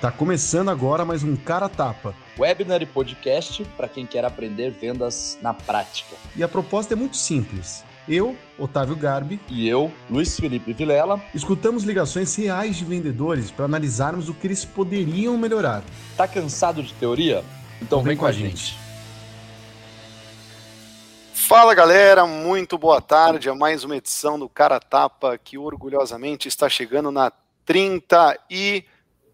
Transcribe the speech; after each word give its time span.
Tá 0.00 0.10
começando 0.10 0.70
agora 0.70 1.04
mais 1.04 1.22
um 1.22 1.36
Cara 1.36 1.68
Tapa. 1.68 2.14
Webinar 2.38 2.80
e 2.80 2.86
podcast 2.86 3.62
para 3.76 3.86
quem 3.86 4.06
quer 4.06 4.24
aprender 4.24 4.70
vendas 4.70 5.38
na 5.42 5.52
prática. 5.52 6.16
E 6.34 6.42
a 6.42 6.48
proposta 6.48 6.94
é 6.94 6.96
muito 6.96 7.18
simples. 7.18 7.84
Eu, 8.08 8.34
Otávio 8.58 8.96
Garbi, 8.96 9.38
e 9.46 9.68
eu, 9.68 9.92
Luiz 10.08 10.40
Felipe 10.40 10.72
Vilela, 10.72 11.22
escutamos 11.34 11.84
ligações 11.84 12.34
reais 12.34 12.76
de 12.76 12.84
vendedores 12.86 13.50
para 13.50 13.66
analisarmos 13.66 14.30
o 14.30 14.32
que 14.32 14.46
eles 14.46 14.64
poderiam 14.64 15.36
melhorar. 15.36 15.82
Tá 16.16 16.26
cansado 16.26 16.82
de 16.82 16.94
teoria? 16.94 17.44
Então, 17.76 17.98
então 17.98 17.98
vem, 17.98 18.12
vem 18.12 18.16
com 18.16 18.24
a 18.24 18.32
gente. 18.32 18.68
gente. 18.68 18.78
Fala 21.34 21.74
galera, 21.74 22.26
muito 22.26 22.78
boa 22.78 23.02
tarde 23.02 23.50
a 23.50 23.54
mais 23.54 23.84
uma 23.84 23.98
edição 23.98 24.38
do 24.38 24.48
Cara 24.48 24.80
Tapa 24.80 25.36
que 25.36 25.58
orgulhosamente 25.58 26.48
está 26.48 26.70
chegando 26.70 27.12
na 27.12 27.30
30 27.66 28.38
e 28.48 28.82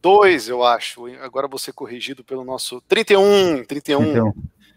dois, 0.06 0.48
eu 0.48 0.62
acho. 0.62 1.06
Agora 1.20 1.48
vou 1.48 1.58
ser 1.58 1.72
corrigido 1.72 2.22
pelo 2.22 2.44
nosso 2.44 2.80
31, 2.82 3.64
31. 3.64 4.04
31. 4.04 4.32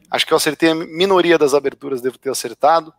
Acho 0.09 0.25
que 0.25 0.33
eu 0.33 0.37
acertei 0.37 0.71
a 0.71 0.73
minoria 0.73 1.37
das 1.37 1.53
aberturas, 1.53 2.01
devo 2.01 2.17
ter 2.17 2.31
acertado. 2.31 2.91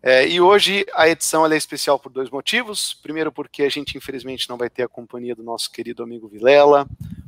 É, 0.00 0.28
e 0.28 0.40
hoje 0.40 0.86
a 0.94 1.08
edição 1.08 1.44
é 1.44 1.56
especial 1.56 1.98
por 1.98 2.12
dois 2.12 2.30
motivos. 2.30 2.94
Primeiro, 2.94 3.32
porque 3.32 3.64
a 3.64 3.68
gente 3.68 3.98
infelizmente 3.98 4.48
não 4.48 4.56
vai 4.56 4.70
ter 4.70 4.84
a 4.84 4.88
companhia 4.88 5.34
do 5.34 5.42
nosso 5.42 5.72
querido 5.72 6.04
amigo 6.04 6.28
Vilela, 6.28 6.86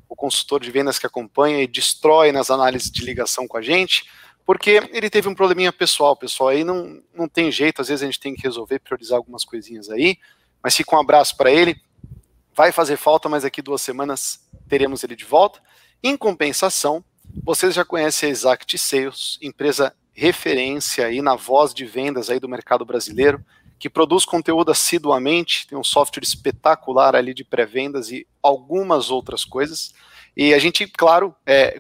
o 0.09 0.15
consultor 0.15 0.61
de 0.61 0.71
vendas 0.71 1.01
que 1.01 1.07
acompanha 1.07 1.61
e 1.61 1.67
destrói 1.67 2.31
nas 2.31 2.49
análises 2.49 2.93
de 2.93 3.05
ligação 3.05 3.49
com 3.49 3.57
a 3.57 3.63
gente, 3.63 4.09
porque 4.47 4.89
ele 4.93 5.11
teve 5.11 5.29
um 5.29 5.35
probleminha 5.35 5.73
pessoal, 5.73 6.15
pessoal. 6.15 6.51
Aí 6.51 6.63
não, 6.63 7.03
não 7.13 7.27
tem 7.27 7.51
jeito, 7.51 7.83
às 7.83 7.89
vezes 7.89 8.05
a 8.05 8.07
gente 8.07 8.21
tem 8.21 8.37
que 8.37 8.43
resolver, 8.43 8.79
priorizar 8.79 9.17
algumas 9.17 9.45
coisinhas 9.45 9.91
aí. 9.91 10.17
Mas 10.63 10.77
fica 10.77 10.95
um 10.95 11.01
abraço 11.01 11.37
para 11.37 11.51
ele 11.51 11.77
vai 12.59 12.73
fazer 12.73 12.97
falta, 12.97 13.29
mas 13.29 13.45
daqui 13.45 13.63
duas 13.63 13.81
semanas 13.81 14.45
teremos 14.69 15.05
ele 15.05 15.15
de 15.15 15.25
volta. 15.25 15.61
Em 16.03 16.17
compensação, 16.17 17.05
vocês 17.45 17.73
já 17.73 17.85
conhecem 17.85 18.29
a 18.29 18.33
Exact 18.33 18.77
Sales, 18.77 19.39
empresa 19.41 19.95
referência 20.13 21.07
aí 21.07 21.23
na 21.23 21.37
voz 21.37 21.73
de 21.73 21.85
vendas 21.85 22.29
aí 22.29 22.41
do 22.41 22.49
mercado 22.49 22.85
brasileiro, 22.85 23.41
que 23.79 23.89
produz 23.89 24.25
conteúdo 24.25 24.73
assiduamente, 24.73 25.69
tem 25.69 25.79
um 25.79 25.85
software 25.85 26.25
espetacular 26.25 27.15
ali 27.15 27.33
de 27.33 27.45
pré-vendas 27.45 28.11
e 28.11 28.27
algumas 28.43 29.09
outras 29.09 29.45
coisas. 29.45 29.95
E 30.37 30.53
a 30.53 30.59
gente, 30.59 30.85
claro, 30.89 31.33
é, 31.47 31.79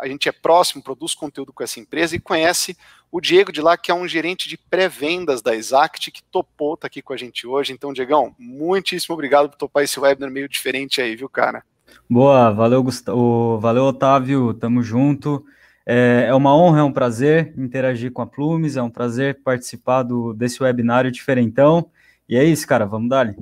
a 0.00 0.08
gente 0.08 0.28
é 0.28 0.32
próximo, 0.32 0.82
produz 0.82 1.14
conteúdo 1.14 1.52
com 1.52 1.62
essa 1.62 1.78
empresa 1.78 2.16
e 2.16 2.20
conhece 2.20 2.76
o 3.10 3.20
Diego 3.20 3.52
de 3.52 3.60
lá, 3.60 3.76
que 3.76 3.90
é 3.90 3.94
um 3.94 4.06
gerente 4.06 4.48
de 4.48 4.58
pré-vendas 4.58 5.40
da 5.40 5.54
Exact, 5.54 6.10
que 6.10 6.22
topou 6.22 6.74
estar 6.74 6.82
tá 6.82 6.86
aqui 6.86 7.00
com 7.00 7.12
a 7.12 7.16
gente 7.16 7.46
hoje. 7.46 7.72
Então, 7.72 7.92
Diegão, 7.92 8.34
muitíssimo 8.38 9.14
obrigado 9.14 9.48
por 9.48 9.56
topar 9.56 9.84
esse 9.84 9.98
webinar 9.98 10.30
meio 10.30 10.48
diferente 10.48 11.00
aí, 11.00 11.16
viu, 11.16 11.28
cara? 11.28 11.62
Boa, 12.08 12.50
valeu, 12.52 12.82
Gustavo, 12.82 13.58
valeu, 13.58 13.84
Otávio, 13.84 14.54
tamo 14.54 14.82
junto. 14.82 15.44
É, 15.84 16.26
é, 16.28 16.34
uma 16.34 16.54
honra, 16.56 16.80
é 16.80 16.82
um 16.82 16.92
prazer 16.92 17.54
interagir 17.56 18.10
com 18.12 18.22
a 18.22 18.26
Plumes, 18.26 18.76
é 18.76 18.82
um 18.82 18.90
prazer 18.90 19.40
participar 19.42 20.02
do, 20.02 20.32
desse 20.34 20.62
webinário 20.62 21.10
diferentão. 21.12 21.90
E 22.28 22.36
é 22.36 22.44
isso, 22.44 22.66
cara, 22.66 22.84
vamos 22.84 23.08
dar. 23.08 23.34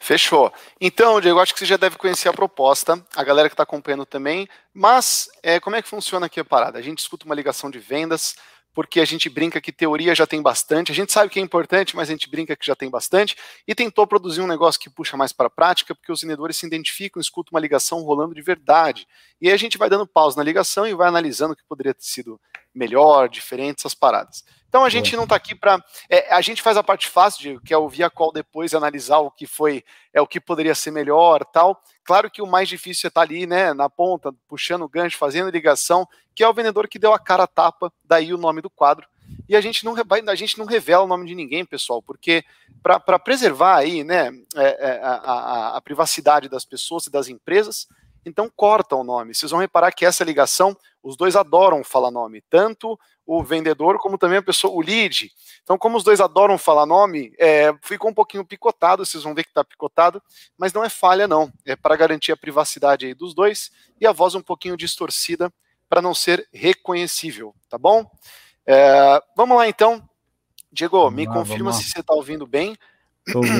Fechou. 0.00 0.52
Então, 0.80 1.20
Diego, 1.20 1.40
acho 1.40 1.52
que 1.52 1.58
você 1.58 1.66
já 1.66 1.76
deve 1.76 1.96
conhecer 1.96 2.28
a 2.28 2.32
proposta, 2.32 3.02
a 3.16 3.24
galera 3.24 3.48
que 3.48 3.54
está 3.54 3.64
acompanhando 3.64 4.06
também, 4.06 4.46
mas 4.72 5.28
é, 5.42 5.58
como 5.58 5.74
é 5.74 5.82
que 5.82 5.88
funciona 5.88 6.26
aqui 6.26 6.38
a 6.38 6.44
parada? 6.44 6.78
A 6.78 6.82
gente 6.82 6.98
escuta 6.98 7.24
uma 7.24 7.34
ligação 7.34 7.70
de 7.70 7.78
vendas, 7.78 8.36
porque 8.76 9.00
a 9.00 9.06
gente 9.06 9.30
brinca 9.30 9.58
que 9.58 9.72
teoria 9.72 10.14
já 10.14 10.26
tem 10.26 10.42
bastante, 10.42 10.92
a 10.92 10.94
gente 10.94 11.10
sabe 11.10 11.30
que 11.30 11.40
é 11.40 11.42
importante, 11.42 11.96
mas 11.96 12.10
a 12.10 12.12
gente 12.12 12.28
brinca 12.28 12.54
que 12.54 12.66
já 12.66 12.76
tem 12.76 12.90
bastante, 12.90 13.34
e 13.66 13.74
tentou 13.74 14.06
produzir 14.06 14.42
um 14.42 14.46
negócio 14.46 14.78
que 14.78 14.90
puxa 14.90 15.16
mais 15.16 15.32
para 15.32 15.46
a 15.46 15.50
prática, 15.50 15.94
porque 15.94 16.12
os 16.12 16.20
vendedores 16.20 16.58
se 16.58 16.66
identificam, 16.66 17.18
escutam 17.18 17.52
uma 17.54 17.60
ligação 17.60 18.02
rolando 18.02 18.34
de 18.34 18.42
verdade. 18.42 19.08
E 19.40 19.48
aí 19.48 19.54
a 19.54 19.56
gente 19.56 19.78
vai 19.78 19.88
dando 19.88 20.06
pausa 20.06 20.36
na 20.36 20.42
ligação 20.42 20.86
e 20.86 20.92
vai 20.92 21.08
analisando 21.08 21.54
o 21.54 21.56
que 21.56 21.64
poderia 21.66 21.94
ter 21.94 22.04
sido 22.04 22.38
melhor, 22.74 23.30
diferente, 23.30 23.78
essas 23.78 23.94
paradas. 23.94 24.44
Então 24.76 24.84
a 24.84 24.90
gente 24.90 25.16
não 25.16 25.22
está 25.22 25.34
aqui 25.34 25.54
para. 25.54 25.82
É, 26.06 26.34
a 26.34 26.42
gente 26.42 26.60
faz 26.60 26.76
a 26.76 26.82
parte 26.82 27.08
fácil, 27.08 27.40
de, 27.40 27.60
que 27.64 27.72
é 27.72 27.78
ouvir 27.78 28.02
a 28.02 28.10
call 28.10 28.30
depois 28.30 28.74
analisar 28.74 29.20
o 29.20 29.30
que 29.30 29.46
foi, 29.46 29.82
é 30.12 30.20
o 30.20 30.26
que 30.26 30.38
poderia 30.38 30.74
ser 30.74 30.90
melhor 30.90 31.46
tal. 31.46 31.82
Claro 32.04 32.30
que 32.30 32.42
o 32.42 32.46
mais 32.46 32.68
difícil 32.68 33.06
é 33.06 33.08
estar 33.08 33.22
tá 33.22 33.26
ali, 33.26 33.46
né, 33.46 33.72
na 33.72 33.88
ponta, 33.88 34.34
puxando 34.46 34.82
o 34.82 34.88
gancho, 34.88 35.16
fazendo 35.16 35.48
ligação, 35.48 36.06
que 36.34 36.44
é 36.44 36.48
o 36.48 36.52
vendedor 36.52 36.88
que 36.88 36.98
deu 36.98 37.14
a 37.14 37.18
cara 37.18 37.44
a 37.44 37.46
tapa, 37.46 37.90
daí 38.04 38.34
o 38.34 38.36
nome 38.36 38.60
do 38.60 38.68
quadro. 38.68 39.08
E 39.48 39.56
a 39.56 39.62
gente 39.62 39.82
não, 39.82 39.94
a 40.28 40.34
gente 40.34 40.58
não 40.58 40.66
revela 40.66 41.04
o 41.04 41.08
nome 41.08 41.26
de 41.26 41.34
ninguém, 41.34 41.64
pessoal, 41.64 42.02
porque 42.02 42.44
para 42.82 43.18
preservar 43.18 43.78
aí, 43.78 44.04
né, 44.04 44.28
é, 44.56 44.88
é, 44.90 45.00
a, 45.02 45.12
a, 45.14 45.76
a 45.78 45.80
privacidade 45.80 46.50
das 46.50 46.66
pessoas 46.66 47.06
e 47.06 47.10
das 47.10 47.28
empresas, 47.28 47.88
então 48.26 48.50
corta 48.54 48.96
o 48.96 49.04
nome. 49.04 49.32
Vocês 49.32 49.52
vão 49.52 49.60
reparar 49.60 49.92
que 49.92 50.04
essa 50.04 50.24
ligação, 50.24 50.76
os 51.02 51.16
dois 51.16 51.36
adoram 51.36 51.84
falar 51.84 52.10
nome, 52.10 52.42
tanto 52.50 52.98
o 53.24 53.42
vendedor 53.42 53.98
como 53.98 54.18
também 54.18 54.38
a 54.38 54.42
pessoa, 54.42 54.74
o 54.74 54.80
lead. 54.80 55.30
Então, 55.62 55.78
como 55.78 55.96
os 55.96 56.04
dois 56.04 56.20
adoram 56.20 56.58
falar 56.58 56.86
nome, 56.86 57.32
é, 57.38 57.72
ficou 57.82 58.10
um 58.10 58.14
pouquinho 58.14 58.44
picotado, 58.44 59.06
vocês 59.06 59.22
vão 59.22 59.34
ver 59.34 59.44
que 59.44 59.50
está 59.50 59.64
picotado, 59.64 60.20
mas 60.58 60.72
não 60.72 60.84
é 60.84 60.88
falha 60.88 61.26
não, 61.26 61.52
é 61.64 61.76
para 61.76 61.96
garantir 61.96 62.32
a 62.32 62.36
privacidade 62.36 63.06
aí 63.06 63.14
dos 63.14 63.34
dois 63.34 63.70
e 64.00 64.06
a 64.06 64.12
voz 64.12 64.34
um 64.34 64.42
pouquinho 64.42 64.76
distorcida 64.76 65.52
para 65.88 66.02
não 66.02 66.14
ser 66.14 66.48
reconhecível, 66.52 67.54
tá 67.68 67.78
bom? 67.78 68.08
É, 68.66 69.22
vamos 69.36 69.56
lá 69.56 69.68
então. 69.68 70.02
Diego, 70.72 71.10
me 71.10 71.26
confirma 71.26 71.72
se 71.72 71.84
você 71.84 72.00
está 72.00 72.12
ouvindo 72.12 72.46
bem. 72.46 72.76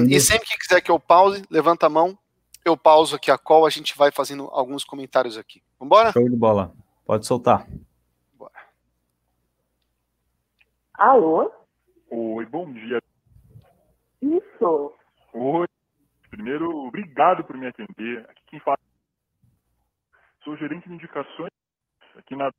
E 0.09 0.21
sempre 0.21 0.49
que 0.49 0.59
quiser 0.59 0.81
que 0.81 0.91
eu 0.91 0.99
pause, 0.99 1.43
levanta 1.51 1.87
a 1.87 1.89
mão 1.89 2.19
eu 2.67 2.77
pauso 2.77 3.15
aqui 3.15 3.31
a 3.31 3.39
call, 3.39 3.65
a 3.65 3.71
gente 3.71 3.97
vai 3.97 4.11
fazendo 4.11 4.49
alguns 4.51 4.85
comentários 4.85 5.39
aqui. 5.39 5.63
Vambora? 5.79 6.13
Show 6.13 6.29
de 6.29 6.37
bola. 6.37 6.75
Pode 7.05 7.27
soltar. 7.27 7.67
Bora. 8.35 8.53
Alô? 10.95 11.53
Oi, 12.11 12.45
bom 12.47 12.73
dia. 12.73 13.01
Isso. 14.21 14.93
Oi. 15.33 15.67
Primeiro, 16.29 16.69
obrigado 16.87 17.45
por 17.45 17.57
me 17.57 17.69
atender. 17.69 18.29
Aqui 18.29 18.43
quem 18.49 18.61
fala. 18.61 18.79
Sou 20.43 20.57
gerente 20.57 20.89
de 20.89 20.95
indicações 20.95 21.53
aqui 22.17 22.35
na. 22.35 22.51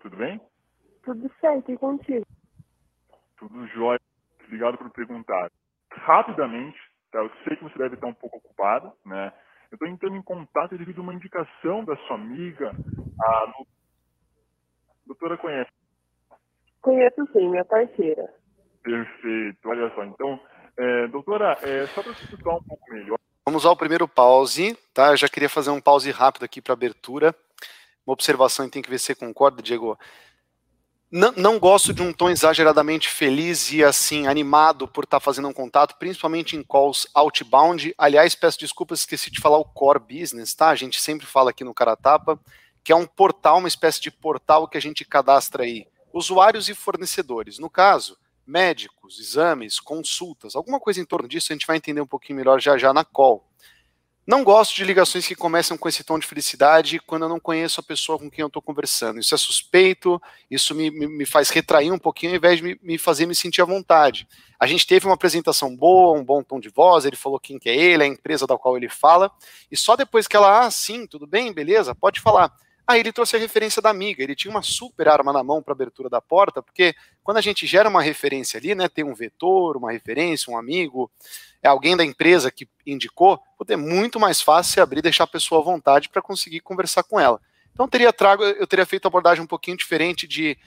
Tudo 0.00 0.16
bem? 0.16 0.40
Tudo 1.04 1.30
certo, 1.40 1.70
e 1.70 1.78
contigo? 1.78 2.26
Tudo 3.36 3.66
jóia. 3.68 4.00
Obrigado 4.44 4.78
por 4.78 4.90
perguntar. 4.90 5.50
Rapidamente, 5.90 6.78
Tá? 7.12 7.18
Eu 7.18 7.30
sei 7.44 7.56
que 7.56 7.62
você 7.62 7.78
deve 7.78 7.94
estar 7.94 8.06
um 8.06 8.14
pouco 8.14 8.38
ocupado, 8.38 8.90
né? 9.04 9.32
Eu 9.70 9.76
estou 9.76 9.86
entrando 9.86 10.16
em 10.16 10.22
contato 10.22 10.76
devido 10.76 11.00
a 11.00 11.02
uma 11.02 11.14
indicação 11.14 11.84
da 11.84 11.96
sua 11.98 12.16
amiga, 12.16 12.72
a 13.20 13.52
doutora 15.06 15.36
conhece? 15.36 15.70
Conheço 16.80 17.26
sim, 17.32 17.48
minha 17.48 17.64
parceira. 17.64 18.34
Perfeito, 18.82 19.68
olha 19.68 19.94
só. 19.94 20.04
Então, 20.04 20.40
é, 20.76 21.06
doutora, 21.08 21.56
é, 21.62 21.86
só 21.88 22.02
para 22.02 22.14
se 22.14 22.26
situar 22.26 22.56
um 22.56 22.62
pouco 22.64 22.92
melhor. 22.92 23.18
Vamos 23.46 23.64
ao 23.66 23.76
primeiro 23.76 24.08
pause, 24.08 24.76
tá? 24.94 25.10
Eu 25.10 25.16
já 25.16 25.28
queria 25.28 25.48
fazer 25.48 25.70
um 25.70 25.80
pause 25.80 26.10
rápido 26.10 26.44
aqui 26.44 26.60
para 26.60 26.72
abertura. 26.72 27.34
Uma 28.06 28.14
observação 28.14 28.66
e 28.66 28.70
tem 28.70 28.82
que 28.82 28.90
ver 28.90 28.98
se 28.98 29.06
você 29.06 29.14
concorda, 29.14 29.62
Diego. 29.62 29.98
Não, 31.14 31.30
não, 31.36 31.58
gosto 31.58 31.92
de 31.92 32.00
um 32.00 32.10
tom 32.10 32.30
exageradamente 32.30 33.06
feliz 33.06 33.70
e 33.70 33.84
assim 33.84 34.26
animado 34.26 34.88
por 34.88 35.04
estar 35.04 35.20
tá 35.20 35.20
fazendo 35.20 35.46
um 35.46 35.52
contato, 35.52 35.96
principalmente 35.98 36.56
em 36.56 36.62
calls 36.62 37.06
outbound. 37.12 37.94
Aliás, 37.98 38.34
peço 38.34 38.58
desculpas, 38.58 39.00
esqueci 39.00 39.30
de 39.30 39.38
falar 39.38 39.58
o 39.58 39.64
core 39.64 39.98
business, 39.98 40.54
tá? 40.54 40.70
A 40.70 40.74
gente 40.74 40.98
sempre 41.02 41.26
fala 41.26 41.50
aqui 41.50 41.64
no 41.64 41.74
Caratapa, 41.74 42.40
que 42.82 42.92
é 42.92 42.96
um 42.96 43.04
portal, 43.04 43.58
uma 43.58 43.68
espécie 43.68 44.00
de 44.00 44.10
portal 44.10 44.66
que 44.66 44.78
a 44.78 44.80
gente 44.80 45.04
cadastra 45.04 45.64
aí 45.64 45.86
usuários 46.14 46.70
e 46.70 46.74
fornecedores. 46.74 47.58
No 47.58 47.68
caso, 47.68 48.16
médicos, 48.46 49.20
exames, 49.20 49.78
consultas, 49.78 50.56
alguma 50.56 50.80
coisa 50.80 50.98
em 50.98 51.04
torno 51.04 51.28
disso, 51.28 51.52
a 51.52 51.54
gente 51.54 51.66
vai 51.66 51.76
entender 51.76 52.00
um 52.00 52.06
pouquinho 52.06 52.38
melhor 52.38 52.58
já 52.58 52.78
já 52.78 52.90
na 52.90 53.04
call. 53.04 53.46
Não 54.24 54.44
gosto 54.44 54.76
de 54.76 54.84
ligações 54.84 55.26
que 55.26 55.34
começam 55.34 55.76
com 55.76 55.88
esse 55.88 56.04
tom 56.04 56.16
de 56.16 56.28
felicidade 56.28 57.00
quando 57.00 57.22
eu 57.22 57.28
não 57.28 57.40
conheço 57.40 57.80
a 57.80 57.82
pessoa 57.82 58.16
com 58.16 58.30
quem 58.30 58.42
eu 58.42 58.46
estou 58.46 58.62
conversando. 58.62 59.18
Isso 59.18 59.34
é 59.34 59.38
suspeito, 59.38 60.22
isso 60.48 60.76
me, 60.76 60.92
me, 60.92 61.08
me, 61.08 61.26
faz 61.26 61.50
retrair 61.50 61.90
um 61.90 61.98
pouquinho 61.98 62.30
ao 62.30 62.36
invés 62.36 62.58
de 62.58 62.62
me, 62.62 62.78
me, 62.80 62.96
fazer 62.98 63.26
me 63.26 63.34
sentir 63.34 63.62
à 63.62 63.64
vontade. 63.64 64.28
A 64.60 64.66
gente 64.68 64.86
teve 64.86 65.06
uma 65.06 65.14
apresentação 65.14 65.74
boa, 65.76 66.16
um 66.16 66.24
bom 66.24 66.40
tom 66.40 66.60
de 66.60 66.68
voz, 66.68 67.04
ele 67.04 67.16
falou 67.16 67.40
quem 67.40 67.58
que 67.58 67.68
é 67.68 67.74
ele, 67.74 68.04
a 68.04 68.06
empresa 68.06 68.46
da 68.46 68.56
qual 68.56 68.76
ele 68.76 68.88
fala, 68.88 69.28
e 69.68 69.76
só 69.76 69.96
depois 69.96 70.28
que 70.28 70.36
ela, 70.36 70.66
ah, 70.66 70.70
sim, 70.70 71.04
tudo 71.04 71.26
bem, 71.26 71.52
beleza, 71.52 71.92
pode 71.92 72.20
falar. 72.20 72.52
Aí 72.86 73.00
ele 73.00 73.12
trouxe 73.12 73.34
a 73.34 73.40
referência 73.40 73.82
da 73.82 73.90
amiga, 73.90 74.22
ele 74.22 74.36
tinha 74.36 74.50
uma 74.52 74.62
super 74.62 75.08
arma 75.08 75.32
na 75.32 75.42
mão 75.42 75.60
para 75.60 75.72
abertura 75.72 76.08
da 76.08 76.20
porta, 76.20 76.62
porque 76.62 76.94
quando 77.24 77.38
a 77.38 77.40
gente 77.40 77.66
gera 77.66 77.88
uma 77.88 78.02
referência 78.02 78.58
ali, 78.58 78.72
né, 78.72 78.88
tem 78.88 79.04
um 79.04 79.14
vetor, 79.14 79.76
uma 79.76 79.90
referência, 79.90 80.52
um 80.52 80.56
amigo, 80.56 81.10
é 81.62 81.68
alguém 81.68 81.96
da 81.96 82.04
empresa 82.04 82.50
que 82.50 82.68
indicou, 82.84 83.40
é 83.68 83.76
muito 83.76 84.18
mais 84.18 84.40
fácil 84.40 84.72
se 84.72 84.80
abrir 84.80 84.98
e 84.98 85.02
deixar 85.02 85.24
a 85.24 85.28
pessoa 85.28 85.60
à 85.60 85.64
vontade 85.64 86.08
para 86.08 86.20
conseguir 86.20 86.60
conversar 86.60 87.04
com 87.04 87.20
ela. 87.20 87.40
Então 87.72 87.86
teria 87.86 88.12
trago, 88.12 88.42
eu 88.42 88.66
teria 88.66 88.84
feito 88.84 89.06
a 89.06 89.08
abordagem 89.08 89.42
um 89.42 89.46
pouquinho 89.46 89.76
diferente 89.76 90.26
de 90.26 90.58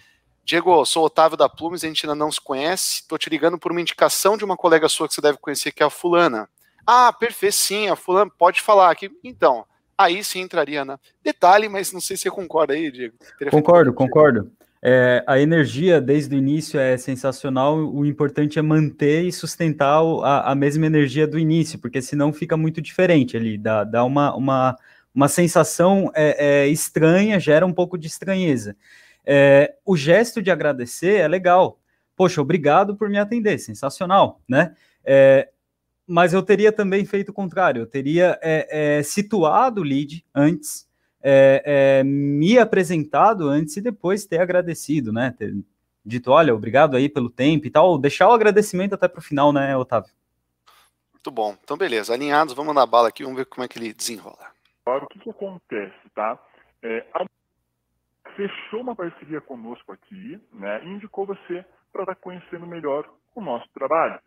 Diego, 0.44 0.86
sou 0.86 1.06
Otávio 1.06 1.36
da 1.36 1.50
Plumes, 1.50 1.84
a 1.84 1.88
gente 1.88 2.06
ainda 2.06 2.16
não 2.16 2.32
se 2.32 2.40
conhece, 2.40 3.02
estou 3.02 3.18
te 3.18 3.30
ligando 3.30 3.58
por 3.58 3.72
uma 3.72 3.82
indicação 3.82 4.38
de 4.38 4.46
uma 4.46 4.56
colega 4.56 4.88
sua 4.88 5.08
que 5.08 5.14
você 5.14 5.22
deve 5.22 5.40
conhecer, 5.40 5.72
que 5.72 5.82
é 5.82 5.86
a 5.86 5.90
fulana. 5.90 6.48
Ah, 6.86 7.12
perfeito, 7.12 7.56
sim, 7.56 7.90
a 7.90 7.96
fulana 7.96 8.32
pode 8.38 8.62
falar 8.62 8.92
aqui. 8.92 9.12
Então, 9.24 9.66
aí 9.98 10.24
sim 10.24 10.42
entraria 10.42 10.86
na. 10.86 11.00
Detalhe, 11.24 11.68
mas 11.68 11.92
não 11.92 12.00
sei 12.00 12.16
se 12.16 12.24
você 12.24 12.32
concorda 12.32 12.74
aí, 12.74 12.92
Diego. 12.92 13.16
Concordo, 13.50 13.92
concordo. 13.92 14.52
É, 14.88 15.24
a 15.26 15.40
energia 15.40 16.00
desde 16.00 16.36
o 16.36 16.38
início 16.38 16.80
é 16.80 16.96
sensacional. 16.96 17.76
O 17.76 18.06
importante 18.06 18.60
é 18.60 18.62
manter 18.62 19.24
e 19.24 19.32
sustentar 19.32 20.00
a, 20.24 20.52
a 20.52 20.54
mesma 20.54 20.86
energia 20.86 21.26
do 21.26 21.40
início, 21.40 21.80
porque 21.80 22.04
senão 22.04 22.32
fica 22.32 22.56
muito 22.56 22.80
diferente 22.80 23.36
ali, 23.36 23.58
dá, 23.58 23.84
dá 23.84 24.04
uma, 24.04 24.36
uma, 24.36 24.78
uma 25.12 25.28
sensação 25.28 26.12
é, 26.14 26.66
é, 26.66 26.68
estranha, 26.68 27.40
gera 27.40 27.66
um 27.66 27.74
pouco 27.74 27.98
de 27.98 28.06
estranheza. 28.06 28.78
É, 29.26 29.74
o 29.84 29.98
gesto 29.98 30.40
de 30.40 30.52
agradecer 30.52 31.16
é 31.16 31.28
legal. 31.28 31.80
Poxa, 32.16 32.40
obrigado 32.40 32.96
por 32.96 33.10
me 33.10 33.18
atender, 33.18 33.58
sensacional, 33.58 34.40
né? 34.48 34.76
É, 35.04 35.50
mas 36.06 36.32
eu 36.32 36.44
teria 36.44 36.72
também 36.72 37.04
feito 37.06 37.30
o 37.30 37.34
contrário, 37.34 37.82
eu 37.82 37.88
teria 37.88 38.38
é, 38.40 39.02
situado 39.02 39.82
o 39.82 39.84
lead 39.84 40.24
antes 40.36 40.88
é, 41.28 41.64
é, 41.66 42.04
me 42.04 42.60
apresentado 42.60 43.48
antes 43.48 43.76
e 43.78 43.82
depois 43.82 44.28
ter 44.28 44.40
agradecido, 44.40 45.12
né? 45.12 45.34
Ter 45.36 45.56
dito, 46.06 46.30
olha, 46.30 46.54
obrigado 46.54 46.96
aí 46.96 47.10
pelo 47.10 47.32
tempo 47.32 47.66
e 47.66 47.72
tal, 47.72 47.98
deixar 47.98 48.30
o 48.30 48.34
agradecimento 48.34 48.94
até 48.94 49.08
para 49.08 49.18
o 49.18 49.24
final, 49.24 49.52
né, 49.52 49.76
Otávio? 49.76 50.14
Muito 51.12 51.32
bom. 51.32 51.58
Então, 51.64 51.76
beleza. 51.76 52.14
Alinhados, 52.14 52.54
vamos 52.54 52.76
na 52.76 52.86
bala 52.86 53.08
aqui, 53.08 53.24
vamos 53.24 53.40
ver 53.40 53.46
como 53.48 53.66
é 53.66 53.68
que 53.68 53.80
ele 53.80 53.92
desenrola. 53.92 54.52
Agora, 54.86 55.06
o 55.06 55.08
que, 55.08 55.18
que 55.18 55.30
acontece, 55.32 56.10
tá? 56.14 56.40
É, 56.84 57.04
a... 57.16 57.26
Fechou 58.36 58.82
uma 58.82 58.96
parceria 58.96 59.42
conosco 59.42 59.94
aqui, 59.94 60.40
né? 60.54 60.84
E 60.84 60.90
indicou 60.90 61.26
você 61.26 61.66
para 61.92 62.04
estar 62.04 62.16
tá 62.16 62.16
conhecendo 62.16 62.68
melhor 62.68 63.10
o 63.34 63.42
nosso 63.42 63.68
trabalho. 63.74 64.20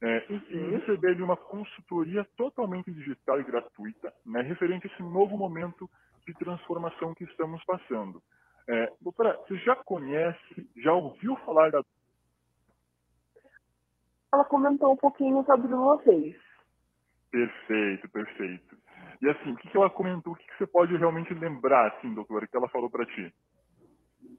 É, 0.00 0.24
e 0.30 0.58
receber 0.76 1.20
uma 1.22 1.36
consultoria 1.36 2.26
totalmente 2.36 2.90
digital 2.90 3.40
e 3.40 3.44
gratuita, 3.44 4.12
né, 4.26 4.42
referente 4.42 4.86
a 4.86 4.90
esse 4.92 5.02
novo 5.02 5.38
momento 5.38 5.88
de 6.26 6.34
transformação 6.34 7.14
que 7.14 7.24
estamos 7.24 7.64
passando. 7.64 8.22
É, 8.68 8.92
doutora, 9.00 9.38
você 9.46 9.56
já 9.58 9.76
conhece, 9.76 10.70
já 10.76 10.92
ouviu 10.92 11.36
falar 11.44 11.70
da. 11.70 11.82
Ela 14.34 14.44
comentou 14.44 14.92
um 14.92 14.96
pouquinho 14.96 15.44
sobre 15.44 15.68
vocês. 15.68 16.36
Perfeito, 17.30 18.08
perfeito. 18.10 18.76
E 19.22 19.28
assim, 19.30 19.52
o 19.52 19.56
que, 19.56 19.76
ela 19.76 19.88
comentou? 19.88 20.32
O 20.32 20.36
que, 20.36 20.44
você 20.58 20.66
pode 20.66 20.96
realmente 20.96 21.32
lembrar, 21.32 21.92
assim, 21.92 22.12
doutora, 22.12 22.46
que 22.46 22.56
ela 22.56 22.68
falou 22.68 22.90
para 22.90 23.06
ti? 23.06 23.32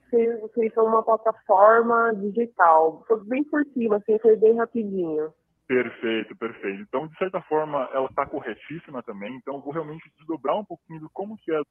Vocês, 0.09 0.41
vocês 0.41 0.73
são 0.73 0.85
uma 0.85 1.03
plataforma 1.03 2.13
digital. 2.15 3.03
Foi 3.07 3.23
bem 3.25 3.43
por 3.43 3.65
cima, 3.67 3.97
assim, 3.97 4.19
foi 4.19 4.35
bem 4.35 4.55
rapidinho. 4.55 5.33
Perfeito, 5.67 6.33
perfeito. 6.37 6.81
Então, 6.81 7.07
de 7.07 7.17
certa 7.17 7.41
forma, 7.41 7.89
ela 7.93 8.07
está 8.07 8.25
corretíssima 8.25 9.03
também. 9.03 9.35
Então, 9.35 9.59
vou 9.59 9.73
realmente 9.73 10.09
desdobrar 10.17 10.57
um 10.57 10.63
pouquinho 10.63 11.01
do 11.01 11.09
como 11.09 11.37
que 11.37 11.51
é. 11.51 11.61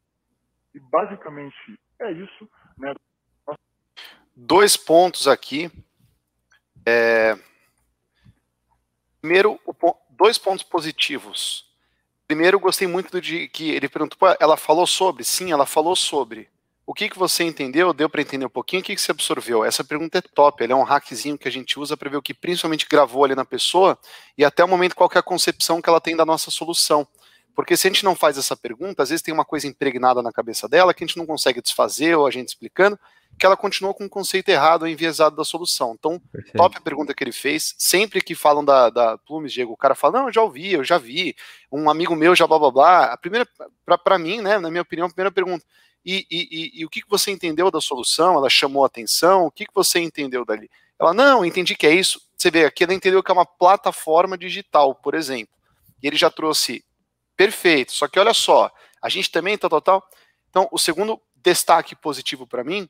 E 0.75 0.81
basicamente 0.81 1.81
é 1.99 2.13
isso, 2.13 2.51
né? 2.77 2.95
Dois 4.35 4.77
pontos 4.77 5.27
aqui. 5.27 5.71
É... 6.85 7.39
Primeiro, 9.21 9.59
dois 10.11 10.37
pontos 10.37 10.63
positivos. 10.63 11.65
Primeiro, 12.27 12.61
gostei 12.61 12.87
muito 12.87 13.19
de 13.19 13.49
que 13.49 13.71
ele 13.71 13.89
perguntou, 13.89 14.19
ela 14.39 14.59
falou 14.59 14.87
sobre? 14.87 15.25
Sim, 15.25 15.53
ela 15.53 15.65
falou 15.65 15.97
sobre. 15.97 16.51
O 16.87 16.95
que, 16.95 17.09
que 17.09 17.19
você 17.19 17.43
entendeu? 17.43 17.93
Deu 17.93 18.09
para 18.09 18.23
entender 18.23 18.47
um 18.47 18.51
pouquinho? 18.51 18.81
O 18.81 18.85
que, 18.85 18.95
que 18.95 19.01
você 19.01 19.11
absorveu? 19.11 19.65
Essa 19.65 19.83
pergunta 19.83 20.19
é 20.19 20.21
top. 20.23 20.63
Ela 20.63 20.73
é 20.73 20.77
um 20.77 20.85
hackzinho 20.85 21.37
que 21.37 21.49
a 21.49 21.51
gente 21.51 21.81
usa 21.81 21.97
para 21.97 22.09
ver 22.09 22.17
o 22.17 22.23
que 22.23 22.33
principalmente 22.33 22.87
gravou 22.89 23.25
ali 23.25 23.35
na 23.35 23.45
pessoa 23.45 23.99
e 24.39 24.45
até 24.45 24.63
o 24.65 24.69
momento 24.69 24.95
qual 24.95 25.11
é 25.13 25.19
a 25.19 25.23
concepção 25.23 25.83
que 25.83 25.89
ela 25.89 26.01
tem 26.01 26.15
da 26.15 26.25
nossa 26.25 26.49
solução. 26.49 27.07
Porque 27.57 27.77
se 27.77 27.89
a 27.89 27.91
gente 27.91 28.05
não 28.05 28.15
faz 28.15 28.39
essa 28.39 28.55
pergunta, 28.55 29.03
às 29.03 29.09
vezes 29.09 29.23
tem 29.23 29.35
uma 29.35 29.45
coisa 29.45 29.67
impregnada 29.67 30.23
na 30.23 30.31
cabeça 30.31 30.69
dela 30.69 30.95
que 30.95 31.03
a 31.03 31.07
gente 31.07 31.17
não 31.17 31.27
consegue 31.27 31.61
desfazer 31.61 32.15
ou 32.15 32.27
a 32.27 32.31
gente 32.31 32.49
explicando, 32.49 32.97
que 33.39 33.45
ela 33.45 33.57
continua 33.57 33.93
com 33.93 34.05
um 34.05 34.09
conceito 34.09 34.49
errado 34.51 34.83
ou 34.83 34.89
enviesado 34.89 35.35
da 35.35 35.45
solução. 35.45 35.95
Então, 35.99 36.21
Perfeito. 36.31 36.57
top 36.57 36.77
a 36.77 36.81
pergunta 36.81 37.15
que 37.15 37.25
ele 37.25 37.33
fez. 37.33 37.75
Sempre 37.79 38.21
que 38.21 38.35
falam 38.35 38.65
da, 38.65 38.91
da 38.91 39.19
Plumes, 39.19 39.53
Diego, 39.53 39.73
o 39.73 39.77
cara 39.77 39.95
fala, 39.95 40.21
não, 40.21 40.27
eu 40.29 40.33
já 40.33 40.43
ouvi, 40.43 40.73
eu 40.73 40.85
já 40.85 40.99
vi, 40.99 41.35
um 41.73 41.91
amigo 41.91 42.15
meu 42.15 42.35
já 42.35 42.47
blá 42.47 42.59
blá 42.59 42.71
blá. 42.71 43.05
A 43.07 43.17
primeira, 43.17 43.47
para 44.05 44.19
mim, 44.19 44.41
né, 44.41 44.59
na 44.59 44.71
minha 44.71 44.83
opinião, 44.83 45.07
a 45.07 45.11
primeira 45.11 45.33
pergunta, 45.33 45.65
e, 46.07 46.27
e, 46.31 46.81
e, 46.81 46.85
o 46.85 46.89
que, 46.89 47.03
que 47.03 47.11
você 47.11 47.33
entendeu 47.33 47.69
da 47.69 47.81
solução? 47.81 48.35
Ela 48.35 48.49
chamou 48.49 48.85
a 48.85 48.87
atenção? 48.87 49.47
O 49.47 49.51
que, 49.51 49.67
que 49.67 49.75
você 49.75 49.99
entendeu 49.99 50.45
dali? 50.45 50.71
Ela, 51.01 51.13
não, 51.13 51.45
entendi 51.45 51.75
que 51.75 51.87
é 51.87 51.93
isso. 51.93 52.21
Você 52.37 52.49
vê 52.49 52.65
aqui, 52.65 52.85
ela 52.85 52.95
entendeu 52.95 53.23
que 53.23 53.31
é 53.31 53.35
uma 53.35 53.45
plataforma 53.45 54.39
digital, 54.39 54.95
por 54.95 55.17
exemplo. 55.17 55.53
E 56.01 56.07
ele 56.07 56.17
já 56.17 56.31
trouxe, 56.31 56.85
perfeito, 57.37 57.93
só 57.93 58.07
que 58.07 58.21
olha 58.21 58.33
só, 58.33 58.71
a 59.03 59.09
gente 59.09 59.31
também, 59.31 59.59
tal, 59.59 59.69
tal, 59.69 59.81
tal. 59.81 60.09
Então, 60.49 60.69
o 60.71 60.79
segundo 60.79 61.21
destaque 61.35 61.97
positivo 61.97 62.47
para 62.47 62.63
mim 62.63 62.89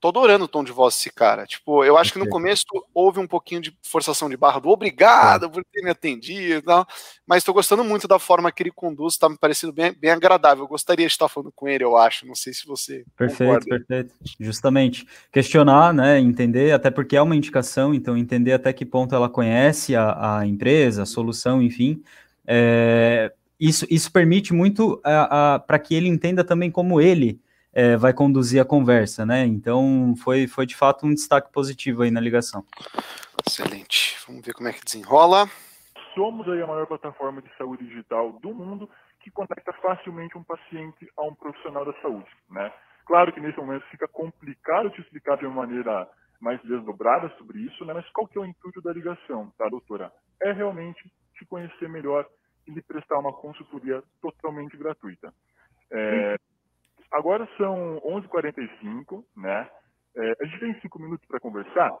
tô 0.00 0.08
adorando 0.08 0.44
o 0.44 0.48
tom 0.48 0.62
de 0.62 0.72
voz 0.72 0.94
desse 0.94 1.10
cara. 1.10 1.46
Tipo, 1.46 1.84
eu 1.84 1.96
acho 1.96 2.12
que 2.12 2.18
no 2.18 2.28
começo 2.28 2.64
houve 2.94 3.18
um 3.18 3.26
pouquinho 3.26 3.60
de 3.60 3.76
forçação 3.82 4.28
de 4.28 4.36
barra 4.36 4.60
do 4.60 4.68
obrigado 4.68 5.50
por 5.50 5.64
ter 5.64 5.82
me 5.82 5.90
atendido 5.90 6.58
e 6.58 6.62
tal, 6.62 6.86
mas 7.26 7.42
tô 7.42 7.52
gostando 7.52 7.82
muito 7.82 8.06
da 8.06 8.18
forma 8.18 8.50
que 8.52 8.62
ele 8.62 8.70
conduz, 8.70 9.16
tá 9.16 9.28
me 9.28 9.36
parecendo 9.36 9.72
bem, 9.72 9.92
bem 9.92 10.10
agradável. 10.10 10.64
Eu 10.64 10.68
gostaria 10.68 11.06
de 11.06 11.12
estar 11.12 11.28
falando 11.28 11.52
com 11.54 11.68
ele, 11.68 11.84
eu 11.84 11.96
acho. 11.96 12.26
Não 12.26 12.34
sei 12.34 12.52
se 12.52 12.66
você. 12.66 13.04
Perfeito, 13.16 13.64
concorda. 13.64 13.66
perfeito. 13.66 14.14
Justamente. 14.38 15.06
Questionar, 15.32 15.92
né? 15.92 16.18
Entender, 16.18 16.72
até 16.72 16.90
porque 16.90 17.16
é 17.16 17.22
uma 17.22 17.36
indicação, 17.36 17.92
então 17.92 18.16
entender 18.16 18.52
até 18.52 18.72
que 18.72 18.86
ponto 18.86 19.14
ela 19.14 19.28
conhece 19.28 19.96
a, 19.96 20.38
a 20.38 20.46
empresa, 20.46 21.02
a 21.02 21.06
solução, 21.06 21.62
enfim. 21.62 22.02
É, 22.46 23.32
isso, 23.58 23.86
isso 23.90 24.10
permite 24.12 24.54
muito 24.54 25.00
para 25.66 25.78
que 25.78 25.94
ele 25.94 26.08
entenda 26.08 26.44
também 26.44 26.70
como 26.70 27.00
ele 27.00 27.40
é, 27.72 27.96
vai 27.96 28.12
conduzir 28.12 28.60
a 28.60 28.64
conversa, 28.64 29.24
né? 29.26 29.44
Então 29.44 30.14
foi, 30.22 30.46
foi 30.46 30.66
de 30.66 30.76
fato 30.76 31.06
um 31.06 31.14
destaque 31.14 31.52
positivo 31.52 32.02
aí 32.02 32.10
na 32.10 32.20
ligação. 32.20 32.64
Excelente. 33.46 34.18
Vamos 34.26 34.44
ver 34.44 34.52
como 34.52 34.68
é 34.68 34.72
que 34.72 34.84
desenrola. 34.84 35.46
Somos 36.14 36.48
aí 36.48 36.60
a 36.62 36.66
maior 36.66 36.86
plataforma 36.86 37.40
de 37.40 37.48
saúde 37.56 37.86
digital 37.86 38.32
do 38.32 38.52
mundo 38.52 38.88
que 39.20 39.30
conecta 39.30 39.72
facilmente 39.74 40.36
um 40.36 40.42
paciente 40.42 41.10
a 41.16 41.22
um 41.22 41.34
profissional 41.34 41.84
da 41.84 41.92
saúde, 42.00 42.28
né? 42.50 42.72
Claro 43.04 43.32
que 43.32 43.40
nesse 43.40 43.58
momento 43.58 43.86
fica 43.90 44.06
complicado 44.06 44.90
te 44.90 45.00
explicar 45.00 45.36
de 45.36 45.46
uma 45.46 45.66
maneira 45.66 46.08
mais 46.40 46.60
desdobrada 46.62 47.28
sobre 47.38 47.60
isso, 47.60 47.84
né? 47.84 47.94
Mas 47.94 48.08
qual 48.10 48.26
que 48.26 48.38
é 48.38 48.40
o 48.40 48.44
intuito 48.44 48.80
da 48.82 48.92
ligação, 48.92 49.52
tá, 49.56 49.68
doutora? 49.68 50.12
É 50.40 50.52
realmente 50.52 51.10
te 51.34 51.44
conhecer 51.46 51.88
melhor 51.88 52.26
e 52.66 52.70
lhe 52.70 52.82
prestar 52.82 53.18
uma 53.18 53.32
consultoria 53.32 54.02
totalmente 54.20 54.76
gratuita. 54.76 55.32
É, 55.90 56.36
Agora 57.18 57.48
são 57.56 58.00
11h45, 58.06 59.24
né? 59.36 59.68
É, 60.16 60.36
a 60.40 60.44
gente 60.44 60.60
tem 60.60 60.80
cinco 60.80 61.00
minutos 61.00 61.26
para 61.26 61.40
conversar? 61.40 61.92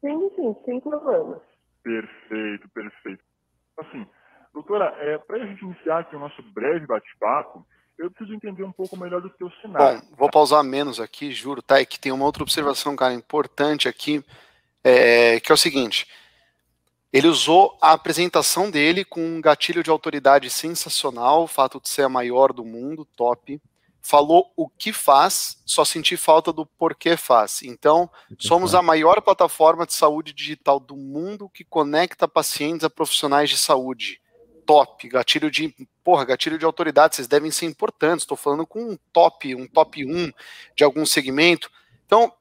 Sim, 0.00 0.30
sim, 0.34 0.56
sem 0.64 0.80
problemas. 0.80 1.40
Perfeito, 1.80 2.68
perfeito. 2.70 3.22
Assim, 3.78 4.04
doutora, 4.52 4.86
é, 4.98 5.16
para 5.18 5.36
a 5.36 5.46
gente 5.46 5.64
iniciar 5.64 6.00
aqui 6.00 6.16
o 6.16 6.18
nosso 6.18 6.42
breve 6.52 6.88
bate-papo, 6.88 7.64
eu 7.96 8.10
preciso 8.10 8.34
entender 8.34 8.64
um 8.64 8.72
pouco 8.72 8.96
melhor 8.96 9.22
do 9.22 9.30
teu 9.30 9.48
cenário. 9.62 10.00
Bom, 10.00 10.16
vou 10.16 10.28
pausar 10.28 10.64
menos 10.64 10.98
aqui, 10.98 11.30
juro, 11.30 11.62
tá? 11.62 11.78
É 11.78 11.84
que 11.84 12.00
tem 12.00 12.10
uma 12.10 12.24
outra 12.24 12.42
observação, 12.42 12.96
cara, 12.96 13.14
importante 13.14 13.88
aqui, 13.88 14.24
é, 14.82 15.38
que 15.38 15.52
é 15.52 15.54
o 15.54 15.58
seguinte. 15.58 16.04
Ele 17.12 17.28
usou 17.28 17.78
a 17.80 17.92
apresentação 17.92 18.72
dele 18.72 19.04
com 19.04 19.20
um 19.20 19.40
gatilho 19.40 19.84
de 19.84 19.90
autoridade 19.90 20.50
sensacional, 20.50 21.44
o 21.44 21.48
fato 21.48 21.80
de 21.80 21.88
ser 21.88 22.02
a 22.02 22.08
maior 22.08 22.52
do 22.52 22.64
mundo, 22.64 23.04
top 23.04 23.60
falou 24.00 24.52
o 24.56 24.68
que 24.68 24.92
faz, 24.92 25.60
só 25.66 25.84
senti 25.84 26.16
falta 26.16 26.52
do 26.52 26.64
porquê 26.64 27.16
faz. 27.16 27.62
Então, 27.62 28.10
somos 28.38 28.74
a 28.74 28.82
maior 28.82 29.20
plataforma 29.20 29.86
de 29.86 29.92
saúde 29.92 30.32
digital 30.32 30.80
do 30.80 30.96
mundo 30.96 31.48
que 31.48 31.64
conecta 31.64 32.26
pacientes 32.26 32.84
a 32.84 32.90
profissionais 32.90 33.50
de 33.50 33.58
saúde. 33.58 34.20
Top, 34.64 35.08
gatilho 35.08 35.50
de, 35.50 35.74
porra, 36.04 36.24
gatilho 36.24 36.58
de 36.58 36.64
autoridade, 36.64 37.16
vocês 37.16 37.28
devem 37.28 37.50
ser 37.50 37.66
importantes. 37.66 38.22
Estou 38.22 38.36
falando 38.36 38.66
com 38.66 38.92
um 38.92 38.98
top, 39.12 39.54
um 39.54 39.66
top 39.66 40.04
1 40.04 40.32
de 40.76 40.84
algum 40.84 41.04
segmento. 41.04 41.70
Então, 42.06 42.32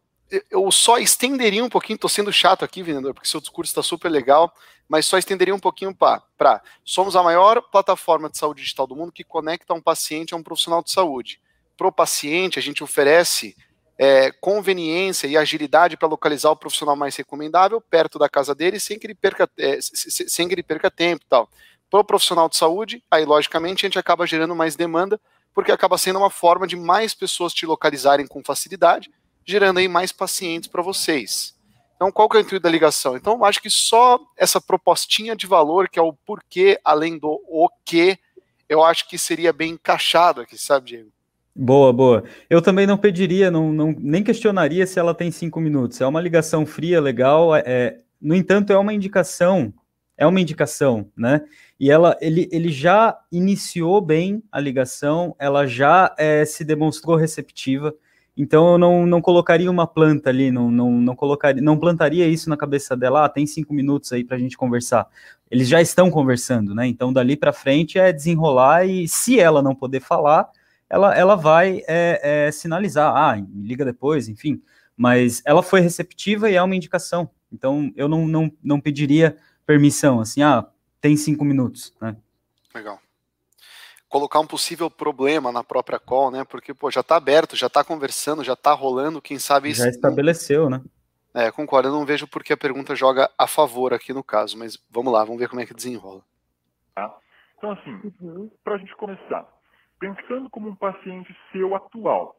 eu 0.51 0.69
só 0.71 0.97
estenderia 0.97 1.63
um 1.63 1.69
pouquinho, 1.69 1.95
estou 1.95 2.09
sendo 2.09 2.31
chato 2.33 2.65
aqui, 2.65 2.83
vendedor, 2.83 3.13
porque 3.13 3.29
seu 3.29 3.39
discurso 3.39 3.71
está 3.71 3.81
super 3.81 4.09
legal, 4.09 4.53
mas 4.87 5.05
só 5.05 5.17
estenderia 5.17 5.55
um 5.55 5.59
pouquinho 5.59 5.95
para. 5.95 6.61
Somos 6.83 7.15
a 7.15 7.23
maior 7.23 7.61
plataforma 7.61 8.29
de 8.29 8.37
saúde 8.37 8.61
digital 8.61 8.85
do 8.85 8.95
mundo 8.95 9.11
que 9.11 9.23
conecta 9.23 9.73
um 9.73 9.81
paciente 9.81 10.33
a 10.33 10.37
um 10.37 10.43
profissional 10.43 10.83
de 10.83 10.91
saúde 10.91 11.41
para 11.77 11.87
o 11.87 11.91
paciente, 11.91 12.57
a 12.57 12.61
gente 12.61 12.83
oferece 12.83 13.55
é, 13.97 14.31
conveniência 14.31 15.27
e 15.27 15.37
agilidade 15.37 15.97
para 15.97 16.07
localizar 16.07 16.51
o 16.51 16.55
profissional 16.55 16.95
mais 16.95 17.15
recomendável 17.15 17.79
perto 17.79 18.19
da 18.19 18.27
casa 18.27 18.53
dele, 18.53 18.79
sem 18.79 18.99
que 18.99 19.07
ele 19.07 19.15
perca, 19.15 19.49
é, 19.57 19.79
sem 19.81 20.47
que 20.47 20.53
ele 20.53 20.63
perca 20.63 20.91
tempo 20.91 21.23
e 21.23 21.29
tal. 21.29 21.49
Para 21.89 22.01
o 22.01 22.03
profissional 22.03 22.49
de 22.49 22.57
saúde, 22.57 23.03
aí 23.09 23.25
logicamente 23.25 23.85
a 23.85 23.87
gente 23.87 23.99
acaba 23.99 24.27
gerando 24.27 24.55
mais 24.55 24.75
demanda, 24.75 25.19
porque 25.53 25.71
acaba 25.71 25.97
sendo 25.97 26.19
uma 26.19 26.29
forma 26.29 26.67
de 26.67 26.75
mais 26.75 27.13
pessoas 27.15 27.53
te 27.53 27.65
localizarem 27.65 28.27
com 28.27 28.43
facilidade, 28.43 29.09
gerando 29.45 29.79
aí 29.79 29.87
mais 29.87 30.11
pacientes 30.11 30.69
para 30.69 30.83
vocês. 30.83 31.55
Então, 31.95 32.11
qual 32.11 32.29
que 32.29 32.37
é 32.37 32.39
o 32.39 32.43
intuito 32.43 32.61
da 32.61 32.69
ligação? 32.69 33.17
Então, 33.17 33.43
acho 33.43 33.59
que 33.59 33.71
só 33.71 34.19
essa 34.35 34.61
propostinha 34.61 35.35
de 35.35 35.47
valor, 35.47 35.89
que 35.89 35.97
é 35.97 36.01
o 36.01 36.13
porquê, 36.13 36.79
além 36.83 37.17
do 37.17 37.41
o 37.47 37.67
que, 37.83 38.19
eu 38.69 38.83
acho 38.83 39.07
que 39.07 39.17
seria 39.17 39.51
bem 39.51 39.71
encaixado 39.71 40.41
aqui, 40.41 40.57
sabe, 40.57 40.87
Diego? 40.87 41.16
Boa, 41.59 41.91
boa. 41.91 42.23
Eu 42.47 42.61
também 42.61 42.85
não 42.85 42.99
pediria, 42.99 43.49
não, 43.49 43.73
não, 43.73 43.95
nem 43.97 44.23
questionaria 44.23 44.85
se 44.85 44.99
ela 44.99 45.15
tem 45.15 45.31
cinco 45.31 45.59
minutos. 45.59 45.99
É 45.99 46.05
uma 46.05 46.21
ligação 46.21 46.67
fria, 46.67 47.01
legal. 47.01 47.55
É, 47.55 47.63
é 47.65 47.97
no 48.21 48.35
entanto, 48.35 48.71
é 48.71 48.77
uma 48.77 48.93
indicação, 48.93 49.73
é 50.15 50.27
uma 50.27 50.39
indicação, 50.39 51.09
né? 51.17 51.41
E 51.79 51.89
ela, 51.89 52.15
ele, 52.21 52.47
ele 52.51 52.69
já 52.69 53.17
iniciou 53.31 53.99
bem 54.01 54.43
a 54.51 54.59
ligação, 54.59 55.35
ela 55.39 55.65
já 55.65 56.13
é, 56.19 56.45
se 56.45 56.63
demonstrou 56.63 57.15
receptiva. 57.15 57.91
Então 58.35 58.73
eu 58.73 58.77
não, 58.77 59.07
não 59.07 59.19
colocaria 59.19 59.69
uma 59.69 59.87
planta 59.87 60.29
ali, 60.29 60.51
não, 60.51 60.69
não, 60.69 60.91
não 60.91 61.15
colocaria, 61.15 61.61
não 61.61 61.75
plantaria 61.75 62.27
isso 62.27 62.51
na 62.51 62.57
cabeça 62.57 62.95
dela, 62.95 63.25
ah, 63.25 63.29
tem 63.29 63.47
cinco 63.47 63.73
minutos 63.73 64.13
aí 64.13 64.23
para 64.23 64.37
a 64.37 64.39
gente 64.39 64.55
conversar. 64.55 65.07
Eles 65.49 65.67
já 65.67 65.81
estão 65.81 66.11
conversando, 66.11 66.75
né? 66.75 66.85
Então 66.85 67.11
dali 67.11 67.35
para 67.35 67.51
frente 67.51 67.97
é 67.97 68.13
desenrolar 68.13 68.85
e 68.85 69.07
se 69.07 69.39
ela 69.39 69.63
não 69.63 69.73
poder 69.73 70.01
falar, 70.01 70.47
ela, 70.89 71.15
ela 71.15 71.35
vai 71.35 71.83
é, 71.87 72.47
é, 72.47 72.51
sinalizar, 72.51 73.15
ah, 73.15 73.35
me 73.35 73.67
liga 73.67 73.83
depois, 73.83 74.27
enfim. 74.27 74.61
Mas 74.95 75.41
ela 75.45 75.61
foi 75.61 75.81
receptiva 75.81 76.49
e 76.49 76.55
é 76.55 76.63
uma 76.63 76.75
indicação. 76.75 77.29
Então 77.51 77.91
eu 77.95 78.07
não, 78.07 78.27
não, 78.27 78.51
não 78.63 78.79
pediria 78.79 79.37
permissão, 79.65 80.19
assim, 80.19 80.41
ah, 80.41 80.65
tem 81.01 81.15
cinco 81.15 81.43
minutos, 81.45 81.93
né? 82.01 82.15
Legal 82.73 82.99
colocar 84.09 84.39
um 84.39 84.47
possível 84.47 84.89
problema 84.89 85.51
na 85.51 85.63
própria 85.63 85.99
call, 85.99 86.31
né? 86.31 86.43
Porque, 86.43 86.73
pô, 86.73 86.89
já 86.89 87.01
está 87.01 87.15
aberto, 87.17 87.55
já 87.55 87.67
está 87.67 87.83
conversando, 87.83 88.43
já 88.43 88.53
está 88.53 88.73
rolando, 88.73 89.21
quem 89.21 89.37
sabe 89.37 89.73
Já 89.73 89.87
estabeleceu, 89.87 90.69
né? 90.69 90.81
É, 91.33 91.51
concordo, 91.51 91.89
eu 91.89 91.93
não 91.93 92.05
vejo 92.05 92.27
porque 92.27 92.53
a 92.53 92.57
pergunta 92.57 92.95
joga 92.95 93.29
a 93.37 93.45
favor 93.45 93.93
aqui 93.93 94.11
no 94.11 94.23
caso, 94.23 94.57
mas 94.57 94.77
vamos 94.89 95.13
lá, 95.13 95.23
vamos 95.23 95.39
ver 95.39 95.47
como 95.47 95.61
é 95.61 95.65
que 95.65 95.73
desenrola. 95.73 96.23
Tá? 96.95 97.15
Então, 97.57 97.71
assim, 97.71 97.91
uhum. 98.19 98.49
para 98.63 98.75
a 98.75 98.77
gente 98.79 98.95
começar, 98.95 99.47
pensando 99.99 100.49
como 100.49 100.69
um 100.69 100.75
paciente 100.75 101.35
seu 101.51 101.75
atual, 101.75 102.35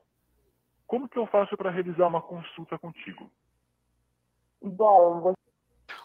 como 0.87 1.09
que 1.09 1.19
eu 1.19 1.27
faço 1.27 1.57
para 1.57 1.71
realizar 1.71 2.07
uma 2.07 2.23
consulta 2.23 2.79
contigo? 2.79 3.31
Bom, 4.63 5.21
você... 5.21 5.37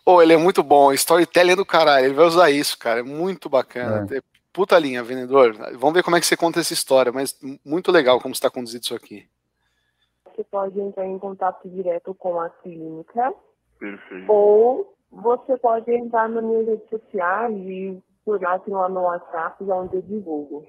Oh, 0.05 0.21
ele 0.21 0.33
é 0.33 0.37
muito 0.37 0.61
bom, 0.61 0.91
storytelling 0.91 1.53
é 1.53 1.55
do 1.55 1.65
caralho, 1.65 2.05
ele 2.05 2.13
vai 2.13 2.25
usar 2.25 2.51
isso, 2.51 2.77
cara, 2.77 2.99
é 2.99 3.03
muito 3.03 3.49
bacana. 3.49 4.05
É 4.13 4.21
puta 4.51 4.77
linha, 4.77 5.03
vendedor. 5.03 5.53
Vamos 5.73 5.93
ver 5.93 6.03
como 6.03 6.15
é 6.15 6.19
que 6.19 6.25
você 6.25 6.37
conta 6.37 6.59
essa 6.59 6.73
história, 6.73 7.11
mas 7.11 7.37
muito 7.65 7.91
legal 7.91 8.21
como 8.21 8.33
está 8.33 8.49
conduzido 8.49 8.83
isso 8.83 8.95
aqui. 8.95 9.27
Você 10.25 10.43
pode 10.43 10.79
entrar 10.79 11.05
em 11.05 11.17
contato 11.17 11.67
direto 11.69 12.13
com 12.13 12.39
a 12.39 12.49
clínica. 12.49 13.33
Perfeito. 13.79 14.31
Ou 14.31 14.95
você 15.11 15.57
pode 15.57 15.91
entrar 15.91 16.29
nas 16.29 16.43
minhas 16.43 16.67
redes 16.67 16.89
sociais 16.89 17.55
e 17.55 18.01
por 18.23 18.41
lá 18.41 18.57
tem 18.59 18.73
lá 18.73 18.87
no 18.87 19.01
WhatsApp, 19.01 19.63
onde 19.63 19.95
eu 19.97 20.01
divulgo. 20.01 20.65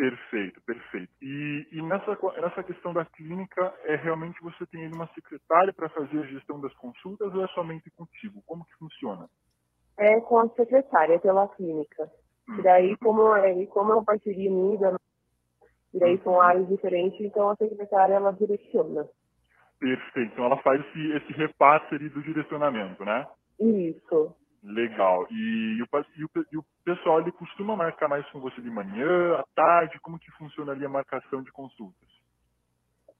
Uhum. 0.00 0.08
Perfeito, 0.08 0.60
perfeito. 0.62 1.12
E, 1.20 1.68
e, 1.72 1.82
nessa, 1.82 2.18
nessa 2.40 2.62
questão 2.62 2.94
da 2.94 3.04
clínica, 3.04 3.74
é 3.84 3.96
realmente 3.96 4.40
você 4.40 4.64
tem 4.66 4.90
uma 4.92 5.06
secretária 5.08 5.72
para 5.74 5.90
fazer 5.90 6.18
a 6.18 6.26
gestão 6.26 6.58
das 6.58 6.72
consultas 6.74 7.34
ou 7.34 7.44
é 7.44 7.48
somente 7.48 7.90
contigo? 7.90 8.42
Como 8.46 8.64
que 8.64 8.74
funciona? 8.76 9.28
É 9.98 10.18
com 10.22 10.38
a 10.38 10.48
secretária 10.50 11.18
pela 11.20 11.46
clínica. 11.48 12.10
E 12.58 12.62
daí, 12.62 12.96
como 12.96 13.34
é, 13.36 13.66
como 13.66 13.92
é 13.92 13.94
uma 13.96 14.04
parceria 14.04 14.50
unida, 14.50 14.96
e 15.92 15.98
daí 15.98 16.18
são 16.22 16.40
áreas 16.40 16.66
diferentes, 16.68 17.20
então 17.20 17.50
a 17.50 17.56
secretária 17.56 18.14
ela 18.14 18.32
direciona. 18.32 19.06
Perfeito. 19.78 20.32
Então 20.32 20.46
ela 20.46 20.56
faz 20.62 20.80
esse, 20.80 21.12
esse 21.12 21.32
repasse 21.34 21.98
do 21.98 22.22
direcionamento, 22.22 23.04
né? 23.04 23.26
Isso. 23.60 24.34
Legal. 24.62 25.26
E, 25.30 25.78
e, 25.78 25.82
o, 25.82 25.86
e, 26.52 26.56
o, 26.56 26.64
pessoal 26.84 27.20
ele 27.20 27.32
costuma 27.32 27.76
marcar 27.76 28.08
mais 28.08 28.26
com 28.30 28.40
você 28.40 28.60
de 28.60 28.70
manhã, 28.70 29.36
à 29.36 29.44
tarde? 29.54 29.98
Como 30.00 30.18
que 30.18 30.30
funciona 30.32 30.72
ali 30.72 30.84
a 30.84 30.88
marcação 30.88 31.42
de 31.42 31.50
consultas? 31.50 32.08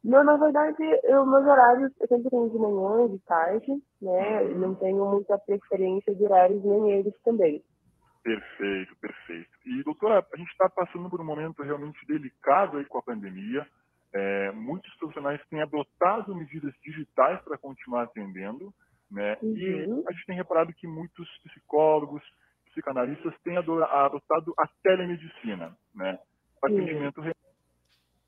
Não, 0.05 0.25
na 0.25 0.37
verdade, 0.37 0.83
eu, 1.05 1.27
meus 1.27 1.47
horários 1.47 1.93
eu 2.01 2.09
sempre 2.09 2.31
tenho 2.31 2.51
de 2.51 2.59
manhã 2.59 3.07
e 3.07 3.09
de 3.11 3.19
tarde, 3.21 3.83
né? 4.01 4.45
Não 4.55 4.75
tenho 4.75 5.05
muita 5.05 5.39
preferência 5.39 6.15
de 6.15 6.25
horários 6.25 6.65
nem 6.65 6.93
eles 6.93 7.15
também. 7.23 7.63
Perfeito, 8.23 8.97
perfeito. 8.97 9.51
E, 9.65 9.83
doutora, 9.83 10.27
a 10.33 10.37
gente 10.37 10.51
está 10.51 10.69
passando 10.69 11.09
por 11.09 11.21
um 11.21 11.25
momento 11.25 11.63
realmente 11.63 12.07
delicado 12.07 12.77
aí 12.77 12.85
com 12.85 12.99
a 12.99 13.03
pandemia. 13.03 13.67
É, 14.13 14.51
muitos 14.53 14.95
profissionais 14.97 15.41
têm 15.49 15.63
adotado 15.63 16.35
medidas 16.35 16.75
digitais 16.83 17.41
para 17.43 17.57
continuar 17.57 18.05
atendendo, 18.05 18.73
né? 19.11 19.37
Uhum. 19.43 19.57
E 19.57 20.05
a 20.09 20.13
gente 20.13 20.27
tem 20.27 20.37
reparado 20.37 20.73
que 20.73 20.87
muitos 20.87 21.29
psicólogos, 21.45 22.23
psicanalistas 22.71 23.35
têm 23.43 23.57
adotado 23.57 24.55
a 24.57 24.69
telemedicina, 24.83 25.77
né? 25.95 26.19
Para 26.61 26.71
atendimento 26.71 27.21
remoto. 27.21 27.41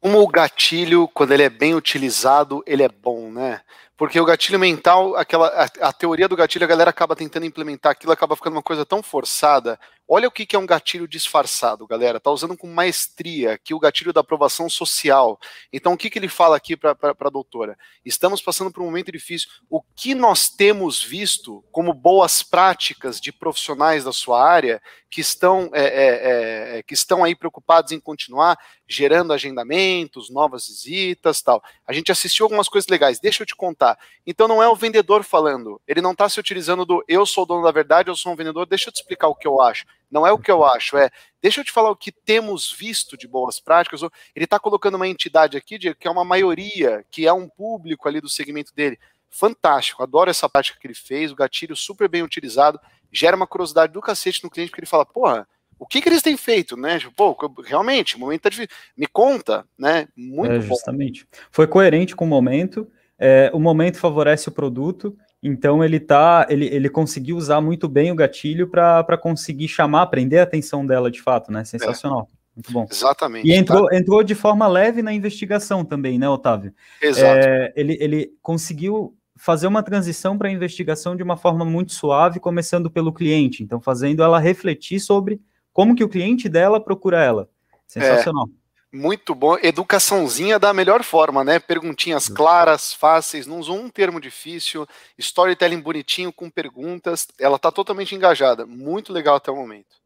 Como 0.01 0.21
o 0.21 0.27
gatilho, 0.27 1.07
quando 1.07 1.31
ele 1.31 1.45
é 1.45 1.51
bem 1.51 1.75
utilizado, 1.75 2.63
ele 2.67 2.83
é 2.83 2.89
bom, 2.89 3.31
né? 3.31 3.61
Porque 4.03 4.19
o 4.19 4.25
gatilho 4.25 4.59
mental, 4.59 5.15
aquela, 5.15 5.47
a, 5.47 5.89
a, 5.89 5.93
teoria 5.93 6.27
do 6.27 6.35
gatilho, 6.35 6.65
a 6.65 6.69
galera 6.69 6.91
acaba 6.91 7.15
tentando 7.15 7.47
implementar 7.47 7.93
aquilo, 7.93 8.11
acaba 8.11 8.35
ficando 8.35 8.55
uma 8.55 8.63
coisa 8.63 8.85
tão 8.85 9.01
forçada. 9.01 9.79
Olha 10.09 10.27
o 10.27 10.31
que, 10.33 10.45
que 10.45 10.57
é 10.57 10.59
um 10.59 10.67
gatilho 10.67 11.07
disfarçado, 11.07 11.87
galera. 11.87 12.19
Tá 12.19 12.29
usando 12.33 12.57
com 12.57 12.67
maestria 12.67 13.53
aqui 13.53 13.73
o 13.73 13.79
gatilho 13.79 14.13
da 14.13 14.21
aprovação 14.21 14.69
social. 14.69 15.39
Então, 15.73 15.93
o 15.93 15.97
que, 15.97 16.11
que 16.11 16.19
ele 16.19 16.29
fala 16.29 16.57
aqui 16.57 16.77
para 16.77 16.97
a 17.01 17.31
doutora? 17.31 17.79
Estamos 18.05 18.43
passando 18.43 18.73
por 18.73 18.83
um 18.83 18.87
momento 18.87 19.13
difícil. 19.13 19.49
O 19.71 19.81
que 19.81 20.17
nós 20.17 20.51
temos 20.51 21.03
visto 21.03 21.65
como 21.71 21.95
boas 21.95 22.43
práticas 22.43 23.21
de 23.21 23.31
profissionais 23.31 24.03
da 24.03 24.13
sua 24.13 24.45
área 24.45 24.83
que 25.09 25.21
estão, 25.21 25.71
é, 25.73 25.85
é, 25.85 26.79
é, 26.79 26.83
que 26.83 26.95
estão 26.95 27.23
aí 27.23 27.37
preocupados 27.37 27.93
em 27.93 28.01
continuar 28.01 28.59
gerando 28.89 29.33
agendamentos, 29.33 30.31
novas 30.31 30.67
visitas, 30.67 31.41
tal. 31.41 31.63
A 31.87 31.93
gente 31.93 32.11
assistiu 32.11 32.47
algumas 32.47 32.69
coisas 32.69 32.89
legais. 32.89 33.21
Deixa 33.21 33.43
eu 33.43 33.47
te 33.47 33.55
contar 33.55 33.92
então 34.27 34.47
não 34.49 34.63
é 34.63 34.69
o 34.69 34.77
vendedor 34.77 35.23
falando, 35.25 35.81
ele 35.87 36.01
não 36.01 36.13
está 36.13 36.29
se 36.29 36.39
utilizando 36.39 36.85
do 36.85 37.05
eu 37.09 37.25
sou 37.27 37.45
o 37.45 37.47
dono 37.47 37.63
da 37.63 37.71
verdade, 37.71 38.11
eu 38.11 38.17
sou 38.17 38.33
um 38.33 38.37
vendedor, 38.37 38.67
deixa 38.67 38.89
eu 38.89 38.93
te 38.93 38.97
explicar 38.97 39.29
o 39.29 39.35
que 39.35 39.47
eu 39.47 39.61
acho. 39.61 39.85
Não 40.11 40.27
é 40.27 40.33
o 40.33 40.39
que 40.39 40.51
eu 40.51 40.65
acho, 40.65 40.97
é 40.97 41.11
deixa 41.41 41.61
eu 41.61 41.65
te 41.65 41.73
falar 41.73 41.91
o 41.91 41.97
que 41.97 42.13
temos 42.13 42.71
visto 42.71 43.17
de 43.17 43.27
boas 43.27 43.59
práticas. 43.59 44.03
Ele 44.35 44.45
está 44.45 44.59
colocando 44.61 44.97
uma 44.97 45.09
entidade 45.09 45.57
aqui 45.57 45.79
de, 45.79 45.95
que 45.95 46.07
é 46.07 46.11
uma 46.11 46.25
maioria, 46.25 47.05
que 47.11 47.27
é 47.27 47.33
um 47.33 47.49
público 47.49 48.09
ali 48.09 48.21
do 48.21 48.29
segmento 48.29 48.75
dele. 48.75 48.99
Fantástico, 49.31 50.03
adoro 50.03 50.29
essa 50.29 50.49
prática 50.49 50.79
que 50.79 50.87
ele 50.87 50.95
fez, 50.95 51.33
o 51.33 51.37
gatilho 51.37 51.75
super 51.75 52.09
bem 52.09 52.23
utilizado, 52.23 52.79
gera 53.11 53.35
uma 53.35 53.47
curiosidade 53.47 53.93
do 53.93 54.03
cacete 54.03 54.45
no 54.45 54.51
cliente, 54.51 54.71
porque 54.71 54.81
ele 54.81 54.87
fala, 54.87 55.07
porra, 55.07 55.49
o 55.83 55.87
que, 55.87 56.01
que 56.01 56.09
eles 56.09 56.23
têm 56.23 56.37
feito, 56.37 56.77
né? 56.77 57.01
Tipo, 57.01 57.35
pô, 57.35 57.63
realmente, 57.63 58.15
o 58.15 58.19
momento 58.21 58.43
tá 58.43 58.49
difícil. 58.49 58.71
Me 58.97 59.07
conta, 59.07 59.67
né? 59.77 60.07
Muito 60.17 60.53
é, 60.53 60.61
justamente. 60.61 61.25
Bom. 61.25 61.39
Foi 61.51 61.67
coerente 61.67 62.15
com 62.15 62.25
o 62.25 62.29
momento 62.29 62.89
é, 63.25 63.51
o 63.55 63.61
momento 63.61 63.99
favorece 63.99 64.49
o 64.49 64.53
produto, 64.53 65.17
então 65.41 65.85
ele 65.85 66.01
tá, 66.01 66.45
ele, 66.51 66.67
ele 66.67 66.89
conseguiu 66.89 67.37
usar 67.37 67.61
muito 67.61 67.89
bem 67.89 68.11
o 68.11 68.17
gatilho 68.17 68.69
para 68.69 69.17
conseguir 69.17 69.69
chamar, 69.69 70.09
prender 70.09 70.41
a 70.41 70.43
atenção 70.43 70.85
dela 70.85 71.09
de 71.09 71.23
fato, 71.23 71.53
né? 71.53 71.65
Sensacional. 71.65 72.29
É. 72.29 72.43
Muito 72.57 72.73
bom. 72.73 72.87
Exatamente. 72.91 73.49
E 73.49 73.55
entrou, 73.55 73.87
tá? 73.87 73.97
entrou 73.97 74.23
de 74.25 74.35
forma 74.35 74.67
leve 74.67 75.03
na 75.03 75.13
investigação 75.13 75.85
também, 75.85 76.19
né, 76.19 76.29
Otávio? 76.29 76.75
Exato. 77.01 77.39
É, 77.39 77.73
ele, 77.77 77.97
ele 78.01 78.33
conseguiu 78.43 79.17
fazer 79.37 79.69
uma 79.69 79.85
transição 79.85 80.37
para 80.37 80.49
a 80.49 80.53
investigação 80.53 81.17
de 81.17 81.23
uma 81.23 81.37
forma 81.37 81.65
muito 81.65 81.93
suave, 81.93 82.41
começando 82.41 82.91
pelo 82.91 83.13
cliente, 83.13 83.63
então 83.63 83.81
fazendo 83.81 84.23
ela 84.23 84.39
refletir 84.39 85.01
sobre 85.01 85.41
como 85.73 85.95
que 85.95 86.05
o 86.05 86.09
cliente 86.09 86.49
dela 86.49 86.81
procura 86.81 87.23
ela. 87.23 87.49
Sensacional. 87.87 88.49
É. 88.49 88.62
Muito 88.93 89.35
bom. 89.35 89.57
Educaçãozinha 89.63 90.59
da 90.59 90.75
melhor 90.75 91.03
forma, 91.03 91.43
né? 91.43 91.59
Perguntinhas 91.59 92.29
claras, 92.29 92.93
fáceis, 92.93 93.47
não 93.47 93.59
usou 93.59 93.77
um 93.77 93.89
termo 93.89 94.21
difícil, 94.21 94.87
storytelling 95.17 95.81
bonitinho 95.81 96.33
com 96.33 96.51
perguntas. 96.51 97.27
Ela 97.41 97.57
está 97.57 97.73
totalmente 97.73 98.15
engajada. 98.15 98.67
Muito 98.67 99.13
legal 99.13 99.37
até 99.37 99.51
o 99.51 99.57
momento. 99.57 100.03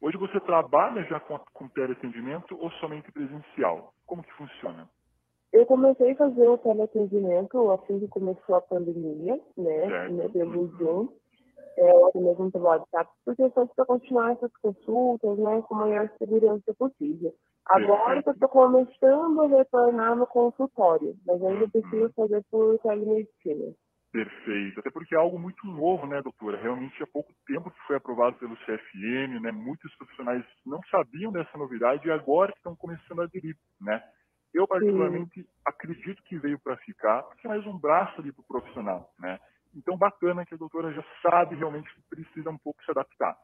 Hoje 0.00 0.16
você 0.16 0.40
trabalha 0.40 1.04
já 1.04 1.20
com, 1.20 1.38
com 1.52 1.68
teleatendimento 1.68 2.56
ou 2.58 2.70
somente 2.72 3.12
presencial? 3.12 3.92
Como 4.06 4.22
que 4.22 4.32
funciona? 4.32 4.88
Eu 5.52 5.66
comecei 5.66 6.12
a 6.12 6.16
fazer 6.16 6.48
o 6.48 6.56
teleatendimento 6.58 7.70
assim 7.72 8.00
que 8.00 8.08
começou 8.08 8.54
a 8.54 8.60
pandemia, 8.60 9.38
né? 9.56 9.88
Certo. 9.88 10.32
Pelo 10.32 10.66
Zoom 10.78 11.08
é, 11.80 12.06
até 12.06 12.20
mesmo 12.20 12.50
WhatsApp, 12.54 13.10
porque 13.24 13.48
foi 13.50 13.66
para 13.68 13.86
continuar 13.86 14.32
essas 14.32 14.52
consultas, 14.58 15.38
né, 15.38 15.62
com 15.62 15.74
a 15.76 15.78
maior 15.78 16.10
segurança 16.18 16.74
possível. 16.74 17.34
Agora 17.66 18.22
eu 18.24 18.32
estou 18.32 18.48
começando 18.48 19.40
a 19.42 19.46
retornar 19.46 20.16
no 20.16 20.26
consultório, 20.26 21.14
mas 21.26 21.42
ainda 21.42 21.68
preciso 21.68 22.12
fazer 22.14 22.44
por 22.50 22.78
telemedicina. 22.80 23.72
Perfeito. 24.12 24.80
Até 24.80 24.90
porque 24.90 25.14
é 25.14 25.18
algo 25.18 25.38
muito 25.38 25.64
novo, 25.68 26.04
né, 26.06 26.20
doutora? 26.20 26.60
Realmente 26.60 27.00
há 27.00 27.06
pouco 27.06 27.32
tempo 27.46 27.70
que 27.70 27.86
foi 27.86 27.96
aprovado 27.96 28.36
pelo 28.38 28.56
CFM, 28.56 29.40
né? 29.40 29.52
Muitos 29.52 29.94
profissionais 29.96 30.44
não 30.66 30.80
sabiam 30.90 31.30
dessa 31.30 31.56
novidade 31.56 32.08
e 32.08 32.10
agora 32.10 32.52
estão 32.56 32.74
começando 32.74 33.20
a 33.20 33.24
aderir, 33.24 33.56
né? 33.80 34.02
Eu, 34.52 34.66
particularmente, 34.66 35.42
Sim. 35.42 35.48
acredito 35.64 36.20
que 36.24 36.36
veio 36.38 36.58
para 36.58 36.76
ficar, 36.78 37.22
porque 37.22 37.46
é 37.46 37.50
mais 37.50 37.64
um 37.66 37.78
braço 37.78 38.20
ali 38.20 38.32
para 38.32 38.42
o 38.42 38.48
profissional, 38.48 39.12
né? 39.16 39.38
Então, 39.74 39.96
bacana 39.96 40.44
que 40.44 40.54
a 40.54 40.58
doutora 40.58 40.92
já 40.92 41.04
sabe 41.22 41.56
realmente 41.56 41.88
que 41.94 42.16
precisa 42.16 42.50
um 42.50 42.58
pouco 42.58 42.82
se 42.84 42.90
adaptar. 42.90 43.36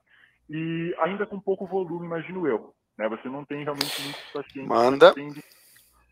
e 0.48 0.94
ainda 1.00 1.26
com 1.26 1.40
pouco 1.40 1.66
volume, 1.66 2.06
imagino 2.06 2.46
eu. 2.46 2.72
Né? 2.96 3.08
Você 3.08 3.28
não 3.28 3.44
tem 3.44 3.64
realmente 3.64 4.02
muitos 4.02 4.22
pacientes. 4.32 4.68
Manda. 4.68 5.14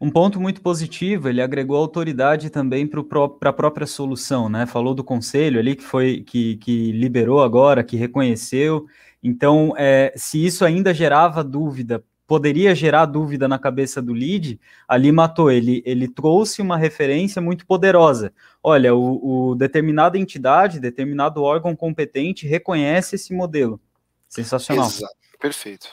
Um 0.01 0.11
ponto 0.11 0.41
muito 0.41 0.61
positivo, 0.61 1.29
ele 1.29 1.41
agregou 1.41 1.77
autoridade 1.77 2.51
também 2.51 2.87
para 2.87 3.01
a 3.49 3.53
própria 3.53 3.87
solução, 3.87 4.49
né? 4.49 4.67
Falou 4.67 4.93
do 4.93 5.05
conselho 5.05 5.59
ali 5.61 5.77
que 5.77 5.85
foi 5.85 6.21
que, 6.23 6.57
que 6.57 6.91
liberou 6.93 7.43
agora, 7.43 7.85
que 7.85 7.97
reconheceu. 7.97 8.87
Então, 9.23 9.73
é, 9.79 10.13
se 10.17 10.45
isso 10.45 10.65
ainda 10.65 10.93
gerava 10.93 11.45
dúvida, 11.45 12.05
poderia 12.27 12.75
gerar 12.75 13.07
dúvida 13.07 13.47
na 13.47 13.59
cabeça 13.59 14.01
do 14.01 14.13
lead, 14.13 14.61
ali 14.89 15.13
matou. 15.13 15.51
Ele, 15.51 15.83
ele 15.85 16.09
trouxe 16.09 16.63
uma 16.63 16.77
referência 16.77 17.41
muito 17.41 17.67
poderosa. 17.67 18.33
Olha, 18.63 18.95
o, 18.95 19.51
o 19.51 19.55
determinada 19.55 20.19
entidade, 20.19 20.81
determinado 20.81 21.43
órgão 21.43 21.75
competente 21.77 22.47
reconhece 22.47 23.17
esse 23.17 23.35
modelo. 23.35 23.81
Sensacional. 24.29 24.87
Exato. 24.87 25.15
Perfeito. 25.39 25.89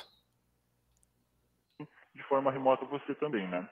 De 2.15 2.23
forma 2.23 2.51
remota 2.51 2.85
você 2.85 3.13
também, 3.15 3.47
né? 3.47 3.67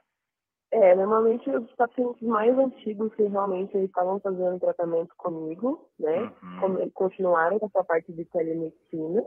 É, 0.71 0.93
normalmente 0.93 1.49
os 1.49 1.71
pacientes 1.73 2.21
mais 2.21 2.55
antigos 2.57 3.11
que 3.15 3.23
realmente 3.23 3.75
estavam 3.77 4.19
fazendo 4.19 4.59
tratamento 4.59 5.15
comigo, 5.17 5.89
né, 5.99 6.31
uhum. 6.43 6.89
continuaram 6.91 7.57
com 7.57 7.65
essa 7.65 7.83
parte 7.83 8.13
de 8.13 8.23
telemedicina. 8.25 9.23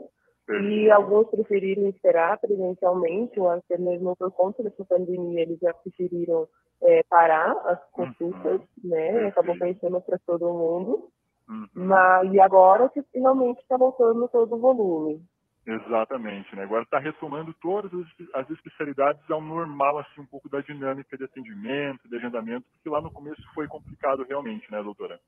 E 0.49 0.91
alguns 0.91 1.29
preferiram 1.29 1.87
esperar 1.87 2.37
presencialmente, 2.37 3.39
ou 3.39 3.49
até 3.49 3.77
mesmo 3.77 4.15
por 4.15 4.31
conta 4.31 4.61
dessa 4.61 4.83
pandemia, 4.83 5.41
eles 5.41 5.57
já 5.59 5.73
preferiram 5.73 6.47
é, 6.81 7.01
parar 7.03 7.51
as 7.65 7.79
consultas, 7.91 8.59
uhum. 8.61 8.89
né? 8.89 9.27
Acabou 9.27 9.57
pensando 9.57 10.01
para 10.01 10.19
todo 10.25 10.53
mundo. 10.53 11.09
Uhum. 11.47 11.67
Mas, 11.73 12.33
e 12.33 12.39
agora 12.39 12.89
que 12.89 13.01
finalmente 13.03 13.61
está 13.61 13.77
voltando 13.77 14.27
todo 14.27 14.55
o 14.55 14.59
volume. 14.59 15.21
Exatamente, 15.65 16.53
né? 16.57 16.63
Agora 16.63 16.83
está 16.83 16.99
retomando 16.99 17.53
todas 17.61 17.91
as 18.33 18.49
especialidades 18.49 19.21
ao 19.31 19.41
normal, 19.41 19.97
assim, 19.99 20.21
um 20.21 20.25
pouco 20.25 20.49
da 20.49 20.59
dinâmica 20.59 21.17
de 21.17 21.23
atendimento, 21.23 22.07
de 22.09 22.17
agendamento, 22.17 22.65
porque 22.73 22.89
lá 22.89 22.99
no 22.99 23.11
começo 23.11 23.41
foi 23.53 23.65
complicado 23.67 24.25
realmente, 24.27 24.69
né, 24.69 24.83
doutora? 24.83 25.19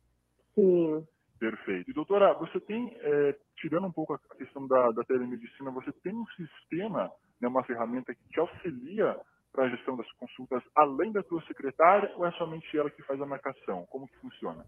Sim. 0.54 1.08
Perfeito. 1.40 1.90
E, 1.90 1.94
doutora, 1.94 2.34
você 2.34 2.60
tem, 2.60 2.96
é, 3.02 3.36
tirando 3.58 3.88
um 3.88 3.92
pouco 3.92 4.14
a 4.14 4.36
questão 4.36 4.68
da, 4.68 4.92
da 4.92 5.04
telemedicina, 5.04 5.70
você 5.72 5.92
tem 6.04 6.14
um 6.14 6.26
sistema, 6.28 7.12
né, 7.42 7.48
uma 7.48 7.64
ferramenta 7.64 8.14
que 8.16 8.30
te 8.30 8.40
auxilia 8.40 9.20
para 9.52 9.66
a 9.66 9.70
gestão 9.70 9.96
das 9.96 10.10
consultas, 10.14 10.64
além 10.76 11.12
da 11.12 11.24
tua 11.24 11.42
secretária, 11.46 12.12
ou 12.18 12.26
é 12.26 12.32
somente 12.34 12.78
ela 12.78 12.90
que 12.90 13.04
faz 13.04 13.22
a 13.22 13.26
marcação? 13.26 13.86
Como 13.90 14.08
que 14.08 14.18
funciona? 14.18 14.66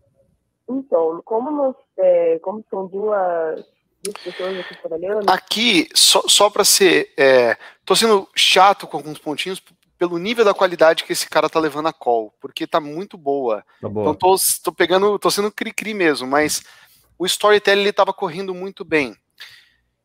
Então, 0.70 1.22
como, 1.24 1.52
nós, 1.52 1.76
é, 1.98 2.40
como 2.40 2.64
são 2.70 2.88
duas 2.88 3.66
Aqui, 5.28 5.90
só, 5.94 6.22
só 6.28 6.50
para 6.50 6.64
ser. 6.64 7.14
É, 7.18 7.58
tô 7.86 7.96
sendo 7.96 8.28
chato 8.36 8.88
com 8.88 8.98
alguns 8.98 9.20
pontinhos 9.20 9.62
pelo 9.98 10.18
nível 10.18 10.46
da 10.46 10.54
qualidade 10.54 11.04
que 11.04 11.14
esse 11.14 11.28
cara 11.28 11.50
tá 11.50 11.60
levando 11.60 11.88
a 11.88 11.94
call, 11.94 12.34
porque 12.40 12.68
tá 12.68 12.80
muito 12.80 13.18
boa. 13.18 13.64
Tá 13.82 13.90
boa. 13.90 14.04
Então 14.04 14.16
tô, 14.16 14.36
tô 14.64 14.72
pegando, 14.72 15.18
tô 15.18 15.32
sendo 15.32 15.52
cri-cri 15.52 15.94
mesmo, 15.94 16.28
mas 16.28 16.62
o 17.18 17.26
storytelling 17.26 17.82
ele 17.82 17.94
tava 17.94 18.14
correndo 18.14 18.54
muito 18.54 18.86
bem. 18.86 19.16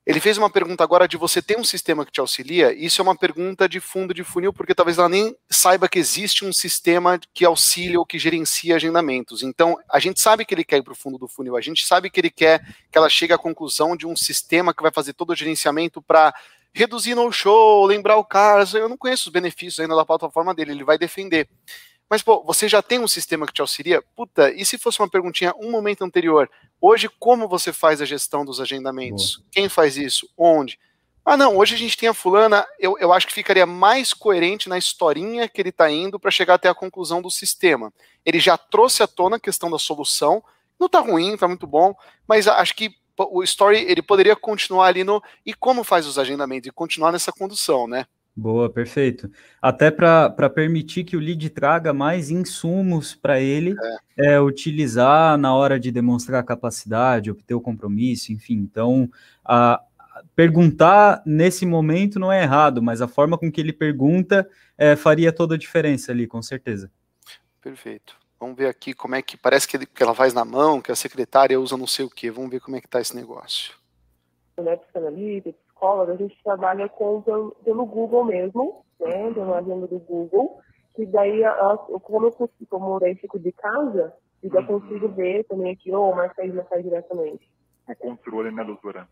Ele 0.04 0.18
fez 0.18 0.37
uma 0.37 0.50
pergunta 0.50 0.82
agora 0.82 1.06
de 1.06 1.16
você 1.16 1.40
ter 1.40 1.56
um 1.56 1.62
sistema 1.62 2.04
que 2.04 2.11
te 2.11 2.18
auxilia. 2.18 2.72
Isso 2.72 3.00
é 3.00 3.04
uma 3.04 3.16
pergunta 3.16 3.68
de 3.68 3.78
fundo 3.78 4.12
de 4.12 4.25
funil, 4.25 4.52
porque 4.52 4.75
talvez 4.75 4.99
ela 4.99 5.08
nem 5.08 5.37
saiba 5.49 5.88
que 5.88 5.99
existe 5.99 6.44
um 6.44 6.52
sistema 6.52 7.20
que 7.32 7.44
auxilia 7.44 8.00
ou 8.00 8.04
que 8.04 8.18
gerencia 8.18 8.75
agendamentos. 8.75 9.44
Então, 9.44 9.78
a 9.88 10.00
gente 10.00 10.20
sabe 10.20 10.44
que 10.44 10.52
ele 10.52 10.64
quer 10.64 10.78
ir 10.78 10.82
para 10.82 10.92
o 10.92 10.96
fundo 10.96 11.18
do 11.18 11.28
funil, 11.28 11.56
a 11.56 11.61
gente 11.61 11.87
sabe 11.87 12.11
que 12.11 12.18
ele 12.18 12.30
quer 12.30 12.66
que 12.90 12.99
ela 12.99 13.08
chegue 13.08 13.32
à 13.32 13.38
conclusão 13.38 13.96
de 13.96 14.04
um 14.04 14.16
sistema 14.16 14.75
que 14.75 14.82
vai 14.82 14.90
fazer 14.90 15.12
todo 15.12 15.30
o 15.30 15.37
gerenciamento 15.37 16.02
para 16.02 16.34
reduzir 16.75 17.14
no 17.14 17.31
show, 17.31 17.85
lembrar 17.87 18.16
o 18.16 18.25
cara. 18.25 18.64
Eu 18.75 18.88
não 18.88 18.96
conheço 18.96 19.29
os 19.29 19.33
benefícios 19.33 19.81
ainda 19.81 19.96
da 19.96 20.05
plataforma 20.05 20.55
dele, 20.55 20.73
ele 20.73 20.85
vai 20.85 20.99
defender. 20.99 21.49
Mas, 22.09 22.23
pô, 22.23 22.42
você 22.44 22.68
já 22.68 22.83
tem 22.83 22.99
um 22.99 23.09
sistema 23.09 23.46
que 23.46 23.53
te 23.53 23.62
auxilia? 23.62 24.03
Puta, 24.14 24.53
e 24.53 24.66
se 24.66 24.77
fosse 24.77 25.01
uma 25.01 25.09
perguntinha 25.09 25.55
um 25.59 25.70
momento 25.70 26.05
anterior? 26.05 26.51
Hoje, 26.81 27.09
como 27.18 27.49
você 27.49 27.73
faz 27.73 28.03
a 28.03 28.05
gestão 28.05 28.44
dos 28.44 28.61
agendamentos? 28.61 29.37
Boa. 29.37 29.49
Quem 29.51 29.68
faz 29.68 29.96
isso? 29.96 30.29
Onde? 30.37 30.79
Ah, 31.25 31.37
não, 31.37 31.57
hoje 31.57 31.77
a 31.77 31.79
gente 31.79 31.96
tem 31.96 32.09
a 32.09 32.14
fulana, 32.14 32.66
eu, 32.81 32.99
eu 32.99 33.12
acho 33.12 33.29
que 33.29 33.33
ficaria 33.33 33.64
mais 33.64 34.12
coerente 34.12 34.68
na 34.68 34.77
historinha 34.77 35.49
que 35.49 35.61
ele 35.61 35.68
está 35.68 35.88
indo 35.88 36.18
para 36.18 36.33
chegar 36.33 36.55
até 36.55 36.68
a 36.68 36.75
conclusão 36.75 37.23
do 37.23 37.31
sistema. 37.31 37.92
Ele 38.27 38.40
já 38.40 38.59
trouxe 38.59 39.05
à 39.05 39.07
tona 39.07 39.37
a 39.37 39.40
questão 39.40 39.70
da 39.70 39.79
solução, 39.79 40.42
não 40.79 40.87
está 40.87 40.99
ruim, 40.99 41.35
está 41.35 41.46
muito 41.46 41.66
bom, 41.66 41.94
mas 42.27 42.49
acho 42.49 42.75
que 42.75 42.92
o 43.30 43.42
story 43.42 43.85
ele 43.88 44.02
poderia 44.02 44.37
continuar 44.37 44.87
ali 44.87 45.04
no 45.04 45.22
e 45.44 45.54
como 45.54 45.85
faz 45.85 46.06
os 46.06 46.18
agendamentos 46.18 46.68
e 46.68 46.72
continuar 46.72 47.12
nessa 47.12 47.32
condução, 47.32 47.87
né? 47.87 48.06
Boa, 48.35 48.70
perfeito. 48.70 49.30
Até 49.61 49.90
para 49.90 50.48
permitir 50.48 51.04
que 51.04 51.16
o 51.16 51.20
lead 51.20 51.50
traga 51.50 51.92
mais 51.92 52.30
insumos 52.30 53.14
para 53.14 53.38
ele 53.38 53.74
é. 54.16 54.35
é. 54.35 54.40
utilizar 54.40 55.37
na 55.37 55.54
hora 55.54 55.78
de 55.78 55.90
demonstrar 55.90 56.40
a 56.40 56.44
capacidade, 56.44 57.30
obter 57.30 57.54
o 57.54 57.61
compromisso, 57.61 58.32
enfim. 58.32 58.54
Então, 58.54 59.11
a, 59.44 59.82
perguntar 60.35 61.22
nesse 61.26 61.66
momento 61.66 62.18
não 62.18 62.32
é 62.32 62.42
errado, 62.42 62.82
mas 62.82 63.02
a 63.02 63.08
forma 63.08 63.37
com 63.37 63.52
que 63.52 63.61
ele 63.61 63.72
pergunta 63.72 64.48
é, 64.78 64.96
faria 64.96 65.30
toda 65.30 65.54
a 65.54 65.58
diferença 65.58 66.11
ali, 66.11 66.26
com 66.26 66.40
certeza. 66.40 66.90
Perfeito. 67.61 68.21
Vamos 68.42 68.57
ver 68.57 68.66
aqui 68.66 68.92
como 68.92 69.14
é 69.14 69.22
que 69.22 69.37
parece 69.37 69.68
que, 69.68 69.76
ele, 69.76 69.87
que 69.87 70.02
ela 70.02 70.16
faz 70.16 70.35
na 70.35 70.44
mão, 70.44 70.83
que 70.83 70.90
a 70.90 70.96
secretária 70.96 71.61
usa 71.61 71.76
não 71.76 71.87
sei 71.87 72.05
o 72.05 72.11
que. 72.11 72.28
Vamos 72.28 72.50
ver 72.50 72.61
como 72.61 72.76
é 72.76 72.81
que 72.81 72.88
está 72.88 73.00
esse 73.00 73.14
negócio. 73.14 73.72
Né, 74.59 74.76
psicóloga, 74.76 76.14
a 76.14 76.16
gente 76.16 76.37
trabalha 76.42 76.88
com, 76.88 77.22
pelo, 77.22 77.52
pelo 77.64 77.87
Google 77.87 78.24
mesmo, 78.24 78.85
né, 78.98 79.33
pela 79.33 79.59
agenda 79.59 79.87
do 79.87 80.00
Google, 80.00 80.59
que 80.96 81.07
daí, 81.07 81.42
como 82.02 82.26
eu 82.26 82.33
consigo, 82.33 82.66
como 82.68 82.98
daí 82.98 83.14
fico 83.14 83.38
de 83.38 83.52
casa, 83.52 84.12
eu 84.42 84.50
já 84.50 84.59
uhum. 84.59 84.81
consigo 84.81 85.07
ver 85.11 85.44
também 85.44 85.72
aqui, 85.72 85.92
ou 85.92 86.12
marcar 86.12 86.44
e 86.44 86.52
marcar 86.52 86.83
diretamente. 86.83 87.48
O 87.87 87.94
controle, 87.94 88.50
né, 88.50 88.64
doutora? 88.64 89.09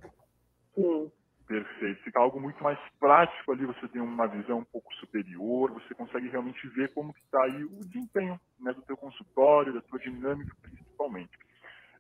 Sim. 0.74 1.08
Perfeito. 1.50 2.04
Fica 2.04 2.20
algo 2.20 2.40
muito 2.40 2.62
mais 2.62 2.78
prático 3.00 3.50
ali, 3.50 3.66
você 3.66 3.88
tem 3.88 4.00
uma 4.00 4.28
visão 4.28 4.58
um 4.58 4.64
pouco 4.64 4.94
superior, 4.94 5.72
você 5.72 5.92
consegue 5.96 6.28
realmente 6.28 6.64
ver 6.68 6.94
como 6.94 7.12
está 7.24 7.42
aí 7.42 7.64
o 7.64 7.84
desempenho 7.84 8.40
né, 8.60 8.72
do 8.72 8.82
teu 8.82 8.96
consultório, 8.96 9.74
da 9.74 9.80
tua 9.80 9.98
dinâmica 9.98 10.54
principalmente. 10.62 11.36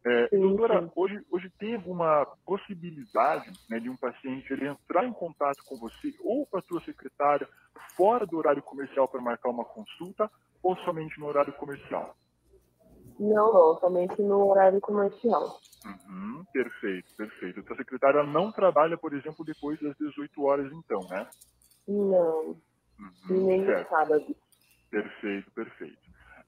É, 0.06 0.28
doutora, 0.28 0.88
hoje, 0.94 1.20
hoje 1.28 1.50
tem 1.58 1.74
alguma 1.74 2.24
possibilidade 2.46 3.52
né, 3.68 3.80
de 3.80 3.90
um 3.90 3.96
paciente 3.96 4.52
ele 4.52 4.68
entrar 4.68 5.04
em 5.04 5.12
contato 5.12 5.64
com 5.64 5.76
você 5.76 6.14
ou 6.20 6.46
com 6.46 6.56
a 6.56 6.62
sua 6.62 6.80
secretária 6.82 7.48
fora 7.96 8.24
do 8.24 8.38
horário 8.38 8.62
comercial 8.62 9.08
para 9.08 9.20
marcar 9.20 9.50
uma 9.50 9.64
consulta 9.64 10.30
ou 10.62 10.76
somente 10.84 11.18
no 11.18 11.26
horário 11.26 11.52
comercial? 11.54 12.14
Não, 13.20 13.52
não, 13.52 13.78
somente 13.78 14.22
no 14.22 14.48
horário 14.48 14.80
comercial. 14.80 15.60
Uhum, 15.84 16.42
perfeito, 16.54 17.14
perfeito. 17.16 17.60
A 17.60 17.62
sua 17.64 17.76
secretária 17.76 18.22
não 18.22 18.50
trabalha, 18.50 18.96
por 18.96 19.12
exemplo, 19.12 19.44
depois 19.44 19.78
das 19.78 19.94
18 19.98 20.42
horas, 20.42 20.72
então, 20.72 21.06
né? 21.10 21.28
Não, 21.86 22.56
uhum, 22.98 23.28
nem 23.28 23.60
no 23.60 23.88
sábado. 23.88 24.34
Perfeito, 24.90 25.50
perfeito. 25.50 25.98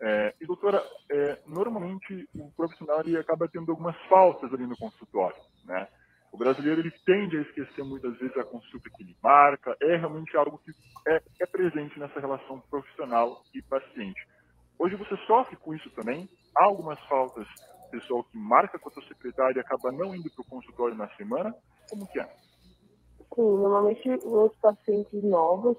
É, 0.00 0.34
e 0.40 0.46
doutora, 0.46 0.82
é, 1.10 1.38
normalmente 1.46 2.26
o 2.34 2.50
profissional 2.56 3.00
ele 3.00 3.18
acaba 3.18 3.46
tendo 3.48 3.70
algumas 3.70 3.96
faltas 4.08 4.52
ali 4.52 4.66
no 4.66 4.76
consultório, 4.76 5.36
né? 5.66 5.86
O 6.32 6.38
brasileiro 6.38 6.80
ele 6.80 6.90
tende 7.04 7.36
a 7.36 7.42
esquecer 7.42 7.84
muitas 7.84 8.16
vezes 8.16 8.34
a 8.38 8.44
consulta 8.44 8.88
que 8.88 9.02
ele 9.02 9.14
marca, 9.22 9.76
é 9.82 9.96
realmente 9.96 10.34
algo 10.38 10.58
que 10.58 10.72
é, 11.06 11.22
é 11.40 11.46
presente 11.46 12.00
nessa 12.00 12.18
relação 12.18 12.60
profissional 12.70 13.42
e 13.54 13.60
paciente. 13.60 14.26
Hoje 14.78 14.96
você 14.96 15.16
sofre 15.26 15.54
com 15.56 15.74
isso 15.74 15.90
também? 15.90 16.28
Há 16.56 16.64
algumas 16.64 16.98
faltas, 17.06 17.46
pessoal 17.90 18.24
que 18.24 18.36
marca 18.36 18.78
com 18.78 18.88
a 18.88 18.92
sua 18.92 19.02
secretária 19.04 19.58
e 19.58 19.60
acaba 19.60 19.92
não 19.92 20.14
indo 20.14 20.30
para 20.30 20.42
o 20.42 20.46
consultório 20.48 20.94
na 20.94 21.08
semana? 21.16 21.54
Como 21.88 22.06
que 22.06 22.20
é? 22.20 22.24
Sim, 23.34 23.56
normalmente 23.56 24.08
os 24.24 24.54
pacientes 24.56 25.22
novos 25.22 25.76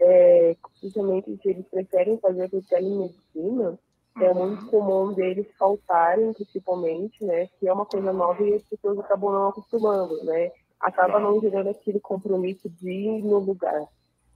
é, 0.00 0.56
principalmente 0.80 1.36
se 1.42 1.50
eles 1.50 1.66
preferem 1.68 2.18
fazer 2.18 2.48
por 2.48 2.64
telemedicina, 2.64 3.78
é 4.18 4.32
uhum. 4.32 4.48
muito 4.48 4.66
comum 4.66 5.12
deles 5.12 5.46
faltarem, 5.58 6.32
principalmente, 6.32 7.24
né? 7.24 7.46
Que 7.58 7.68
é 7.68 7.72
uma 7.72 7.86
coisa 7.86 8.12
nova 8.12 8.42
e 8.42 8.54
as 8.54 8.62
pessoas 8.62 8.98
acabam 8.98 9.32
não 9.32 9.48
acostumando, 9.48 10.24
né? 10.24 10.50
Acaba 10.80 11.20
não 11.20 11.38
gerando 11.40 11.68
aquele 11.68 12.00
compromisso 12.00 12.68
de 12.68 12.90
ir 12.90 13.22
no 13.22 13.38
lugar. 13.38 13.86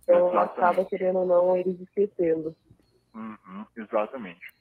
Então, 0.03 0.29
exatamente. 0.29 0.59
acaba, 0.59 0.85
querendo 0.85 1.19
ou 1.21 1.27
não, 1.27 1.57
eles 1.57 1.81
esquecendo. 1.81 2.55
Uhum, 3.15 3.65
exatamente. 3.77 4.54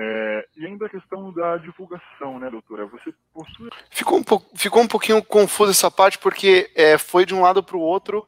É, 0.00 0.48
e 0.56 0.66
ainda 0.66 0.86
a 0.86 0.88
questão 0.88 1.32
da 1.32 1.56
divulgação, 1.56 2.38
né, 2.38 2.48
doutora? 2.48 2.86
Você 2.86 3.12
possui... 3.34 3.68
Ficou 3.90 4.20
um, 4.20 4.24
ficou 4.54 4.82
um 4.82 4.86
pouquinho 4.86 5.22
confuso 5.22 5.72
essa 5.72 5.90
parte, 5.90 6.18
porque 6.18 6.70
é, 6.74 6.96
foi 6.96 7.26
de 7.26 7.34
um 7.34 7.40
lado 7.40 7.62
para 7.62 7.76
o 7.76 7.80
outro 7.80 8.26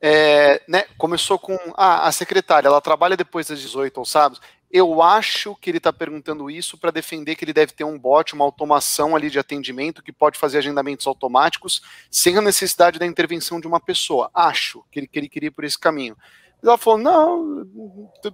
é, 0.00 0.62
né, 0.68 0.84
começou 0.96 1.38
com 1.38 1.56
ah, 1.76 2.06
a 2.06 2.12
secretária, 2.12 2.68
ela 2.68 2.80
trabalha 2.80 3.16
depois 3.16 3.48
das 3.48 3.60
18 3.60 3.98
aos 3.98 4.10
sábados. 4.10 4.40
eu 4.70 5.02
acho 5.02 5.56
que 5.56 5.70
ele 5.70 5.78
está 5.78 5.92
perguntando 5.92 6.50
isso 6.50 6.78
para 6.78 6.90
defender 6.90 7.34
que 7.34 7.44
ele 7.44 7.52
deve 7.52 7.72
ter 7.72 7.84
um 7.84 7.98
bot, 7.98 8.34
uma 8.34 8.44
automação 8.44 9.16
ali 9.16 9.30
de 9.30 9.38
atendimento 9.38 10.02
que 10.02 10.12
pode 10.12 10.38
fazer 10.38 10.58
agendamentos 10.58 11.06
automáticos 11.06 11.82
sem 12.10 12.36
a 12.36 12.42
necessidade 12.42 12.98
da 12.98 13.06
intervenção 13.06 13.60
de 13.60 13.66
uma 13.66 13.80
pessoa. 13.80 14.30
Acho 14.32 14.84
que 14.90 15.00
ele, 15.00 15.08
que 15.08 15.18
ele 15.18 15.28
queria 15.28 15.48
ir 15.48 15.52
por 15.52 15.64
esse 15.64 15.78
caminho. 15.78 16.16
Ela 16.62 16.76
falou, 16.76 16.98
não, 16.98 17.66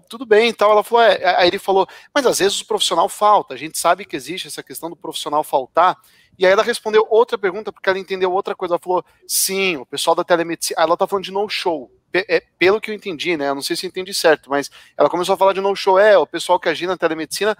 tudo 0.09 0.25
bem 0.25 0.49
e 0.49 0.53
tal. 0.53 0.71
Ela 0.71 0.83
falou, 0.83 1.05
é. 1.05 1.37
Aí 1.37 1.49
ele 1.49 1.59
falou, 1.59 1.87
mas 2.15 2.27
às 2.27 2.39
vezes 2.39 2.61
o 2.61 2.67
profissional 2.67 3.09
falta. 3.09 3.55
A 3.55 3.57
gente 3.57 3.79
sabe 3.79 4.05
que 4.05 4.17
existe 4.17 4.49
essa 4.49 4.63
questão 4.63 4.89
do 4.89 4.97
profissional 4.97 5.45
faltar. 5.45 5.97
E 6.39 6.45
aí 6.45 6.53
ela 6.53 6.63
respondeu 6.63 7.07
outra 7.11 7.39
pergunta, 7.39 7.73
porque 7.73 7.89
ela 7.89 7.99
entendeu 7.99 8.33
outra 8.33 8.55
coisa. 8.55 8.75
Ela 8.75 8.81
falou, 8.81 9.05
sim, 9.27 9.77
o 9.77 9.87
pessoal 9.87 10.17
da 10.17 10.25
telemedicina. 10.25 10.81
Ela 10.81 10.97
tá 10.97 11.07
falando 11.07 11.25
de 11.25 11.33
no-show. 11.33 11.91
É, 12.13 12.43
pelo 12.59 12.81
que 12.81 12.91
eu 12.91 12.95
entendi, 12.95 13.37
né? 13.37 13.49
Eu 13.49 13.57
não 13.57 13.63
sei 13.63 13.75
se 13.75 13.87
entendi 13.87 14.15
certo, 14.15 14.49
mas 14.49 14.71
ela 14.97 15.11
começou 15.11 15.35
a 15.35 15.37
falar 15.37 15.53
de 15.53 15.61
no-show. 15.61 15.99
É, 15.99 16.17
o 16.17 16.27
pessoal 16.27 16.61
que 16.61 16.69
agir 16.69 16.87
na 16.87 16.97
telemedicina 16.97 17.57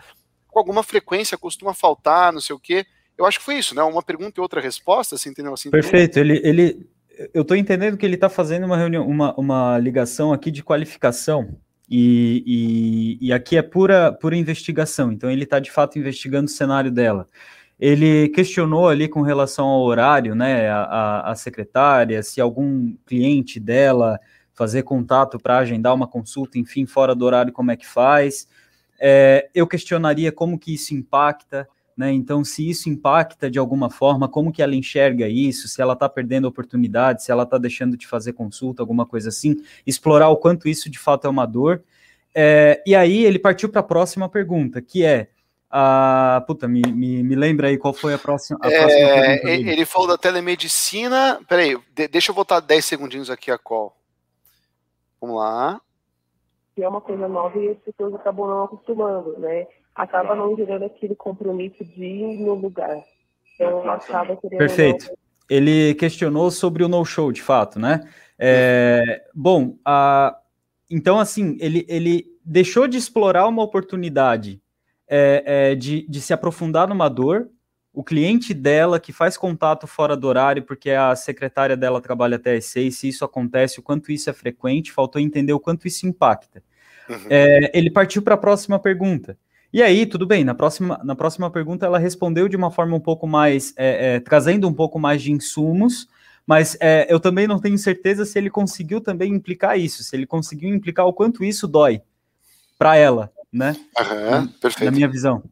com 0.49 0.59
alguma 0.61 0.83
frequência 0.85 1.37
costuma 1.37 1.75
faltar, 1.75 2.33
não 2.33 2.41
sei 2.41 2.55
o 2.55 2.61
quê. 2.61 2.87
Eu 3.19 3.27
acho 3.27 3.39
que 3.39 3.45
foi 3.45 3.57
isso, 3.57 3.75
né? 3.75 3.83
Uma 3.83 4.03
pergunta 4.03 4.39
e 4.39 4.41
outra 4.41 4.61
resposta, 4.61 5.19
você 5.19 5.29
entendeu 5.29 5.53
assim? 5.53 5.71
Perfeito. 5.71 6.19
Ele, 6.19 6.41
ele, 6.45 6.87
eu 7.33 7.43
estou 7.43 7.57
entendendo 7.57 7.97
que 7.97 8.05
ele 8.05 8.15
está 8.15 8.29
fazendo 8.29 8.65
uma 8.65 8.77
reunião, 8.77 9.07
uma, 9.07 9.35
uma 9.35 9.79
ligação 9.79 10.33
aqui 10.33 10.51
de 10.51 10.63
qualificação. 10.63 11.57
E, 11.91 12.43
e, 13.21 13.29
e 13.29 13.33
aqui 13.33 13.57
é 13.57 13.63
pura, 13.63 14.13
pura 14.13 14.37
investigação. 14.37 15.13
Então 15.13 15.31
ele 15.31 15.45
está 15.45 15.59
de 15.59 15.71
fato 15.71 15.99
investigando 15.99 16.47
o 16.47 16.53
cenário 16.53 16.91
dela. 16.91 17.29
Ele 17.79 18.29
questionou 18.29 18.89
ali 18.89 19.09
com 19.09 19.21
relação 19.21 19.67
ao 19.67 19.83
horário, 19.83 20.35
né? 20.35 20.69
A, 20.71 20.83
a, 20.83 21.33
a 21.33 21.35
secretária, 21.35 22.23
se 22.23 22.41
algum 22.41 22.95
cliente 23.05 23.59
dela 23.61 24.19
fazer 24.55 24.85
contato 24.85 25.39
para 25.39 25.59
agendar 25.59 25.93
uma 25.95 26.07
consulta, 26.07 26.59
enfim, 26.59 26.87
fora 26.87 27.15
do 27.15 27.25
horário, 27.25 27.53
como 27.53 27.73
é 27.73 27.77
que 27.77 27.87
faz. 27.87 28.49
É, 29.01 29.49
eu 29.55 29.67
questionaria 29.67 30.31
como 30.31 30.59
que 30.59 30.73
isso 30.75 30.95
impacta 30.95 31.69
né? 31.97 32.13
Então, 32.13 32.45
se 32.45 32.69
isso 32.69 32.89
impacta 32.89 33.51
de 33.51 33.59
alguma 33.59 33.89
forma, 33.89 34.29
como 34.29 34.53
que 34.53 34.63
ela 34.63 34.75
enxerga 34.75 35.29
isso, 35.29 35.69
se 35.69 35.81
ela 35.81 35.93
está 35.93 36.09
perdendo 36.09 36.49
oportunidade, 36.49 37.23
se 37.23 37.31
ela 37.31 37.45
está 37.45 37.59
deixando 37.59 37.97
de 37.97 38.07
fazer 38.07 38.33
consulta, 38.33 38.83
alguma 38.83 39.07
coisa 39.07 39.29
assim, 39.29 39.57
explorar 39.87 40.29
o 40.29 40.37
quanto 40.37 40.69
isso 40.69 40.91
de 40.91 40.99
fato 40.99 41.27
é 41.27 41.31
uma 41.31 41.47
dor. 41.47 41.83
É, 42.35 42.83
e 42.85 42.95
aí 42.95 43.25
ele 43.25 43.39
partiu 43.39 43.69
para 43.69 43.81
a 43.81 43.85
próxima 43.85 44.29
pergunta, 44.29 44.83
que 44.83 45.05
é 45.05 45.29
a. 45.71 46.43
Puta, 46.47 46.67
me, 46.67 46.83
me, 46.83 47.23
me 47.23 47.35
lembra 47.35 47.69
aí 47.69 47.79
qual 47.79 47.93
foi 47.93 48.15
a 48.15 48.19
próxima. 48.19 48.59
A 48.61 48.69
próxima 48.69 48.91
é, 48.91 49.55
ele 49.55 49.85
falou 49.85 50.09
da 50.09 50.19
telemedicina. 50.19 51.41
Peraí, 51.49 51.77
de, 51.93 52.09
deixa 52.09 52.33
eu 52.33 52.35
botar 52.35 52.61
10 52.61 52.85
segundinhos 52.85 53.31
aqui 53.31 53.51
a 53.51 53.59
call. 53.59 53.97
Vamos 55.21 55.37
lá. 55.37 55.81
Que 56.75 56.83
é 56.83 56.89
uma 56.89 57.01
coisa 57.01 57.29
nova 57.29 57.57
e 57.59 57.69
as 57.69 57.79
pessoas 57.79 58.15
acabam 58.15 58.49
não 58.49 58.65
acostumando, 58.65 59.39
né? 59.39 59.67
Acaba 59.95 60.35
não 60.35 60.57
gerando 60.57 60.85
aquele 60.85 61.15
compromisso 61.15 61.85
de 61.85 62.05
ir 62.05 62.39
no 62.39 62.55
lugar. 62.55 63.03
Então, 63.55 63.89
acaba 63.89 64.37
querendo. 64.37 64.59
Perfeito. 64.59 65.11
Ele 65.49 65.95
questionou 65.95 66.51
sobre 66.51 66.83
o 66.83 66.89
no-show, 66.89 67.31
de 67.31 67.43
fato, 67.43 67.79
né? 67.79 68.01
É, 68.39 69.23
bom, 69.35 69.77
a, 69.85 70.37
então, 70.91 71.19
assim, 71.19 71.57
ele, 71.61 71.85
ele 71.89 72.27
deixou 72.45 72.89
de 72.89 72.97
explorar 72.97 73.47
uma 73.47 73.63
oportunidade 73.63 74.61
é, 75.09 75.43
é, 75.47 75.75
de, 75.75 76.07
de 76.09 76.21
se 76.21 76.33
aprofundar 76.33 76.89
numa 76.89 77.09
dor. 77.09 77.49
O 77.93 78.03
cliente 78.03 78.53
dela, 78.53 78.99
que 78.99 79.13
faz 79.13 79.37
contato 79.37 79.87
fora 79.87 80.17
do 80.17 80.27
horário, 80.27 80.65
porque 80.65 80.91
a 80.91 81.15
secretária 81.15 81.77
dela 81.77 82.01
trabalha 82.01 82.37
até 82.37 82.57
às 82.57 82.65
seis, 82.65 82.99
se 82.99 83.09
isso 83.09 83.25
acontece, 83.25 83.79
o 83.79 83.83
quanto 83.83 84.11
isso 84.11 84.29
é 84.29 84.33
frequente, 84.33 84.91
faltou 84.91 85.21
entender 85.21 85.53
o 85.53 85.61
quanto 85.61 85.87
isso 85.87 86.05
impacta. 86.05 86.61
Uhum. 87.09 87.27
É, 87.31 87.71
ele 87.73 87.91
partiu 87.91 88.21
para 88.21 88.35
a 88.35 88.39
próxima 88.39 88.81
pergunta. 88.81 89.39
E 89.75 89.83
aí, 89.83 90.07
tudo 90.07 90.25
bem, 90.25 90.45
na 90.45 90.55
próxima, 90.55 91.01
na 91.03 91.17
próxima 91.17 91.51
pergunta 91.51 91.85
ela 91.85 91.99
respondeu 91.99 92.49
de 92.49 92.55
uma 92.55 92.71
forma 92.71 92.95
um 92.95 93.01
pouco 93.01 93.27
mais, 93.27 93.75
é, 93.77 94.15
é, 94.15 94.21
trazendo 94.21 94.69
um 94.69 94.73
pouco 94.73 95.01
mais 95.01 95.21
de 95.21 95.33
insumos, 95.33 96.09
mas 96.47 96.77
é, 96.79 97.13
eu 97.13 97.19
também 97.19 97.49
não 97.49 97.59
tenho 97.59 97.77
certeza 97.77 98.25
se 98.25 98.39
ele 98.39 98.49
conseguiu 98.49 99.01
também 99.01 99.35
implicar 99.35 99.77
isso, 99.77 100.05
se 100.05 100.15
ele 100.15 100.27
conseguiu 100.27 100.73
implicar 100.73 101.09
o 101.09 101.13
quanto 101.13 101.43
isso 101.43 101.67
dói 101.67 102.01
para 102.79 102.95
ela, 102.97 103.33
né? 103.53 103.75
Uhum, 103.99 104.47
perfeito. 104.47 104.85
Na 104.85 104.93
minha 104.93 105.09
visão. 105.09 105.43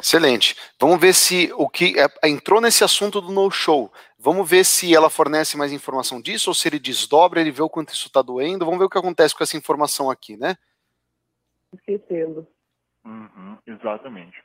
Excelente. 0.00 0.54
Vamos 0.78 1.00
ver 1.00 1.12
se 1.12 1.52
o 1.56 1.68
que 1.68 1.98
é, 1.98 2.28
entrou 2.28 2.60
nesse 2.60 2.84
assunto 2.84 3.20
do 3.20 3.32
no-show. 3.32 3.92
Vamos 4.16 4.48
ver 4.48 4.64
se 4.64 4.94
ela 4.94 5.10
fornece 5.10 5.56
mais 5.56 5.72
informação 5.72 6.22
disso 6.22 6.48
ou 6.50 6.54
se 6.54 6.68
ele 6.68 6.78
desdobra, 6.78 7.40
ele 7.40 7.50
vê 7.50 7.60
o 7.60 7.68
quanto 7.68 7.92
isso 7.92 8.06
está 8.06 8.22
doendo. 8.22 8.64
Vamos 8.64 8.78
ver 8.78 8.84
o 8.84 8.88
que 8.88 8.98
acontece 8.98 9.34
com 9.34 9.42
essa 9.42 9.56
informação 9.56 10.08
aqui, 10.08 10.36
né? 10.36 10.56
Esquecendo. 11.74 12.46
Uhum, 13.04 13.58
exatamente. 13.66 14.36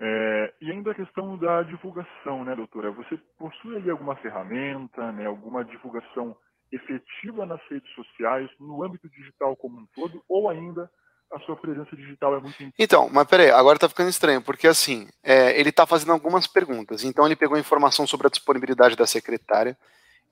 É, 0.00 0.54
e 0.62 0.70
ainda 0.70 0.92
a 0.92 0.94
questão 0.94 1.36
da 1.36 1.62
divulgação, 1.62 2.44
né, 2.44 2.56
doutora? 2.56 2.90
Você 2.92 3.18
possui 3.38 3.76
aí 3.76 3.90
alguma 3.90 4.16
ferramenta, 4.16 5.12
né, 5.12 5.26
alguma 5.26 5.64
divulgação 5.64 6.34
efetiva 6.72 7.44
nas 7.44 7.60
redes 7.68 7.92
sociais, 7.94 8.48
no 8.58 8.82
âmbito 8.82 9.08
digital 9.10 9.54
como 9.56 9.78
um 9.78 9.86
todo, 9.94 10.22
ou 10.28 10.48
ainda 10.48 10.90
a 11.32 11.38
sua 11.40 11.56
presença 11.56 11.94
digital 11.94 12.36
é 12.36 12.40
muito 12.40 12.72
Então, 12.78 13.08
mas 13.12 13.26
peraí, 13.28 13.50
agora 13.50 13.78
tá 13.78 13.88
ficando 13.88 14.08
estranho, 14.08 14.42
porque 14.42 14.66
assim, 14.66 15.08
é, 15.22 15.58
ele 15.58 15.70
tá 15.70 15.86
fazendo 15.86 16.12
algumas 16.12 16.46
perguntas. 16.46 17.04
Então 17.04 17.26
ele 17.26 17.36
pegou 17.36 17.56
informação 17.56 18.06
sobre 18.06 18.26
a 18.26 18.30
disponibilidade 18.30 18.96
da 18.96 19.06
secretária, 19.06 19.76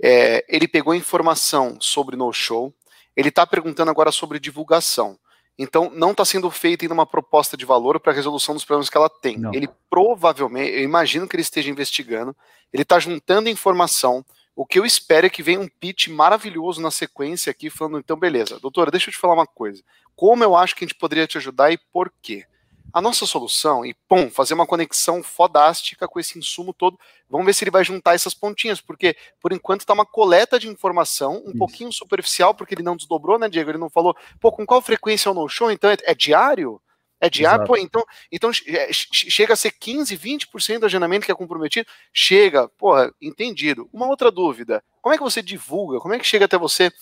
é, 0.03 0.45
ele 0.49 0.67
pegou 0.67 0.95
informação 0.95 1.77
sobre 1.81 2.17
no 2.17 2.33
show, 2.33 2.73
ele 3.17 3.31
tá 3.31 3.47
perguntando 3.47 3.91
agora 3.91 4.11
sobre 4.11 4.41
divulgação. 4.41 5.19
Então, 5.59 5.91
não 5.93 6.13
está 6.13 6.25
sendo 6.25 6.49
feita 6.51 6.85
ainda 6.85 6.95
uma 6.95 7.07
proposta 7.07 7.57
de 7.57 7.65
valor 7.65 7.99
para 7.99 8.13
a 8.13 8.15
resolução 8.15 8.55
dos 8.55 8.65
problemas 8.65 8.89
que 8.89 8.97
ela 8.97 9.11
tem. 9.11 9.37
Não. 9.37 9.53
Ele 9.53 9.69
provavelmente, 9.91 10.71
eu 10.71 10.85
imagino 10.85 11.27
que 11.27 11.35
ele 11.35 11.43
esteja 11.43 11.69
investigando, 11.69 12.35
ele 12.73 12.85
está 12.85 12.99
juntando 13.01 13.49
informação. 13.49 14.25
O 14.55 14.65
que 14.65 14.79
eu 14.79 14.87
espero 14.87 15.27
é 15.27 15.31
que 15.31 15.43
venha 15.43 15.61
um 15.61 15.69
pitch 15.69 16.09
maravilhoso 16.09 16.81
na 16.81 16.93
sequência 16.93 17.51
aqui, 17.51 17.69
falando, 17.71 17.99
então, 17.99 18.17
beleza, 18.17 18.61
doutora, 18.61 18.91
deixa 18.91 19.11
eu 19.11 19.13
te 19.13 19.19
falar 19.19 19.35
uma 19.35 19.47
coisa. 19.47 19.83
Como 20.15 20.45
eu 20.45 20.55
acho 20.55 20.77
que 20.77 20.85
a 20.85 20.87
gente 20.87 20.99
poderia 20.99 21.27
te 21.27 21.39
ajudar 21.39 21.73
e 21.73 21.79
por 21.93 22.13
quê? 22.23 22.45
A 22.93 23.01
nossa 23.01 23.27
solução 23.27 23.85
e, 23.85 23.95
pum, 24.09 24.31
fazer 24.31 24.55
uma 24.55 24.67
conexão 24.67 25.23
fodástica 25.23 26.09
com 26.09 26.19
esse 26.19 26.39
insumo 26.39 26.73
todo. 26.73 26.99
Vamos 27.29 27.47
ver 27.47 27.53
se 27.53 27.65
ele 27.65 27.71
vai 27.71 27.85
juntar 27.85 28.15
essas 28.15 28.35
pontinhas, 28.35 28.81
porque 28.81 29.17
por 29.41 29.53
enquanto 29.53 29.81
está 29.81 29.93
uma 29.93 30.07
coleta 30.07 30.59
de 30.59 30.69
informação 30.69 31.43
um 31.45 31.51
Isso. 31.51 31.59
pouquinho 31.59 31.93
superficial, 31.93 32.55
porque 32.55 32.75
ele 32.75 32.83
não 32.83 32.97
desdobrou, 32.97 33.39
né, 33.39 33.49
Diego? 33.49 33.71
Ele 33.71 33.79
não 33.79 33.91
falou, 33.91 34.17
pô, 34.41 34.51
com 34.51 34.67
qual 34.67 34.81
frequência 34.81 35.29
é 35.29 35.33
o 35.33 35.35
no-show? 35.35 35.71
Então 35.71 35.91
é, 35.91 35.97
é 36.05 36.15
diário? 36.15 36.81
É 37.21 37.29
diário? 37.29 37.67
Pô, 37.67 37.77
então, 37.77 38.05
então 38.31 38.51
é, 38.67 38.93
chega 38.93 39.53
a 39.53 39.57
ser 39.57 39.73
15, 39.73 40.17
20% 40.17 40.79
do 40.79 40.87
agendamento 40.87 41.27
que 41.27 41.33
é 41.33 41.35
comprometido? 41.35 41.89
Chega, 42.13 42.69
porra, 42.69 43.13
entendido. 43.21 43.89
Uma 43.93 44.07
outra 44.07 44.31
dúvida: 44.31 44.83
como 45.03 45.15
é 45.15 45.19
que 45.19 45.25
você 45.25 45.43
divulga? 45.43 45.99
Como 45.99 46.15
é 46.15 46.19
que 46.19 46.27
chega 46.27 46.45
até 46.45 46.57
você? 46.57 46.93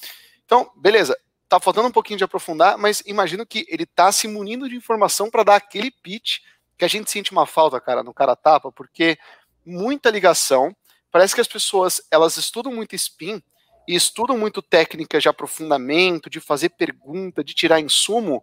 Então, 0.45 0.71
beleza, 0.77 1.17
tá 1.49 1.61
faltando 1.61 1.89
um 1.89 1.93
pouquinho 1.93 2.19
de 2.19 2.25
aprofundar, 2.25 2.77
mas 2.77 3.03
imagino 3.07 3.47
que 3.47 3.67
ele 3.69 3.87
tá 3.87 4.11
se 4.11 4.27
munindo 4.27 4.69
de 4.69 4.77
informação 4.77 5.31
para 5.31 5.45
dar 5.45 5.57
aquele 5.57 5.91
pitch 5.91 6.39
que 6.77 6.85
a 6.85 6.89
gente 6.89 7.11
sente 7.11 7.33
uma 7.33 7.47
falta, 7.47 7.81
cara, 7.81 8.03
no 8.03 8.13
cara 8.13 8.37
tapa, 8.37 8.71
porque 8.71 9.17
muita 9.65 10.11
ligação, 10.11 10.75
parece 11.11 11.35
que 11.35 11.41
as 11.41 11.49
pessoas, 11.49 12.01
elas 12.11 12.37
estudam 12.37 12.73
muito 12.73 12.95
spin 12.95 13.43
e 13.89 13.95
estudam 13.95 14.37
muito 14.37 14.61
técnica 14.61 15.21
de 15.21 15.29
aprofundamento, 15.29 16.29
de 16.29 16.41
fazer 16.41 16.71
pergunta, 16.71 17.43
de 17.43 17.55
tirar 17.55 17.81
insumo, 17.81 18.43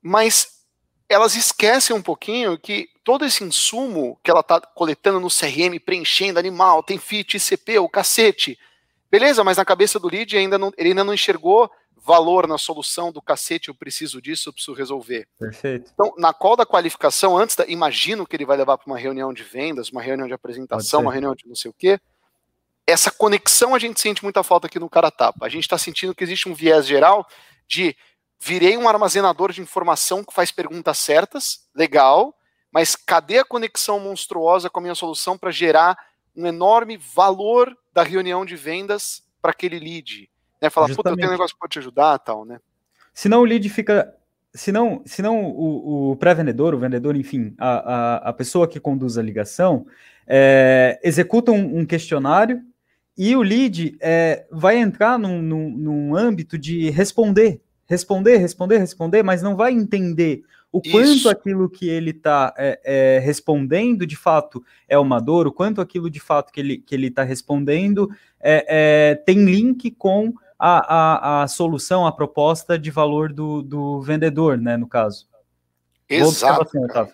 mas 0.00 0.58
elas 1.08 1.34
esquecem 1.34 1.96
um 1.96 2.02
pouquinho 2.02 2.58
que 2.58 2.88
todo 3.02 3.24
esse 3.24 3.42
insumo 3.42 4.18
que 4.22 4.30
ela 4.30 4.42
tá 4.42 4.60
coletando 4.60 5.18
no 5.18 5.28
CRM, 5.28 5.78
preenchendo 5.84 6.38
animal, 6.38 6.82
tem 6.82 6.98
fit, 6.98 7.36
ICP, 7.36 7.78
o 7.78 7.88
cacete, 7.88 8.58
beleza, 9.10 9.42
mas 9.42 9.56
na 9.56 9.64
cabeça 9.64 9.98
do 9.98 10.08
lead 10.08 10.36
ainda 10.36 10.58
não, 10.58 10.72
ele 10.76 10.90
ainda 10.90 11.04
não 11.04 11.14
enxergou 11.14 11.70
valor 12.04 12.46
na 12.46 12.56
solução 12.56 13.12
do 13.12 13.20
cacete, 13.20 13.68
eu 13.68 13.74
preciso 13.74 14.20
disso, 14.22 14.48
eu 14.48 14.52
preciso 14.52 14.76
resolver. 14.76 15.26
Perfeito. 15.38 15.90
Então, 15.92 16.14
na 16.16 16.32
qual 16.32 16.56
da 16.56 16.64
qualificação, 16.64 17.36
antes 17.36 17.56
da, 17.56 17.66
imagino 17.66 18.26
que 18.26 18.36
ele 18.36 18.46
vai 18.46 18.56
levar 18.56 18.78
para 18.78 18.86
uma 18.86 18.98
reunião 18.98 19.32
de 19.32 19.42
vendas, 19.42 19.90
uma 19.90 20.02
reunião 20.02 20.26
de 20.26 20.34
apresentação, 20.34 21.02
uma 21.02 21.12
reunião 21.12 21.34
de 21.34 21.46
não 21.46 21.54
sei 21.54 21.70
o 21.70 21.74
quê, 21.74 22.00
essa 22.86 23.10
conexão 23.10 23.74
a 23.74 23.78
gente 23.78 24.00
sente 24.00 24.22
muita 24.22 24.42
falta 24.42 24.66
aqui 24.66 24.78
no 24.78 24.88
cara 24.88 25.10
tapa. 25.10 25.44
A 25.44 25.48
gente 25.48 25.64
está 25.64 25.76
sentindo 25.76 26.14
que 26.14 26.24
existe 26.24 26.48
um 26.48 26.54
viés 26.54 26.86
geral 26.86 27.26
de 27.66 27.94
virei 28.40 28.78
um 28.78 28.88
armazenador 28.88 29.52
de 29.52 29.60
informação 29.60 30.24
que 30.24 30.32
faz 30.32 30.50
perguntas 30.50 30.96
certas, 30.98 31.68
legal, 31.74 32.34
mas 32.72 32.96
cadê 32.96 33.38
a 33.38 33.44
conexão 33.44 33.98
monstruosa 33.98 34.70
com 34.70 34.78
a 34.78 34.82
minha 34.82 34.94
solução 34.94 35.36
para 35.36 35.50
gerar 35.50 35.98
um 36.34 36.46
enorme 36.46 36.96
valor 36.96 37.76
da 37.92 38.02
reunião 38.02 38.46
de 38.46 38.56
vendas 38.56 39.22
para 39.42 39.50
aquele 39.50 39.78
lead? 39.78 40.30
Né? 40.60 40.70
Falar, 40.70 40.88
puta, 40.94 41.10
eu 41.10 41.16
tenho 41.16 41.28
um 41.28 41.32
negócio 41.32 41.54
que 41.54 41.60
pode 41.60 41.72
te 41.72 41.78
ajudar 41.78 42.18
tal, 42.18 42.44
né? 42.44 42.60
Senão 43.12 43.40
o 43.40 43.44
lead 43.44 43.68
fica. 43.68 44.14
Senão, 44.54 45.02
senão 45.04 45.44
o, 45.44 46.12
o 46.12 46.16
pré-vendedor, 46.16 46.74
o 46.74 46.78
vendedor, 46.78 47.14
enfim, 47.16 47.54
a, 47.58 47.68
a, 47.68 48.16
a, 48.30 48.32
pessoa 48.32 48.66
que 48.66 48.80
conduz 48.80 49.18
a 49.18 49.22
ligação, 49.22 49.86
é, 50.26 50.98
executa 51.04 51.52
um, 51.52 51.80
um, 51.80 51.84
questionário 51.84 52.62
e 53.16 53.36
o 53.36 53.42
lead 53.42 53.96
é, 54.00 54.46
vai 54.50 54.78
entrar 54.78 55.18
num, 55.18 55.42
num, 55.42 55.70
num 55.70 56.16
âmbito 56.16 56.56
de 56.56 56.88
responder, 56.90 57.60
responder, 57.86 58.38
responder, 58.38 58.78
responder, 58.78 59.22
mas 59.22 59.42
não 59.42 59.54
vai 59.54 59.72
entender 59.72 60.42
o 60.70 60.78
o 60.78 60.82
quanto 60.82 61.28
aquilo 61.28 61.68
que 61.68 61.88
ele 61.88 62.10
está 62.10 62.54
é, 62.56 62.80
é, 62.84 63.18
respondendo 63.20 64.06
de 64.06 64.16
fato 64.16 64.62
é 64.86 64.98
uma 64.98 65.18
dor, 65.18 65.46
o 65.46 65.52
quanto 65.52 65.80
aquilo 65.80 66.10
de 66.10 66.20
fato 66.20 66.52
que 66.52 66.60
ele 66.60 66.78
que 66.78 66.94
ele 66.94 67.06
está 67.06 67.22
respondendo 67.22 68.10
é, 68.40 68.66
é, 68.68 69.14
tem 69.14 69.44
link 69.44 69.90
com 69.92 70.34
a, 70.58 71.40
a, 71.40 71.42
a, 71.42 71.48
solução, 71.48 72.06
a 72.06 72.12
proposta 72.12 72.78
de 72.78 72.90
valor 72.90 73.32
do, 73.32 73.62
do 73.62 74.00
vendedor, 74.00 74.58
né, 74.58 74.76
no 74.76 74.88
caso. 74.88 75.28
Exato. 76.08 76.70
Você, 76.72 77.12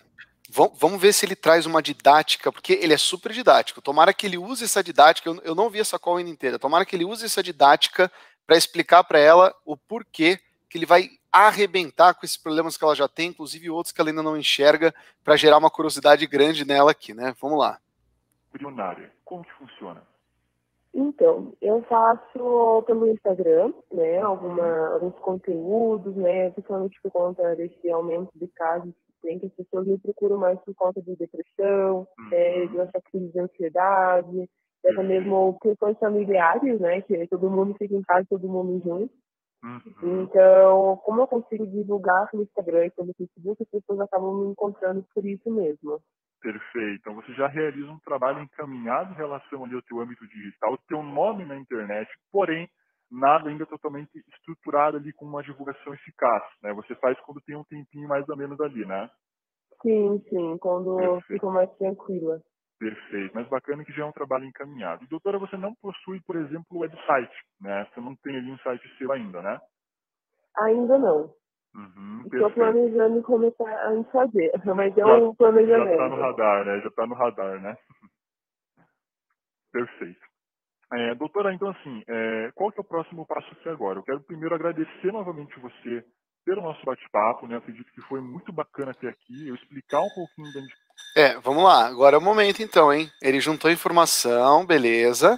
Vamos 0.79 1.01
ver 1.01 1.11
se 1.11 1.25
ele 1.25 1.35
traz 1.35 1.65
uma 1.65 1.81
didática, 1.81 2.49
porque 2.49 2.79
ele 2.81 2.93
é 2.93 2.97
super 2.97 3.33
didático. 3.33 3.81
Tomara 3.81 4.13
que 4.13 4.25
ele 4.25 4.37
use 4.37 4.63
essa 4.63 4.81
didática. 4.81 5.29
Eu, 5.43 5.53
não 5.53 5.69
vi 5.69 5.81
essa 5.81 5.99
call 5.99 6.17
inteira. 6.21 6.57
Tomara 6.57 6.85
que 6.85 6.95
ele 6.95 7.03
use 7.03 7.25
essa 7.25 7.43
didática 7.43 8.09
para 8.47 8.55
explicar 8.55 9.03
para 9.03 9.19
ela 9.19 9.53
o 9.65 9.75
porquê 9.75 10.39
que 10.69 10.77
ele 10.77 10.85
vai 10.85 11.09
arrebentar 11.29 12.13
com 12.13 12.25
esses 12.25 12.37
problemas 12.37 12.77
que 12.77 12.83
ela 12.85 12.95
já 12.95 13.09
tem, 13.09 13.29
inclusive 13.29 13.69
outros 13.69 13.91
que 13.91 13.99
ela 13.99 14.09
ainda 14.09 14.23
não 14.23 14.37
enxerga, 14.37 14.95
para 15.21 15.35
gerar 15.35 15.57
uma 15.57 15.69
curiosidade 15.69 16.25
grande 16.25 16.63
nela 16.63 16.91
aqui, 16.91 17.13
né? 17.13 17.35
Vamos 17.41 17.59
lá. 17.59 17.77
Bilionária, 18.53 19.11
como 19.25 19.43
que 19.43 19.51
funciona? 19.55 20.01
Então, 20.97 21.51
eu 21.61 21.83
faço 21.83 22.83
pelo 22.87 23.07
Instagram, 23.09 23.73
né, 23.91 24.19
alguma, 24.21 24.93
alguns 24.93 25.13
conteúdos, 25.19 26.15
né, 26.15 26.49
principalmente 26.51 26.97
por 27.01 27.11
conta 27.11 27.53
desse 27.55 27.91
aumento 27.91 28.31
de 28.33 28.47
casos 28.47 28.93
tem 29.25 29.39
que 29.39 29.47
as 29.47 29.53
pessoas 29.53 29.87
me 29.87 29.97
procuram 29.97 30.37
mais 30.37 30.59
por 30.61 30.73
conta 30.75 31.01
de 31.01 31.15
depressão, 31.15 32.07
uhum. 32.17 32.29
é, 32.31 32.67
de 32.67 33.01
crise 33.11 33.31
de 33.31 33.39
ansiedade, 33.39 34.49
até 34.85 35.03
mesmo 35.03 35.57
questões 35.61 35.97
familiares, 35.97 36.79
né, 36.79 37.01
que 37.01 37.27
todo 37.27 37.49
mundo 37.49 37.75
fica 37.77 37.95
em 37.95 38.03
casa, 38.03 38.27
todo 38.29 38.47
mundo 38.47 38.81
junto. 38.85 39.13
Uhum. 39.63 40.21
Então, 40.21 40.97
como 41.03 41.21
eu 41.21 41.27
consigo 41.27 41.65
divulgar 41.65 42.29
no 42.33 42.43
Instagram 42.43 42.85
e 42.85 42.91
pelo 42.91 43.13
Facebook, 43.17 43.63
as 43.63 43.69
pessoas 43.69 43.99
acabam 43.99 44.41
me 44.41 44.51
encontrando 44.51 45.03
por 45.13 45.25
isso 45.25 45.49
mesmo. 45.49 45.99
Perfeito. 46.45 46.99
Então, 46.99 47.15
você 47.15 47.33
já 47.33 47.47
realiza 47.47 47.89
um 47.89 47.97
trabalho 47.97 48.39
encaminhado 48.39 49.11
em 49.11 49.15
relação 49.15 49.65
ali 49.65 49.73
ao 49.73 49.81
teu 49.81 49.99
âmbito 49.99 50.27
digital, 50.27 50.73
o 50.73 50.77
teu 50.87 51.01
nome 51.01 51.43
na 51.43 51.55
internet, 51.55 52.07
porém, 52.31 52.69
nada 53.09 53.49
ainda 53.49 53.65
totalmente 53.65 54.11
estruturado 54.31 54.97
ali 54.97 55.11
com 55.13 55.25
uma 55.25 55.41
divulgação 55.41 55.91
eficaz, 55.95 56.43
né? 56.61 56.71
Você 56.73 56.93
faz 56.97 57.19
quando 57.21 57.41
tem 57.41 57.55
um 57.55 57.63
tempinho 57.63 58.07
mais 58.07 58.29
ou 58.29 58.37
menos 58.37 58.61
ali, 58.61 58.85
né? 58.85 59.09
Sim, 59.81 60.23
sim, 60.29 60.57
quando 60.59 61.19
fica 61.21 61.49
mais 61.49 61.75
tranquila. 61.77 62.39
Perfeito, 62.77 63.33
mas 63.33 63.47
bacana 63.47 63.83
que 63.83 63.93
já 63.93 64.03
é 64.03 64.05
um 64.05 64.11
trabalho 64.11 64.45
encaminhado. 64.45 65.03
E, 65.03 65.07
doutora, 65.07 65.39
você 65.39 65.57
não 65.57 65.73
possui, 65.73 66.21
por 66.27 66.35
exemplo, 66.35 66.67
o 66.69 66.79
website, 66.79 67.35
né? 67.59 67.87
Você 67.91 68.01
não 68.01 68.15
tem 68.17 68.37
ali 68.37 68.51
um 68.51 68.57
site 68.59 68.87
seu 68.99 69.11
ainda, 69.11 69.41
né? 69.41 69.59
Ainda 70.59 70.99
não. 70.99 71.33
Uhum, 71.75 72.23
Estou 72.31 72.49
planejando 72.51 73.21
começar 73.21 73.69
a 73.69 74.03
fazer, 74.05 74.51
mas 74.75 74.97
é 74.97 75.05
um 75.05 75.35
planejamento. 75.35 75.97
Já 75.97 76.05
está 76.05 76.09
no 76.09 76.21
radar, 76.21 76.65
né? 76.65 76.79
Já 76.79 76.87
está 76.87 77.05
no 77.05 77.15
radar, 77.15 77.61
né? 77.61 77.77
Perfeito. 79.73 80.25
É, 80.93 81.15
doutora, 81.15 81.53
então 81.53 81.69
assim, 81.69 82.01
é, 82.07 82.51
qual 82.55 82.71
que 82.71 82.79
é 82.79 82.81
o 82.81 82.87
próximo 82.87 83.25
passo 83.25 83.51
aqui 83.51 83.67
agora? 83.67 83.99
Eu 83.99 84.03
quero 84.03 84.21
primeiro 84.21 84.55
agradecer 84.55 85.11
novamente 85.11 85.59
você 85.59 86.05
pelo 86.45 86.61
nosso 86.61 86.85
bate-papo, 86.85 87.47
né? 87.47 87.57
Acredito 87.57 87.91
que 87.91 88.01
foi 88.01 88.21
muito 88.21 88.53
bacana 88.53 88.93
ter 88.93 89.09
aqui, 89.09 89.47
eu 89.49 89.55
explicar 89.55 89.99
um 89.99 90.09
pouquinho 90.09 90.53
da 90.53 90.61
É, 91.17 91.37
vamos 91.39 91.63
lá, 91.63 91.87
agora 91.87 92.15
é 92.15 92.19
o 92.19 92.21
momento 92.21 92.61
então, 92.61 92.93
hein? 92.93 93.09
Ele 93.21 93.41
juntou 93.41 93.69
informação, 93.69 94.65
beleza, 94.65 95.37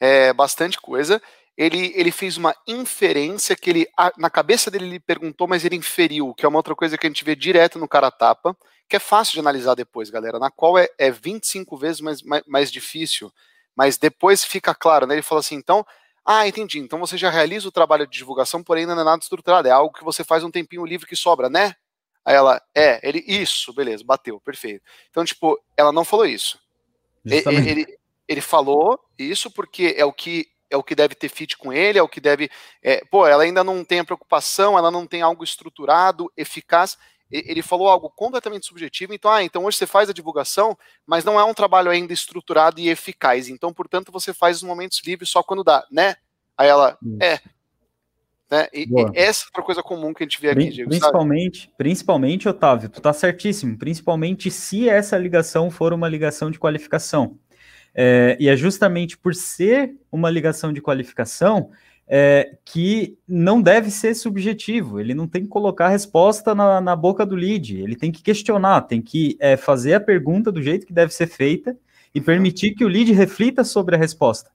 é, 0.00 0.32
bastante 0.32 0.80
coisa. 0.80 1.20
Ele, 1.56 1.92
ele 1.96 2.10
fez 2.10 2.36
uma 2.36 2.54
inferência 2.66 3.56
que 3.56 3.70
ele, 3.70 3.86
na 4.18 4.28
cabeça 4.28 4.70
dele, 4.70 4.86
ele 4.86 5.00
perguntou, 5.00 5.48
mas 5.48 5.64
ele 5.64 5.76
inferiu, 5.76 6.34
que 6.34 6.44
é 6.44 6.48
uma 6.48 6.58
outra 6.58 6.74
coisa 6.74 6.98
que 6.98 7.06
a 7.06 7.10
gente 7.10 7.24
vê 7.24 7.34
direto 7.34 7.78
no 7.78 7.88
cara 7.88 8.10
tapa, 8.10 8.56
que 8.88 8.96
é 8.96 8.98
fácil 8.98 9.32
de 9.34 9.40
analisar 9.40 9.74
depois, 9.74 10.10
galera, 10.10 10.38
na 10.38 10.50
qual 10.50 10.76
é, 10.76 10.88
é 10.98 11.10
25 11.10 11.76
vezes 11.76 12.00
mais, 12.00 12.22
mais, 12.22 12.42
mais 12.46 12.70
difícil 12.70 13.32
mas 13.76 13.98
depois 13.98 14.42
fica 14.42 14.74
claro, 14.74 15.06
né? 15.06 15.14
Ele 15.14 15.22
fala 15.22 15.40
assim, 15.40 15.54
então, 15.54 15.86
ah, 16.24 16.48
entendi. 16.48 16.78
Então 16.78 16.98
você 16.98 17.18
já 17.18 17.28
realiza 17.28 17.68
o 17.68 17.72
trabalho 17.72 18.06
de 18.06 18.18
divulgação, 18.18 18.62
porém 18.62 18.86
não 18.86 18.98
é 18.98 19.04
nada 19.04 19.22
estruturado. 19.22 19.68
É 19.68 19.70
algo 19.70 19.94
que 19.94 20.02
você 20.02 20.24
faz 20.24 20.42
um 20.42 20.50
tempinho 20.50 20.86
livre 20.86 21.06
que 21.06 21.14
sobra, 21.14 21.50
né? 21.50 21.74
Aí 22.24 22.34
ela, 22.34 22.60
é, 22.74 23.06
ele, 23.06 23.22
isso, 23.28 23.72
beleza, 23.72 24.02
bateu, 24.02 24.40
perfeito. 24.40 24.82
Então, 25.10 25.24
tipo, 25.24 25.60
ela 25.76 25.92
não 25.92 26.04
falou 26.04 26.26
isso. 26.26 26.58
Ele, 27.24 27.70
ele, 27.70 27.98
ele, 28.26 28.40
falou 28.40 28.98
isso 29.18 29.50
porque 29.50 29.94
é 29.96 30.04
o 30.04 30.12
que 30.12 30.46
é 30.70 30.76
o 30.76 30.82
que 30.82 30.94
deve 30.94 31.14
ter 31.14 31.28
fit 31.28 31.56
com 31.56 31.72
ele, 31.72 31.98
é 31.98 32.02
o 32.02 32.08
que 32.08 32.20
deve. 32.20 32.50
É, 32.82 33.04
pô, 33.10 33.26
ela 33.26 33.42
ainda 33.42 33.62
não 33.62 33.84
tem 33.84 34.00
a 34.00 34.04
preocupação, 34.04 34.78
ela 34.78 34.90
não 34.90 35.06
tem 35.06 35.22
algo 35.22 35.44
estruturado, 35.44 36.30
eficaz 36.36 36.96
ele 37.30 37.62
falou 37.62 37.88
algo 37.88 38.08
completamente 38.08 38.66
subjetivo, 38.66 39.12
então, 39.12 39.30
ah, 39.30 39.42
então 39.42 39.64
hoje 39.64 39.76
você 39.76 39.86
faz 39.86 40.08
a 40.08 40.12
divulgação, 40.12 40.78
mas 41.04 41.24
não 41.24 41.40
é 41.40 41.44
um 41.44 41.54
trabalho 41.54 41.90
ainda 41.90 42.12
estruturado 42.12 42.80
e 42.80 42.88
eficaz, 42.88 43.48
então, 43.48 43.72
portanto, 43.72 44.12
você 44.12 44.32
faz 44.32 44.58
os 44.58 44.62
momentos 44.62 45.02
livres 45.04 45.28
só 45.28 45.42
quando 45.42 45.64
dá, 45.64 45.84
né? 45.90 46.14
Aí 46.56 46.68
ela, 46.68 46.96
é. 47.20 47.40
Né? 48.48 48.68
E, 48.72 48.84
e 48.84 49.18
essa 49.18 49.44
é 49.44 49.46
outra 49.48 49.62
coisa 49.62 49.82
comum 49.82 50.14
que 50.14 50.22
a 50.22 50.26
gente 50.26 50.40
vê 50.40 50.50
aqui, 50.50 50.70
Diego. 50.70 50.88
Principalmente, 50.88 51.62
sabe? 51.62 51.74
principalmente, 51.76 52.48
Otávio, 52.48 52.88
tu 52.88 53.00
tá 53.00 53.12
certíssimo, 53.12 53.76
principalmente 53.76 54.48
se 54.50 54.88
essa 54.88 55.18
ligação 55.18 55.68
for 55.68 55.92
uma 55.92 56.08
ligação 56.08 56.48
de 56.48 56.58
qualificação. 56.58 57.36
É, 57.98 58.36
e 58.38 58.48
é 58.48 58.54
justamente 58.54 59.16
por 59.16 59.34
ser 59.34 59.94
uma 60.12 60.28
ligação 60.28 60.70
de 60.70 60.82
qualificação 60.82 61.70
é, 62.06 62.56
que 62.64 63.18
não 63.26 63.60
deve 63.60 63.90
ser 63.90 64.14
subjetivo, 64.14 65.00
ele 65.00 65.14
não 65.14 65.26
tem 65.26 65.42
que 65.42 65.48
colocar 65.48 65.86
a 65.86 65.90
resposta 65.90 66.54
na, 66.54 66.80
na 66.80 66.94
boca 66.94 67.24
do 67.24 67.34
lead, 67.34 67.80
ele 67.80 67.96
tem 67.96 68.12
que 68.12 68.22
questionar, 68.22 68.82
tem 68.82 69.00
que 69.00 69.36
é, 69.40 69.56
fazer 69.56 69.94
a 69.94 70.00
pergunta 70.00 70.52
do 70.52 70.62
jeito 70.62 70.86
que 70.86 70.92
deve 70.92 71.12
ser 71.12 71.26
feita 71.26 71.76
e 72.14 72.20
permitir 72.20 72.74
que 72.74 72.84
o 72.84 72.88
lead 72.88 73.12
reflita 73.12 73.64
sobre 73.64 73.96
a 73.96 73.98
resposta. 73.98 74.50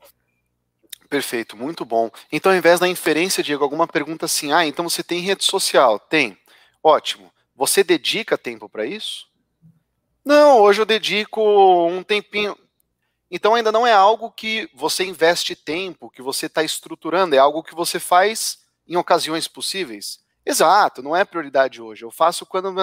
Perfeito, 1.10 1.58
muito 1.58 1.84
bom. 1.84 2.10
Então, 2.32 2.52
ao 2.52 2.58
invés 2.58 2.80
da 2.80 2.88
inferência, 2.88 3.44
Diego, 3.44 3.64
alguma 3.64 3.86
pergunta 3.86 4.26
assim, 4.26 4.54
ah, 4.54 4.66
então 4.66 4.88
você 4.88 5.04
tem 5.04 5.20
rede 5.20 5.44
social? 5.44 6.00
Tem. 6.00 6.38
Ótimo. 6.82 7.30
Você 7.54 7.84
dedica 7.84 8.38
tempo 8.38 8.70
para 8.70 8.86
isso? 8.86 9.28
Não, 10.24 10.60
hoje 10.60 10.82
eu 10.82 10.86
dedico 10.86 11.42
um 11.88 12.02
tempinho. 12.02 12.56
Então 13.32 13.56
ainda 13.56 13.72
não 13.72 13.88
é 13.88 13.94
algo 13.94 14.30
que 14.30 14.70
você 14.74 15.06
investe 15.06 15.56
tempo, 15.56 16.10
que 16.10 16.22
você 16.22 16.48
está 16.48 16.62
estruturando, 16.62 17.34
é 17.34 17.38
algo 17.38 17.64
que 17.64 17.74
você 17.74 17.98
faz 17.98 18.60
em 18.86 18.98
ocasiões 18.98 19.48
possíveis. 19.48 20.20
Exato, 20.46 21.02
não 21.02 21.16
é 21.16 21.24
prioridade 21.24 21.82
hoje. 21.82 22.04
Eu 22.04 22.12
faço 22.12 22.46
quando. 22.46 22.74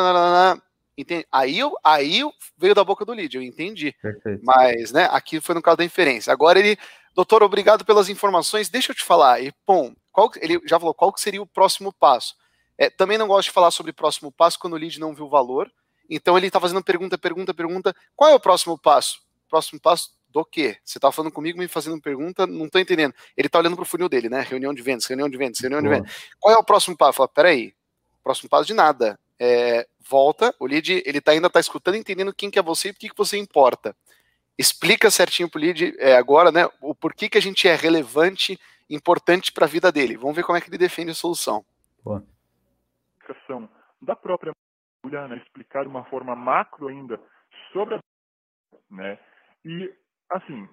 Aí, 1.31 1.59
eu, 1.59 1.77
aí 1.85 2.23
veio 2.57 2.75
da 2.75 2.83
boca 2.83 3.05
do 3.05 3.13
lead, 3.13 3.37
eu 3.37 3.43
entendi. 3.43 3.95
Perfeito. 4.01 4.43
Mas, 4.43 4.91
né, 4.91 5.09
aqui 5.13 5.41
foi 5.41 5.55
no 5.55 5.63
caso 5.63 5.77
da 5.77 5.85
inferência. 5.85 6.33
Agora 6.33 6.59
ele, 6.59 6.79
doutor, 7.15 7.43
obrigado 7.43 7.85
pelas 7.85 8.09
informações. 8.09 8.69
Deixa 8.69 8.93
eu 8.93 8.97
te 8.97 9.05
falar. 9.05 9.43
E, 9.43 9.53
bom, 9.67 9.95
qual, 10.11 10.31
ele 10.41 10.61
já 10.65 10.79
falou 10.79 10.95
qual 10.95 11.13
que 11.13 11.21
seria 11.21 11.43
o 11.43 11.47
próximo 11.47 11.93
passo. 11.93 12.35
É, 12.77 12.89
também 12.89 13.19
não 13.19 13.29
gosto 13.29 13.49
de 13.49 13.53
falar 13.53 13.71
sobre 13.71 13.93
próximo 13.93 14.33
passo 14.33 14.59
quando 14.59 14.73
o 14.73 14.77
lead 14.77 14.99
não 14.99 15.15
viu 15.15 15.27
o 15.27 15.31
valor. 15.31 15.71
Então 16.09 16.39
ele 16.39 16.47
está 16.47 16.59
fazendo 16.59 16.83
pergunta, 16.83 17.19
pergunta, 17.19 17.53
pergunta. 17.53 17.95
Qual 18.17 18.31
é 18.31 18.35
o 18.35 18.41
próximo 18.41 18.79
passo? 18.79 19.21
Próximo 19.49 19.81
passo, 19.81 20.11
do 20.31 20.45
quê? 20.45 20.77
Você 20.85 20.99
tá 20.99 21.11
falando 21.11 21.33
comigo, 21.33 21.59
me 21.59 21.69
fazendo 21.69 22.01
pergunta, 22.01 22.47
não 22.47 22.69
tô 22.69 22.79
entendendo. 22.79 23.15
Ele 23.37 23.49
tá 23.49 23.59
olhando 23.59 23.77
pro 23.77 23.85
funil 23.85 24.09
dele, 24.09 24.29
né? 24.29 24.41
Reunião 24.41 24.75
de 24.75 24.83
vendas, 24.83 25.07
reunião 25.07 25.29
de 25.29 25.37
vendas, 25.37 25.61
reunião 25.61 25.81
Boa. 25.81 25.95
de 25.95 26.01
vendas. 26.01 26.29
Qual 26.39 26.55
é 26.55 26.59
o 26.59 26.65
próximo 26.65 26.97
passo? 26.97 27.17
Fala, 27.17 27.29
peraí, 27.29 27.75
próximo 28.23 28.49
passo 28.49 28.67
de 28.67 28.75
nada. 28.75 29.19
É, 29.41 29.87
volta, 30.09 30.55
o 30.59 30.67
lead, 30.67 31.03
ele 31.07 31.21
tá, 31.21 31.33
ainda 31.33 31.49
tá 31.49 31.61
escutando, 31.61 31.95
entendendo 31.95 32.35
quem 32.35 32.51
que 32.51 32.59
é 32.59 32.63
você 32.63 32.89
e 32.89 32.93
por 32.93 32.99
que, 32.99 33.09
que 33.09 33.17
você 33.17 33.39
importa. 33.39 33.97
Explica 34.57 35.11
certinho 35.11 35.49
pro 35.49 35.61
lead 35.61 35.95
é, 35.99 36.17
agora, 36.17 36.51
né, 36.51 36.69
o 36.81 36.95
porquê 36.95 37.29
que 37.29 37.39
a 37.39 37.43
gente 37.43 37.69
é 37.69 37.75
relevante, 37.75 38.59
importante 38.91 39.53
para 39.53 39.65
a 39.65 39.69
vida 39.69 39.93
dele. 39.93 40.17
Vamos 40.17 40.35
ver 40.35 40.43
como 40.43 40.59
é 40.59 40.61
que 40.61 40.69
ele 40.69 40.79
defende 40.79 41.13
a 41.13 41.15
solução. 41.15 41.65
Boa. 42.03 42.25
Da 44.01 44.17
própria 44.17 44.53
mulher, 45.05 45.29
né, 45.29 45.37
explicar 45.37 45.83
de 45.83 45.89
uma 45.89 46.05
forma 46.05 46.35
macro 46.35 46.89
ainda 46.89 47.21
sobre 47.73 47.95
a 47.95 48.01
né, 48.91 49.19
e 49.65 49.93
assim, 50.31 50.69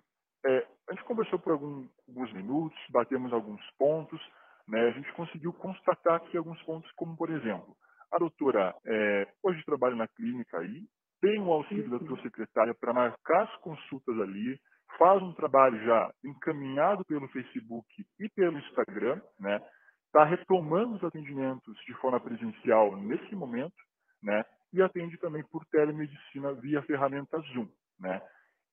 é, 0.46 0.68
a 0.89 0.94
gente 0.94 1.04
conversou 1.06 1.39
por 1.39 1.54
algum, 1.54 1.88
alguns 2.08 2.34
minutos, 2.34 2.78
batemos 2.89 3.34
alguns 3.34 3.62
pontos, 3.78 4.22
né, 4.68 4.88
a 4.88 4.91
gente 4.91 5.12
conseguiu 5.13 5.54
constatar 5.54 6.15
aqui 6.15 6.38
alguns 6.38 6.62
pontos, 6.63 6.91
como 6.94 7.15
por 7.15 7.30
exemplo, 7.30 7.76
a 8.12 8.18
doutora 8.18 8.76
é, 8.86 9.28
hoje 9.44 9.63
trabalha 9.65 9.96
na 9.96 10.08
clínica 10.08 10.60
aí, 10.60 10.86
tem 11.22 11.41
o 11.41 11.52
auxílio 11.52 11.89
da 11.89 12.00
sua 12.06 12.22
secretária 12.22 12.74
para 12.80 12.94
marcar 12.94 13.44
as 13.44 13.56
consultas 13.58 14.20
ali, 14.20 14.60
faz 14.98 15.22
um 15.22 15.34
trabalho 15.34 15.84
já 15.84 16.12
encaminhado 16.24 17.04
pelo 17.06 17.28
Facebook 17.30 17.88
e 18.20 18.30
pelo 18.30 18.58
Instagram, 18.60 19.22
né? 19.39 19.60
Está 20.06 20.24
retomando 20.24 20.96
os 20.96 21.04
atendimentos 21.04 21.76
de 21.86 21.94
forma 21.96 22.20
presencial 22.20 22.96
nesse 22.98 23.36
momento, 23.36 23.76
né? 24.22 24.46
E 24.72 24.82
atende 24.82 25.18
também 25.18 25.44
por 25.50 25.65
telemedicina 25.65 26.54
via 26.54 26.82
ferramenta 26.84 27.39
Zoom, 27.54 27.68
né? 28.00 28.22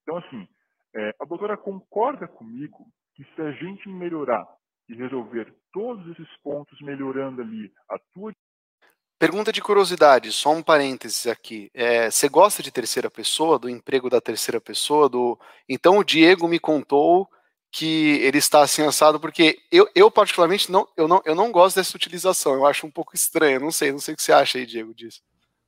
Então, 0.01 0.17
assim, 0.17 0.47
é, 0.95 1.13
a 1.19 1.25
doutora 1.25 1.57
concorda 1.57 2.27
comigo 2.27 2.87
que 3.15 3.23
se 3.23 3.41
a 3.41 3.51
gente 3.51 3.89
melhorar 3.89 4.45
e 4.89 4.95
resolver 4.95 5.53
todos 5.71 6.05
esses 6.11 6.27
pontos, 6.43 6.79
melhorando 6.81 7.41
ali 7.41 7.71
a 7.89 7.97
tua. 8.13 8.33
Pergunta 9.17 9.51
de 9.51 9.61
curiosidade, 9.61 10.31
só 10.31 10.51
um 10.51 10.61
parênteses 10.61 11.27
aqui. 11.27 11.69
É, 11.73 12.11
você 12.11 12.27
gosta 12.27 12.61
de 12.61 12.71
terceira 12.71 13.09
pessoa, 13.09 13.57
do 13.57 13.69
emprego 13.69 14.09
da 14.09 14.19
terceira 14.19 14.59
pessoa? 14.59 15.07
Do... 15.07 15.39
Então 15.67 15.97
o 15.97 16.03
Diego 16.03 16.47
me 16.47 16.59
contou 16.59 17.29
que 17.71 18.19
ele 18.21 18.37
está 18.37 18.61
assim 18.61 18.85
assado, 18.85 19.19
porque 19.19 19.57
eu, 19.71 19.89
eu 19.95 20.11
particularmente 20.11 20.71
não 20.71 20.87
eu, 20.95 21.07
não, 21.07 21.21
eu 21.25 21.33
não 21.33 21.51
gosto 21.51 21.77
dessa 21.77 21.97
utilização, 21.97 22.53
eu 22.53 22.67
acho 22.67 22.85
um 22.85 22.91
pouco 22.91 23.15
estranho, 23.15 23.59
não 23.59 23.71
sei, 23.71 23.91
não 23.91 23.97
sei 23.97 24.13
o 24.13 24.17
que 24.17 24.21
você 24.21 24.31
acha 24.31 24.59
aí, 24.59 24.65
Diego, 24.65 24.93
disso. 24.93 25.21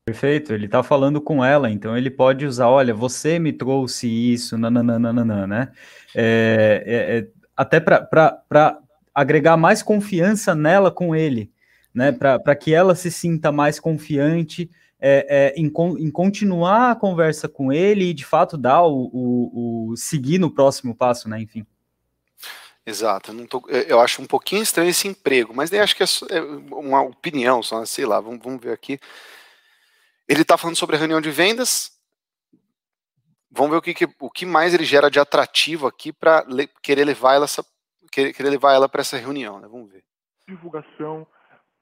Perfeito, 0.07 0.53
ele 0.53 0.67
está 0.67 0.83
falando 0.83 1.19
com 1.19 1.43
ela, 1.43 1.67
então 1.67 1.97
ele 1.97 2.11
pode 2.11 2.45
usar, 2.45 2.69
olha, 2.69 2.93
você 2.93 3.39
me 3.39 3.51
trouxe 3.51 4.07
isso, 4.07 4.55
nananana, 4.55 5.47
né? 5.47 5.71
É, 6.13 6.83
é, 6.85 7.17
é, 7.17 7.27
até 7.57 7.79
para 7.79 8.79
agregar 9.15 9.57
mais 9.57 9.81
confiança 9.81 10.53
nela 10.53 10.91
com 10.91 11.15
ele, 11.15 11.51
né? 11.91 12.11
Para 12.11 12.55
que 12.55 12.71
ela 12.71 12.93
se 12.93 13.09
sinta 13.09 13.51
mais 13.51 13.79
confiante 13.79 14.69
é, 15.01 15.25
é, 15.27 15.59
em, 15.59 15.73
em, 15.97 16.11
continuar 16.11 16.91
a 16.91 16.95
conversa 16.95 17.49
com 17.49 17.73
ele 17.73 18.11
e 18.11 18.13
de 18.13 18.25
fato 18.25 18.55
dar 18.57 18.83
o, 18.83 19.09
o, 19.11 19.89
o 19.89 19.97
seguir 19.97 20.37
no 20.37 20.51
próximo 20.51 20.93
passo, 20.93 21.27
né? 21.27 21.41
Enfim. 21.41 21.65
Exato, 22.85 23.31
eu, 23.31 23.47
tô, 23.47 23.63
eu, 23.67 23.99
acho 23.99 24.21
um 24.21 24.27
pouquinho 24.27 24.61
estranho 24.61 24.91
esse 24.91 25.07
emprego, 25.07 25.51
mas 25.51 25.71
nem 25.71 25.81
acho 25.81 25.95
que 25.95 26.03
é, 26.03 26.07
é 26.29 26.41
uma 26.71 27.01
opinião, 27.01 27.63
só, 27.63 27.83
sei 27.85 28.05
lá, 28.05 28.19
vamos, 28.19 28.39
vamos 28.43 28.61
ver 28.61 28.71
aqui. 28.71 28.99
Ele 30.27 30.41
está 30.41 30.57
falando 30.57 30.75
sobre 30.75 30.95
a 30.95 30.99
reunião 30.99 31.21
de 31.21 31.29
vendas. 31.29 31.91
Vamos 33.51 33.71
ver 33.71 33.77
o 33.77 33.81
que, 33.81 34.05
o 34.19 34.29
que 34.29 34.45
mais 34.45 34.73
ele 34.73 34.83
gera 34.83 35.09
de 35.09 35.19
atrativo 35.19 35.87
aqui 35.87 36.11
para 36.11 36.43
le, 36.47 36.67
querer 36.83 37.05
levar 37.05 37.35
ela 37.35 37.45
essa, 37.45 37.63
querer, 38.11 38.33
querer 38.33 38.49
levar 38.49 38.73
ela 38.73 38.89
para 38.89 39.01
essa 39.01 39.17
reunião, 39.17 39.59
né? 39.59 39.67
Vamos 39.67 39.89
ver. 39.91 40.03
Divulgação, 40.47 41.25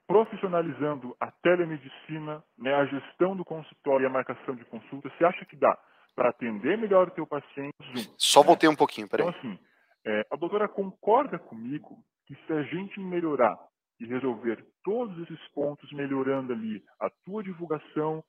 profissionalizando 0.06 1.16
a 1.18 1.30
telemedicina, 1.30 2.44
né, 2.58 2.74
a 2.74 2.86
gestão 2.86 3.36
do 3.36 3.44
consultório 3.44 4.04
e 4.04 4.06
a 4.06 4.10
marcação 4.10 4.54
de 4.54 4.64
consulta. 4.66 5.10
Você 5.10 5.24
acha 5.24 5.44
que 5.46 5.56
dá 5.56 5.76
para 6.14 6.30
atender 6.30 6.78
melhor 6.78 7.08
o 7.08 7.10
teu 7.10 7.26
paciente? 7.26 7.74
Zoom, 7.82 8.14
Só 8.16 8.40
né? 8.40 8.46
voltei 8.46 8.68
um 8.68 8.76
pouquinho, 8.76 9.08
peraí. 9.08 9.26
Então 9.26 9.40
assim, 9.40 9.58
é, 10.06 10.26
a 10.30 10.36
doutora 10.36 10.68
concorda 10.68 11.38
comigo 11.38 11.98
que 12.26 12.34
se 12.46 12.52
a 12.52 12.62
gente 12.62 13.00
melhorar 13.00 13.58
e 13.98 14.06
resolver 14.06 14.64
todos 14.82 15.18
esses 15.22 15.48
pontos, 15.48 15.90
melhorando 15.92 16.52
ali 16.52 16.82
a 17.00 17.08
tua 17.24 17.42
divulgação, 17.42 18.22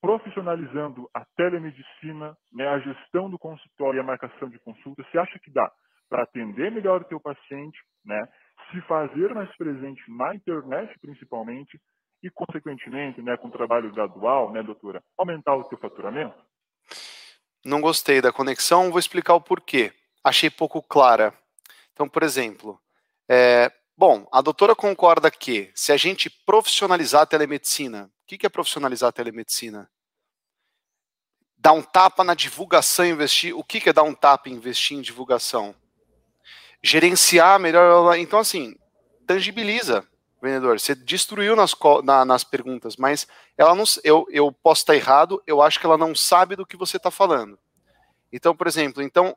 profissionalizando 0.00 1.08
a 1.14 1.24
telemedicina, 1.36 2.36
né, 2.52 2.66
a 2.66 2.78
gestão 2.78 3.28
do 3.28 3.38
consultório 3.38 3.98
e 3.98 4.00
a 4.00 4.04
marcação 4.04 4.48
de 4.48 4.58
consulta, 4.58 5.02
você 5.02 5.18
acha 5.18 5.38
que 5.38 5.50
dá 5.50 5.70
para 6.08 6.22
atender 6.22 6.70
melhor 6.70 7.02
o 7.02 7.04
teu 7.04 7.20
paciente, 7.20 7.78
né, 8.04 8.20
se 8.70 8.80
fazer 8.82 9.34
mais 9.34 9.54
presente 9.56 10.02
na 10.08 10.34
internet 10.34 10.98
principalmente 11.00 11.80
e, 12.22 12.30
consequentemente, 12.30 13.22
né, 13.22 13.36
com 13.36 13.50
trabalho 13.50 13.92
gradual, 13.92 14.52
né, 14.52 14.62
doutora, 14.62 15.02
aumentar 15.16 15.54
o 15.54 15.64
teu 15.64 15.78
faturamento? 15.78 16.36
Não 17.64 17.80
gostei 17.80 18.20
da 18.20 18.32
conexão, 18.32 18.90
vou 18.90 18.98
explicar 18.98 19.34
o 19.34 19.40
porquê. 19.40 19.92
Achei 20.24 20.50
pouco 20.50 20.82
clara. 20.82 21.32
Então, 21.92 22.08
por 22.08 22.22
exemplo, 22.22 22.80
é, 23.28 23.70
bom, 24.00 24.26
a 24.32 24.40
doutora 24.40 24.74
concorda 24.74 25.30
que 25.30 25.70
se 25.74 25.92
a 25.92 25.96
gente 25.98 26.30
profissionalizar 26.30 27.20
a 27.20 27.26
telemedicina, 27.26 28.10
o 28.22 28.26
que 28.26 28.46
é 28.46 28.48
profissionalizar 28.48 29.10
a 29.10 29.12
telemedicina? 29.12 29.90
Dar 31.58 31.72
um 31.72 31.82
tapa 31.82 32.24
na 32.24 32.32
divulgação 32.32 33.04
investir. 33.04 33.54
O 33.54 33.62
que 33.62 33.86
é 33.86 33.92
dar 33.92 34.04
um 34.04 34.14
tapa 34.14 34.48
e 34.48 34.52
investir 34.52 34.96
em 34.96 35.02
divulgação? 35.02 35.74
Gerenciar 36.82 37.60
melhor. 37.60 38.16
Então, 38.16 38.38
assim, 38.38 38.74
tangibiliza, 39.26 40.08
vendedor. 40.40 40.80
Você 40.80 40.94
destruiu 40.94 41.54
nas, 41.54 41.74
na, 42.02 42.24
nas 42.24 42.42
perguntas, 42.42 42.96
mas 42.96 43.28
ela 43.54 43.74
não. 43.74 43.84
Eu, 44.02 44.26
eu 44.30 44.50
posso 44.50 44.80
estar 44.80 44.96
errado, 44.96 45.42
eu 45.46 45.60
acho 45.60 45.78
que 45.78 45.84
ela 45.84 45.98
não 45.98 46.14
sabe 46.14 46.56
do 46.56 46.64
que 46.64 46.78
você 46.78 46.96
está 46.96 47.10
falando. 47.10 47.58
Então, 48.32 48.56
por 48.56 48.66
exemplo, 48.66 49.02
então, 49.02 49.36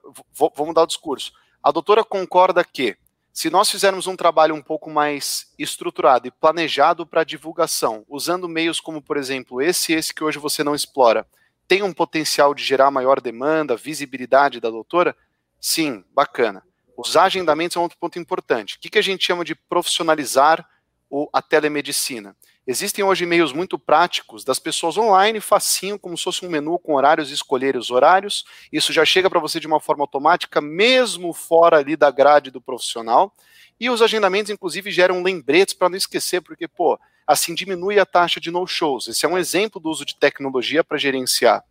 vamos 0.56 0.74
dar 0.74 0.84
o 0.84 0.88
discurso. 0.88 1.34
A 1.62 1.70
doutora 1.70 2.02
concorda 2.06 2.64
que 2.64 2.98
se 3.34 3.50
nós 3.50 3.72
fizermos 3.72 4.06
um 4.06 4.16
trabalho 4.16 4.54
um 4.54 4.62
pouco 4.62 4.92
mais 4.92 5.52
estruturado 5.58 6.28
e 6.28 6.32
planejado 6.32 7.04
para 7.04 7.24
divulgação, 7.24 8.06
usando 8.08 8.48
meios 8.48 8.80
como, 8.80 9.02
por 9.02 9.18
exemplo, 9.18 9.60
esse 9.60 9.92
e 9.92 9.96
esse 9.96 10.14
que 10.14 10.24
hoje 10.24 10.38
você 10.38 10.64
não 10.64 10.76
explora, 10.76 11.28
tem 11.68 11.82
um 11.82 11.92
potencial 11.92 12.54
de 12.54 12.64
gerar 12.64 12.92
maior 12.92 13.20
demanda, 13.20 13.76
visibilidade 13.76 14.60
da 14.60 14.70
doutora? 14.70 15.16
Sim, 15.60 16.06
bacana. 16.14 16.64
Os 16.96 17.18
agendamentos 17.18 17.76
é 17.76 17.80
um 17.80 17.84
outro 17.84 17.98
ponto 17.98 18.20
importante. 18.20 18.76
O 18.76 18.80
que, 18.80 18.92
que 18.92 19.00
a 19.00 19.04
gente 19.04 19.26
chama 19.26 19.44
de 19.44 19.56
profissionalizar 19.56 20.64
o, 21.10 21.28
a 21.34 21.42
telemedicina? 21.42 22.36
Existem 22.66 23.04
hoje 23.04 23.26
meios 23.26 23.52
muito 23.52 23.78
práticos 23.78 24.46
das 24.46 24.58
pessoas 24.58 24.98
online, 24.98 25.42
facinho, 25.42 26.00
como 26.00 26.18
se 26.18 26.24
fosse 26.24 26.46
um 26.46 26.50
menu 26.50 26.80
com 26.80 26.96
horários, 26.96 27.30
escolher 27.30 27.76
os 27.76 27.92
horários. 27.92 28.46
Isso 28.72 28.94
já 28.94 29.04
chega 29.04 29.30
para 29.30 29.40
você 29.40 29.60
de 29.60 29.68
uma 29.68 29.82
forma 29.82 30.04
automática, 30.04 30.62
mesmo 30.62 31.34
fora 31.34 31.78
ali 31.78 31.98
da 31.98 32.10
grade 32.10 32.50
do 32.50 32.62
profissional. 32.62 33.34
E 33.78 33.90
os 33.90 34.02
agendamentos, 34.02 34.50
inclusive, 34.50 34.92
geram 34.92 35.22
lembretes 35.22 35.74
para 35.74 35.90
não 35.90 35.98
esquecer, 35.98 36.40
porque, 36.40 36.66
pô, 36.66 36.98
assim 37.28 37.54
diminui 37.54 38.00
a 38.00 38.06
taxa 38.06 38.40
de 38.40 38.50
no-shows. 38.50 39.10
Esse 39.10 39.26
é 39.26 39.30
um 39.30 39.38
exemplo 39.38 39.82
do 39.82 39.90
uso 39.90 40.06
de 40.06 40.16
tecnologia 40.16 40.86
para 40.86 40.98
gerenciar. 40.98 41.62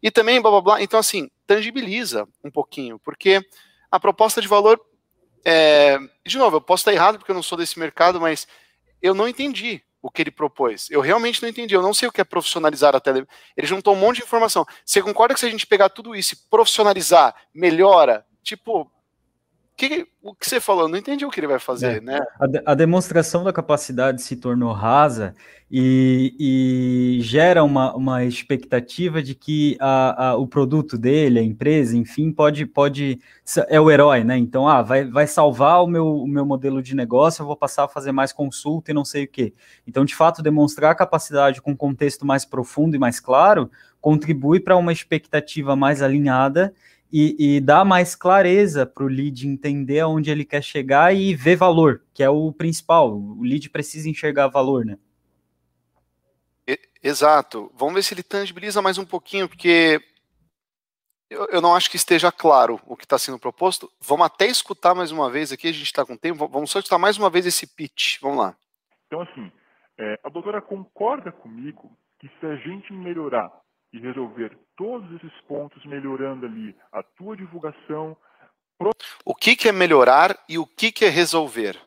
E 0.00 0.12
também, 0.12 0.40
blá 0.40 0.52
blá 0.52 0.60
blá, 0.60 0.82
então, 0.82 1.00
assim, 1.00 1.28
tangibiliza 1.44 2.24
um 2.44 2.52
pouquinho, 2.52 3.00
porque 3.00 3.40
a 3.90 3.98
proposta 3.98 4.40
de 4.40 4.46
valor. 4.46 4.80
É... 5.44 5.98
De 6.24 6.38
novo, 6.38 6.56
eu 6.56 6.60
posso 6.60 6.82
estar 6.82 6.92
errado 6.92 7.18
porque 7.18 7.32
eu 7.32 7.34
não 7.36 7.42
sou 7.42 7.58
desse 7.58 7.78
mercado, 7.78 8.20
mas 8.20 8.46
eu 9.02 9.14
não 9.14 9.26
entendi 9.26 9.82
o 10.06 10.10
que 10.10 10.22
ele 10.22 10.30
propôs. 10.30 10.88
Eu 10.88 11.00
realmente 11.00 11.42
não 11.42 11.48
entendi. 11.48 11.74
Eu 11.74 11.82
não 11.82 11.92
sei 11.92 12.08
o 12.08 12.12
que 12.12 12.20
é 12.20 12.24
profissionalizar 12.24 12.94
a 12.94 13.00
tele. 13.00 13.26
Ele 13.56 13.66
juntou 13.66 13.92
um 13.92 13.98
monte 13.98 14.18
de 14.18 14.22
informação. 14.22 14.64
Você 14.84 15.02
concorda 15.02 15.34
que 15.34 15.40
se 15.40 15.46
a 15.46 15.50
gente 15.50 15.66
pegar 15.66 15.88
tudo 15.88 16.14
isso 16.14 16.34
e 16.34 16.36
profissionalizar, 16.48 17.34
melhora? 17.52 18.24
Tipo, 18.40 18.88
que, 19.76 20.06
o 20.22 20.34
que 20.34 20.48
você 20.48 20.58
falou, 20.58 20.88
não 20.88 20.96
entendi 20.96 21.26
o 21.26 21.30
que 21.30 21.38
ele 21.38 21.46
vai 21.46 21.58
fazer, 21.58 21.98
é. 21.98 22.00
né? 22.00 22.18
A, 22.40 22.72
a, 22.72 22.74
demonstração 22.74 23.44
da 23.44 23.52
capacidade 23.52 24.22
se 24.22 24.34
tornou 24.34 24.72
rasa 24.72 25.34
e, 25.70 26.34
e 27.18 27.20
gera 27.20 27.62
uma, 27.62 27.94
uma 27.94 28.24
expectativa 28.24 29.22
de 29.22 29.34
que 29.34 29.76
a, 29.78 30.28
a, 30.28 30.36
o 30.36 30.46
produto 30.46 30.96
dele, 30.96 31.38
a 31.38 31.42
empresa, 31.42 31.94
enfim, 31.94 32.32
pode, 32.32 32.64
pode 32.64 33.20
é 33.68 33.78
o 33.78 33.90
herói, 33.90 34.24
né? 34.24 34.38
Então, 34.38 34.66
ah, 34.66 34.80
vai, 34.80 35.04
vai 35.04 35.26
salvar 35.26 35.84
o 35.84 35.86
meu, 35.86 36.06
o 36.06 36.26
meu 36.26 36.46
modelo 36.46 36.82
de 36.82 36.96
negócio, 36.96 37.42
eu 37.42 37.46
vou 37.46 37.56
passar 37.56 37.84
a 37.84 37.88
fazer 37.88 38.12
mais 38.12 38.32
consulta 38.32 38.90
e 38.90 38.94
não 38.94 39.04
sei 39.04 39.24
o 39.24 39.28
quê. 39.28 39.52
Então, 39.86 40.06
de 40.06 40.14
fato, 40.14 40.42
demonstrar 40.42 40.90
a 40.92 40.94
capacidade 40.94 41.60
com 41.60 41.76
contexto 41.76 42.24
mais 42.24 42.46
profundo 42.46 42.96
e 42.96 42.98
mais 42.98 43.20
claro 43.20 43.70
contribui 44.00 44.60
para 44.60 44.76
uma 44.76 44.92
expectativa 44.92 45.74
mais 45.74 46.00
alinhada 46.00 46.72
e, 47.12 47.56
e 47.56 47.60
dá 47.60 47.84
mais 47.84 48.14
clareza 48.14 48.84
para 48.84 49.04
o 49.04 49.08
lead 49.08 49.46
entender 49.46 50.00
aonde 50.00 50.30
ele 50.30 50.44
quer 50.44 50.62
chegar 50.62 51.14
e 51.14 51.34
ver 51.34 51.56
valor, 51.56 52.02
que 52.12 52.22
é 52.22 52.30
o 52.30 52.52
principal. 52.52 53.16
O 53.16 53.42
lead 53.42 53.70
precisa 53.70 54.08
enxergar 54.08 54.48
valor, 54.48 54.84
né? 54.84 54.98
Exato. 57.02 57.70
Vamos 57.76 57.94
ver 57.94 58.02
se 58.02 58.14
ele 58.14 58.22
tangibiliza 58.24 58.82
mais 58.82 58.98
um 58.98 59.06
pouquinho, 59.06 59.48
porque 59.48 60.00
eu, 61.30 61.46
eu 61.52 61.60
não 61.60 61.72
acho 61.72 61.88
que 61.88 61.96
esteja 61.96 62.32
claro 62.32 62.80
o 62.84 62.96
que 62.96 63.04
está 63.04 63.16
sendo 63.16 63.38
proposto. 63.38 63.88
Vamos 64.00 64.26
até 64.26 64.46
escutar 64.46 64.92
mais 64.92 65.12
uma 65.12 65.30
vez 65.30 65.52
aqui, 65.52 65.68
a 65.68 65.72
gente 65.72 65.84
está 65.84 66.04
com 66.04 66.16
tempo. 66.16 66.48
Vamos 66.48 66.68
só 66.68 66.80
escutar 66.80 66.98
mais 66.98 67.16
uma 67.16 67.30
vez 67.30 67.46
esse 67.46 67.64
pitch. 67.64 68.20
Vamos 68.20 68.38
lá. 68.38 68.56
Então, 69.06 69.20
assim, 69.20 69.52
é, 69.96 70.18
a 70.24 70.28
doutora 70.28 70.60
concorda 70.60 71.30
comigo 71.30 71.96
que 72.18 72.28
se 72.40 72.46
a 72.46 72.56
gente 72.56 72.92
melhorar 72.92 73.52
e 73.92 74.00
resolver 74.00 74.58
todos 74.76 75.10
esses 75.12 75.40
pontos, 75.42 75.84
melhorando 75.84 76.46
ali 76.46 76.76
a 76.92 77.02
tua 77.02 77.36
divulgação. 77.36 78.16
O 79.24 79.34
que, 79.34 79.56
que 79.56 79.68
é 79.68 79.72
melhorar 79.72 80.36
e 80.48 80.58
o 80.58 80.66
que, 80.66 80.92
que 80.92 81.04
é 81.04 81.08
resolver? 81.08 81.80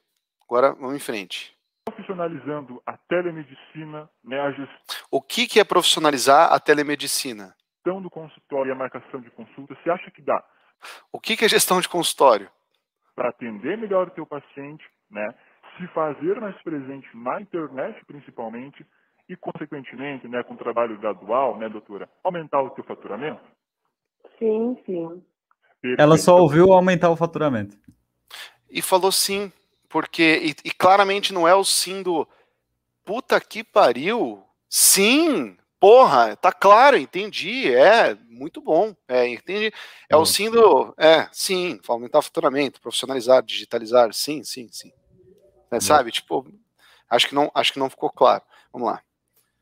Agora 0.43 0.73
vamos 0.73 0.95
em 0.95 0.99
frente. 0.99 1.56
Profissionalizando 1.86 2.82
a 2.86 2.97
telemedicina, 2.97 4.10
né, 4.23 4.39
a 4.39 4.52
gestão. 4.52 4.97
O 5.12 5.21
que, 5.21 5.47
que 5.47 5.60
é 5.60 5.63
profissionalizar 5.63 6.52
a 6.52 6.60
telemedicina? 6.60 7.55
Gestão 7.76 8.01
do 8.01 8.09
consultório 8.09 8.70
e 8.70 8.72
a 8.72 8.76
marcação 8.76 9.22
de 9.22 9.30
consulta, 9.32 9.76
você 9.76 9.89
acha 9.89 10.09
que 10.11 10.22
dá? 10.22 10.43
O 11.11 11.20
que, 11.20 11.38
que 11.38 11.45
é 11.45 11.49
gestão 11.49 11.80
de 11.80 11.88
consultório? 11.88 12.49
Para 13.16 13.30
atender 13.30 13.78
melhor 13.78 14.07
o 14.07 14.11
teu 14.11 14.26
paciente, 14.26 14.84
né, 15.09 15.36
se 15.78 15.88
fazer 15.88 16.39
mais 16.39 16.59
presente 16.61 17.07
na 17.16 17.41
internet 17.41 18.03
principalmente, 18.05 18.86
e, 19.30 19.36
consequentemente, 19.36 20.27
né, 20.27 20.41
com 20.41 20.55
o 20.55 20.57
trabalho 20.57 20.97
gradual, 20.97 21.55
né, 21.59 21.69
doutora, 21.69 22.09
aumentar 22.23 22.63
o 22.63 22.71
teu 22.71 22.84
faturamento? 22.84 23.39
Sim, 24.39 24.75
sim. 24.88 25.23
Ela 25.97 26.17
só 26.17 26.38
ouviu 26.38 26.73
aumentar 26.73 27.11
o 27.11 27.15
faturamento. 27.15 27.77
E 28.69 28.82
falou 28.82 29.11
sim, 29.11 29.51
porque, 29.88 30.41
e, 30.43 30.67
e 30.67 30.71
claramente 30.71 31.32
não 31.32 31.47
é 31.47 31.53
o 31.53 31.63
sim 31.63 32.01
do 32.01 32.27
puta 33.05 33.39
que 33.39 33.63
pariu, 33.63 34.43
sim, 34.67 35.55
porra, 35.80 36.36
tá 36.36 36.51
claro, 36.51 36.97
entendi, 36.97 37.73
é 37.73 38.15
muito 38.27 38.59
bom, 38.61 38.95
é, 39.07 39.27
entendi. 39.27 39.71
É 40.09 40.17
o 40.17 40.25
sim 40.25 40.49
do, 40.49 40.93
é, 40.97 41.27
sim, 41.32 41.80
aumentar 41.88 42.19
o 42.19 42.23
faturamento, 42.23 42.82
profissionalizar, 42.82 43.43
digitalizar, 43.43 44.11
sim, 44.11 44.43
sim, 44.43 44.67
sim. 44.71 44.91
É, 45.71 45.80
sabe, 45.80 46.11
tipo, 46.11 46.51
acho 47.07 47.27
que 47.27 47.36
não, 47.36 47.51
acho 47.53 47.73
que 47.73 47.80
não 47.80 47.91
ficou 47.91 48.09
claro. 48.09 48.43
Vamos 48.73 48.88
lá. 48.88 49.03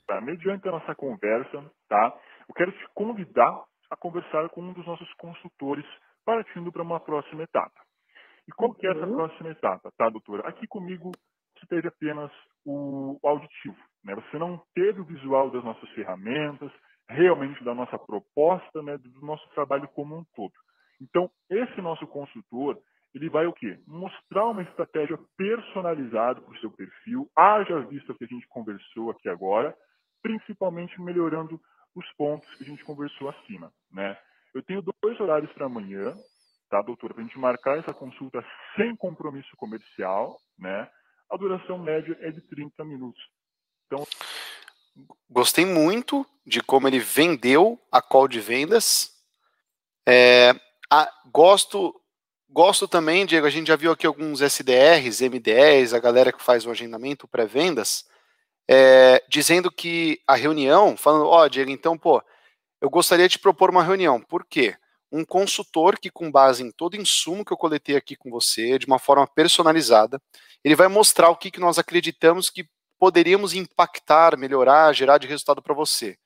Tá? 0.08 0.22
Mediante 0.22 0.68
a 0.68 0.72
nossa 0.72 0.96
conversa, 0.96 1.72
tá? 1.90 2.18
eu 2.48 2.56
quero 2.56 2.72
te 2.72 2.88
convidar 2.94 3.64
a 3.90 3.96
conversar 3.96 4.50
com 4.50 4.62
um 4.62 4.74
dos 4.74 4.86
nossos 4.86 5.12
consultores, 5.16 5.86
partindo 6.26 6.72
para 6.72 6.82
uma 6.82 7.00
próxima 7.00 7.44
etapa. 7.44 7.82
E 8.48 8.52
qual 8.54 8.74
que 8.74 8.88
é 8.88 8.92
essa 8.92 9.06
uhum. 9.06 9.16
próxima 9.16 9.50
etapa, 9.50 9.92
tá, 9.98 10.10
doutora? 10.10 10.48
Aqui 10.48 10.66
comigo 10.68 11.12
você 11.58 11.68
teve 11.68 11.88
apenas 11.88 12.32
o 12.66 13.20
auditivo, 13.24 13.78
né? 14.04 14.16
Você 14.16 14.38
não 14.38 14.62
teve 14.74 15.02
o 15.02 15.06
visual 15.06 15.50
das 15.50 15.64
nossas 15.64 15.90
ferramentas, 15.90 16.72
realmente 17.10 17.64
da 17.64 17.74
nossa 17.74 17.98
proposta, 17.98 18.82
né, 18.82 18.98
do 18.98 19.26
nosso 19.26 19.48
trabalho 19.50 19.88
como 19.90 20.18
um 20.18 20.26
todo. 20.36 20.54
Então, 21.02 21.30
esse 21.50 21.82
nosso 21.82 22.06
consultor, 22.08 22.78
ele 23.14 23.30
vai 23.30 23.46
o 23.46 23.54
quê? 23.54 23.80
Mostrar 23.88 24.46
uma 24.46 24.62
estratégia 24.62 25.18
personalizada 25.38 26.42
para 26.42 26.54
o 26.54 26.60
seu 26.60 26.72
perfil, 26.72 27.30
haja 27.36 27.80
vista 27.82 28.14
que 28.14 28.24
a 28.24 28.28
gente 28.28 28.48
conversou 28.48 29.12
aqui 29.12 29.30
agora, 29.30 29.76
principalmente 30.28 31.00
melhorando 31.02 31.60
os 31.96 32.06
pontos 32.18 32.54
que 32.56 32.66
a 32.66 32.68
gente 32.68 32.84
conversou 32.84 33.30
acima, 33.30 33.72
né? 33.90 34.18
Eu 34.54 34.62
tenho 34.62 34.84
dois 35.02 35.18
horários 35.22 35.52
para 35.54 35.68
amanhã, 35.68 36.14
tá, 36.70 36.82
doutora? 36.82 37.14
Para 37.14 37.24
a 37.24 37.26
gente 37.26 37.40
marcar 37.40 37.78
essa 37.78 37.94
consulta 37.94 38.44
sem 38.76 38.94
compromisso 38.98 39.56
comercial, 39.56 40.38
né? 40.60 40.90
A 41.32 41.38
duração 41.38 41.78
média 41.78 42.18
é 42.20 42.30
de 42.30 42.42
30 42.42 42.84
minutos. 42.84 43.22
Então, 43.86 44.06
gostei 45.30 45.66
muito 45.66 46.26
de 46.46 46.62
como 46.62 46.90
ele 46.90 47.00
vendeu 47.00 47.80
a 47.90 48.02
call 48.02 48.28
de 48.28 48.42
vendas. 48.42 49.14
É, 50.06 50.52
a, 50.92 51.10
gosto, 51.32 51.96
gosto 52.50 52.86
também, 52.86 53.26
Diego, 53.26 53.48
a 53.48 53.50
gente 53.50 53.68
já 53.68 53.78
viu 53.78 53.94
aqui 53.94 54.06
alguns 54.06 54.42
SDRs, 54.42 55.22
M10, 55.22 55.96
a 55.96 56.00
galera 56.00 56.34
que 56.34 56.44
faz 56.44 56.66
o 56.66 56.72
agendamento 56.72 57.28
pré-vendas, 57.30 58.06
é, 58.70 59.24
dizendo 59.30 59.72
que 59.72 60.20
a 60.28 60.36
reunião, 60.36 60.98
falando, 60.98 61.26
ó, 61.26 61.44
oh, 61.44 61.50
Diego, 61.50 61.72
então, 61.72 61.98
pô, 61.98 62.22
eu 62.82 62.90
gostaria 62.90 63.28
de 63.28 63.40
propor 63.40 63.70
uma 63.70 63.84
reunião. 63.84 64.22
Por 64.22 64.46
quê? 64.46 64.76
Um 65.12 65.24
consultor 65.24 65.98
que, 65.98 66.12
com 66.12 66.32
base 66.32 66.64
em 66.64 66.72
todo 66.72 66.98
insumo 66.98 67.46
que 67.46 67.54
eu 67.54 67.58
coletei 67.58 67.96
aqui 67.96 68.16
com 68.16 68.30
você, 68.30 68.78
de 68.78 68.86
uma 68.86 69.00
forma 69.00 69.26
personalizada, 69.26 70.22
ele 70.64 70.76
vai 70.76 70.88
mostrar 70.88 71.30
o 71.30 71.36
que, 71.36 71.50
que 71.50 71.60
nós 71.60 71.80
acreditamos 71.80 72.50
que 72.50 72.68
poderíamos 73.00 73.54
impactar, 73.54 74.38
melhorar, 74.38 74.94
gerar 74.94 75.18
de 75.18 75.28
resultado 75.28 75.62
para 75.62 75.74
você. 75.74 76.18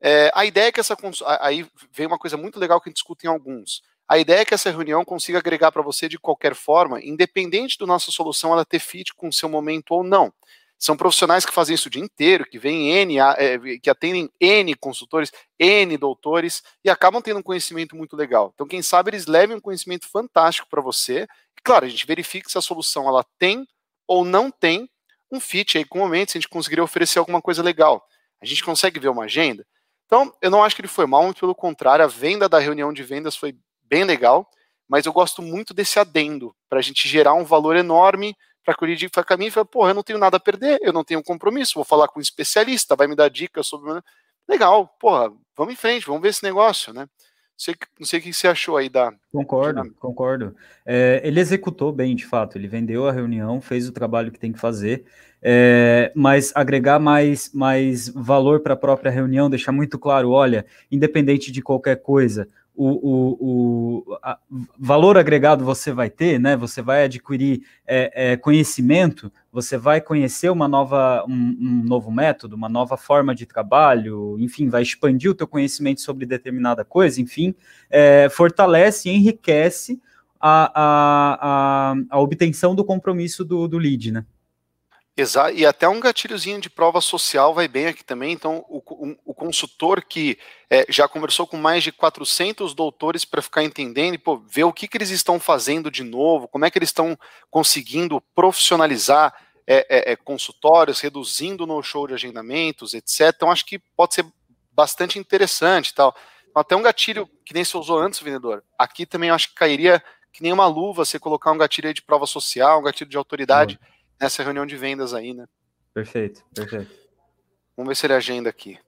É, 0.00 0.30
a 0.34 0.44
ideia 0.44 0.66
é 0.66 0.72
que 0.72 0.80
essa. 0.80 0.96
Aí 1.40 1.66
vem 1.92 2.06
uma 2.06 2.18
coisa 2.18 2.36
muito 2.36 2.58
legal 2.58 2.80
que 2.80 2.88
a 2.88 2.90
gente 2.90 2.96
discute 2.96 3.24
em 3.24 3.30
alguns. 3.30 3.82
A 4.08 4.18
ideia 4.18 4.40
é 4.40 4.44
que 4.44 4.52
essa 4.52 4.70
reunião 4.70 5.04
consiga 5.04 5.38
agregar 5.38 5.70
para 5.72 5.80
você 5.80 6.08
de 6.08 6.18
qualquer 6.18 6.54
forma, 6.54 7.00
independente 7.00 7.78
da 7.78 7.86
nossa 7.86 8.10
solução 8.10 8.52
ela 8.52 8.64
ter 8.64 8.80
fit 8.80 9.14
com 9.14 9.28
o 9.28 9.32
seu 9.32 9.48
momento 9.48 9.92
ou 9.92 10.02
não. 10.02 10.32
São 10.82 10.96
profissionais 10.96 11.46
que 11.46 11.52
fazem 11.52 11.76
isso 11.76 11.86
o 11.86 11.90
dia 11.90 12.02
inteiro, 12.02 12.44
que 12.44 12.58
vêm 12.58 12.90
N, 12.90 13.16
é, 13.20 13.56
que 13.80 13.88
atendem 13.88 14.28
N 14.40 14.74
consultores, 14.74 15.30
N 15.56 15.96
doutores, 15.96 16.60
e 16.84 16.90
acabam 16.90 17.22
tendo 17.22 17.38
um 17.38 17.42
conhecimento 17.42 17.94
muito 17.94 18.16
legal. 18.16 18.50
Então, 18.52 18.66
quem 18.66 18.82
sabe 18.82 19.10
eles 19.10 19.26
levem 19.26 19.56
um 19.56 19.60
conhecimento 19.60 20.08
fantástico 20.08 20.66
para 20.68 20.82
você. 20.82 21.28
E, 21.56 21.62
claro, 21.62 21.84
a 21.84 21.88
gente 21.88 22.04
verifica 22.04 22.50
se 22.50 22.58
a 22.58 22.60
solução 22.60 23.06
ela 23.06 23.24
tem 23.38 23.64
ou 24.08 24.24
não 24.24 24.50
tem 24.50 24.90
um 25.30 25.38
fit 25.38 25.78
aí 25.78 25.84
com 25.84 25.98
o 25.98 26.02
momento, 26.02 26.32
se 26.32 26.38
a 26.38 26.40
gente 26.40 26.50
conseguiria 26.50 26.82
oferecer 26.82 27.20
alguma 27.20 27.40
coisa 27.40 27.62
legal. 27.62 28.04
A 28.42 28.44
gente 28.44 28.64
consegue 28.64 28.98
ver 28.98 29.08
uma 29.08 29.26
agenda. 29.26 29.64
Então, 30.06 30.34
eu 30.42 30.50
não 30.50 30.64
acho 30.64 30.74
que 30.74 30.80
ele 30.80 30.88
foi 30.88 31.06
mal, 31.06 31.22
muito 31.22 31.38
pelo 31.38 31.54
contrário, 31.54 32.04
a 32.04 32.08
venda 32.08 32.48
da 32.48 32.58
reunião 32.58 32.92
de 32.92 33.04
vendas 33.04 33.36
foi 33.36 33.54
bem 33.84 34.02
legal, 34.02 34.50
mas 34.88 35.06
eu 35.06 35.12
gosto 35.12 35.42
muito 35.42 35.72
desse 35.72 36.00
adendo, 36.00 36.52
para 36.68 36.80
a 36.80 36.82
gente 36.82 37.08
gerar 37.08 37.34
um 37.34 37.44
valor 37.44 37.76
enorme 37.76 38.34
para 38.64 38.74
que 38.74 38.84
o 38.84 38.86
lead 38.86 39.08
para 39.08 39.24
caminho 39.24 39.48
e 39.48 39.50
fale, 39.50 39.66
porra, 39.66 39.90
eu 39.90 39.94
não 39.94 40.02
tenho 40.02 40.18
nada 40.18 40.36
a 40.36 40.40
perder, 40.40 40.78
eu 40.82 40.92
não 40.92 41.04
tenho 41.04 41.22
compromisso, 41.22 41.74
vou 41.74 41.84
falar 41.84 42.08
com 42.08 42.18
um 42.18 42.22
especialista, 42.22 42.96
vai 42.96 43.06
me 43.06 43.16
dar 43.16 43.28
dicas 43.28 43.66
sobre. 43.66 44.00
Legal, 44.48 44.88
porra, 45.00 45.32
vamos 45.56 45.74
em 45.74 45.76
frente, 45.76 46.06
vamos 46.06 46.22
ver 46.22 46.28
esse 46.28 46.42
negócio, 46.42 46.92
né? 46.92 47.08
Sei, 47.56 47.76
não 47.98 48.06
sei 48.06 48.18
o 48.18 48.22
que 48.22 48.32
você 48.32 48.48
achou 48.48 48.76
aí 48.76 48.88
da. 48.88 49.12
Concordo, 49.32 49.94
concordo. 49.94 50.56
É, 50.84 51.20
ele 51.22 51.38
executou 51.38 51.92
bem, 51.92 52.16
de 52.16 52.26
fato. 52.26 52.58
Ele 52.58 52.66
vendeu 52.66 53.06
a 53.06 53.12
reunião, 53.12 53.60
fez 53.60 53.88
o 53.88 53.92
trabalho 53.92 54.32
que 54.32 54.38
tem 54.38 54.52
que 54.52 54.58
fazer, 54.58 55.04
é, 55.40 56.10
mas 56.14 56.50
agregar 56.56 56.98
mais, 56.98 57.52
mais 57.52 58.08
valor 58.08 58.60
para 58.60 58.74
a 58.74 58.76
própria 58.76 59.12
reunião, 59.12 59.50
deixar 59.50 59.70
muito 59.70 59.98
claro: 59.98 60.30
olha, 60.30 60.66
independente 60.90 61.52
de 61.52 61.62
qualquer 61.62 62.02
coisa, 62.02 62.48
o, 62.74 62.88
o, 62.88 64.16
o 64.18 64.18
valor 64.78 65.18
agregado 65.18 65.64
você 65.64 65.92
vai 65.92 66.08
ter, 66.08 66.40
né? 66.40 66.56
Você 66.56 66.80
vai 66.80 67.04
adquirir 67.04 67.62
é, 67.86 68.32
é, 68.32 68.36
conhecimento, 68.36 69.30
você 69.52 69.76
vai 69.76 70.00
conhecer 70.00 70.50
uma 70.50 70.66
nova, 70.66 71.24
um, 71.28 71.32
um, 71.32 71.82
novo 71.84 72.10
método, 72.10 72.56
uma 72.56 72.68
nova 72.68 72.96
forma 72.96 73.34
de 73.34 73.44
trabalho, 73.44 74.36
enfim, 74.38 74.68
vai 74.68 74.82
expandir 74.82 75.30
o 75.30 75.34
teu 75.34 75.46
conhecimento 75.46 76.00
sobre 76.00 76.24
determinada 76.24 76.84
coisa, 76.84 77.20
enfim, 77.20 77.54
é, 77.90 78.28
fortalece 78.30 79.08
e 79.10 79.16
enriquece 79.16 80.00
a, 80.40 80.72
a, 80.74 81.38
a, 81.40 81.94
a, 82.10 82.20
obtenção 82.20 82.74
do 82.74 82.84
compromisso 82.84 83.44
do, 83.44 83.68
do 83.68 83.78
lead, 83.78 84.12
né? 84.12 84.24
Exato, 85.14 85.54
e 85.54 85.66
até 85.66 85.86
um 85.86 86.00
gatilhozinho 86.00 86.58
de 86.58 86.70
prova 86.70 86.98
social 87.02 87.52
vai 87.52 87.68
bem 87.68 87.86
aqui 87.86 88.02
também. 88.02 88.32
Então, 88.32 88.64
o, 88.66 88.78
o, 88.78 89.16
o 89.26 89.34
consultor 89.34 90.02
que 90.02 90.38
é, 90.70 90.86
já 90.88 91.06
conversou 91.06 91.46
com 91.46 91.58
mais 91.58 91.84
de 91.84 91.92
400 91.92 92.72
doutores 92.72 93.22
para 93.22 93.42
ficar 93.42 93.62
entendendo, 93.62 94.18
pô, 94.18 94.38
ver 94.38 94.64
o 94.64 94.72
que, 94.72 94.88
que 94.88 94.96
eles 94.96 95.10
estão 95.10 95.38
fazendo 95.38 95.90
de 95.90 96.02
novo, 96.02 96.48
como 96.48 96.64
é 96.64 96.70
que 96.70 96.78
eles 96.78 96.88
estão 96.88 97.18
conseguindo 97.50 98.22
profissionalizar 98.34 99.34
é, 99.66 99.86
é, 99.90 100.12
é 100.12 100.16
consultórios, 100.16 101.00
reduzindo 101.00 101.66
no 101.66 101.82
show 101.82 102.06
de 102.06 102.14
agendamentos, 102.14 102.94
etc. 102.94 103.34
Então, 103.36 103.50
acho 103.50 103.66
que 103.66 103.78
pode 103.78 104.14
ser 104.14 104.24
bastante 104.72 105.18
interessante 105.18 105.92
tal. 105.92 106.16
Então, 106.48 106.62
até 106.62 106.74
um 106.74 106.82
gatilho 106.82 107.28
que 107.44 107.52
nem 107.52 107.64
se 107.64 107.76
usou 107.76 107.98
antes, 107.98 108.20
vendedor. 108.20 108.64
Aqui 108.78 109.04
também 109.04 109.28
acho 109.28 109.50
que 109.50 109.56
cairia 109.56 110.02
que 110.32 110.42
nem 110.42 110.54
uma 110.54 110.66
luva 110.66 111.04
você 111.04 111.18
colocar 111.18 111.52
um 111.52 111.58
gatilho 111.58 111.92
de 111.92 112.00
prova 112.00 112.24
social, 112.24 112.80
um 112.80 112.82
gatilho 112.82 113.10
de 113.10 113.18
autoridade. 113.18 113.78
Uhum 113.78 113.92
nessa 114.22 114.42
reunião 114.44 114.64
de 114.64 114.76
vendas 114.76 115.12
aí, 115.12 115.34
né? 115.34 115.46
Perfeito, 115.92 116.44
perfeito. 116.54 116.90
Vamos 117.76 117.88
ver 117.88 117.96
se 117.96 118.06
ele 118.06 118.14
agenda 118.14 118.48
aqui. 118.48 118.78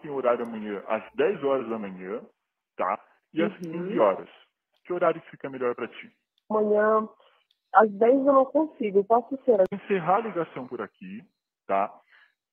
Tem 0.00 0.10
horário 0.10 0.44
amanhã 0.44 0.82
às 0.88 1.04
10 1.14 1.44
horas 1.44 1.68
da 1.68 1.78
manhã, 1.78 2.20
tá? 2.76 2.98
E 3.32 3.42
às 3.42 3.52
uhum. 3.52 3.86
15 3.86 3.98
horas. 4.00 4.28
Que 4.84 4.92
horário 4.92 5.22
fica 5.30 5.48
melhor 5.48 5.74
para 5.74 5.86
ti? 5.86 6.10
Amanhã, 6.50 7.08
às 7.72 7.90
10 7.90 8.14
eu 8.14 8.32
não 8.32 8.44
consigo, 8.46 9.04
posso 9.04 9.38
ser. 9.44 9.62
Encerrar 9.72 10.16
a 10.16 10.20
ligação 10.20 10.66
por 10.66 10.80
aqui, 10.80 11.22
tá? 11.66 11.92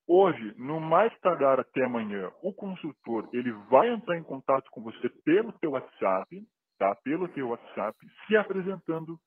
Hoje, 0.07 0.53
no 0.57 0.79
mais 0.79 1.17
tardar 1.21 1.59
até 1.59 1.85
amanhã, 1.85 2.31
o 2.43 2.53
consultor 2.53 3.27
ele 3.33 3.51
vai 3.69 3.89
entrar 3.89 4.17
em 4.17 4.23
contato 4.23 4.69
com 4.69 4.83
você 4.83 5.09
pelo 5.23 5.51
teu 5.53 5.71
WhatsApp, 5.71 6.47
tá? 6.77 6.93
Pelo 7.03 7.27
teu 7.29 7.49
WhatsApp, 7.49 7.97
se 8.27 8.35
apresentando 8.35 9.19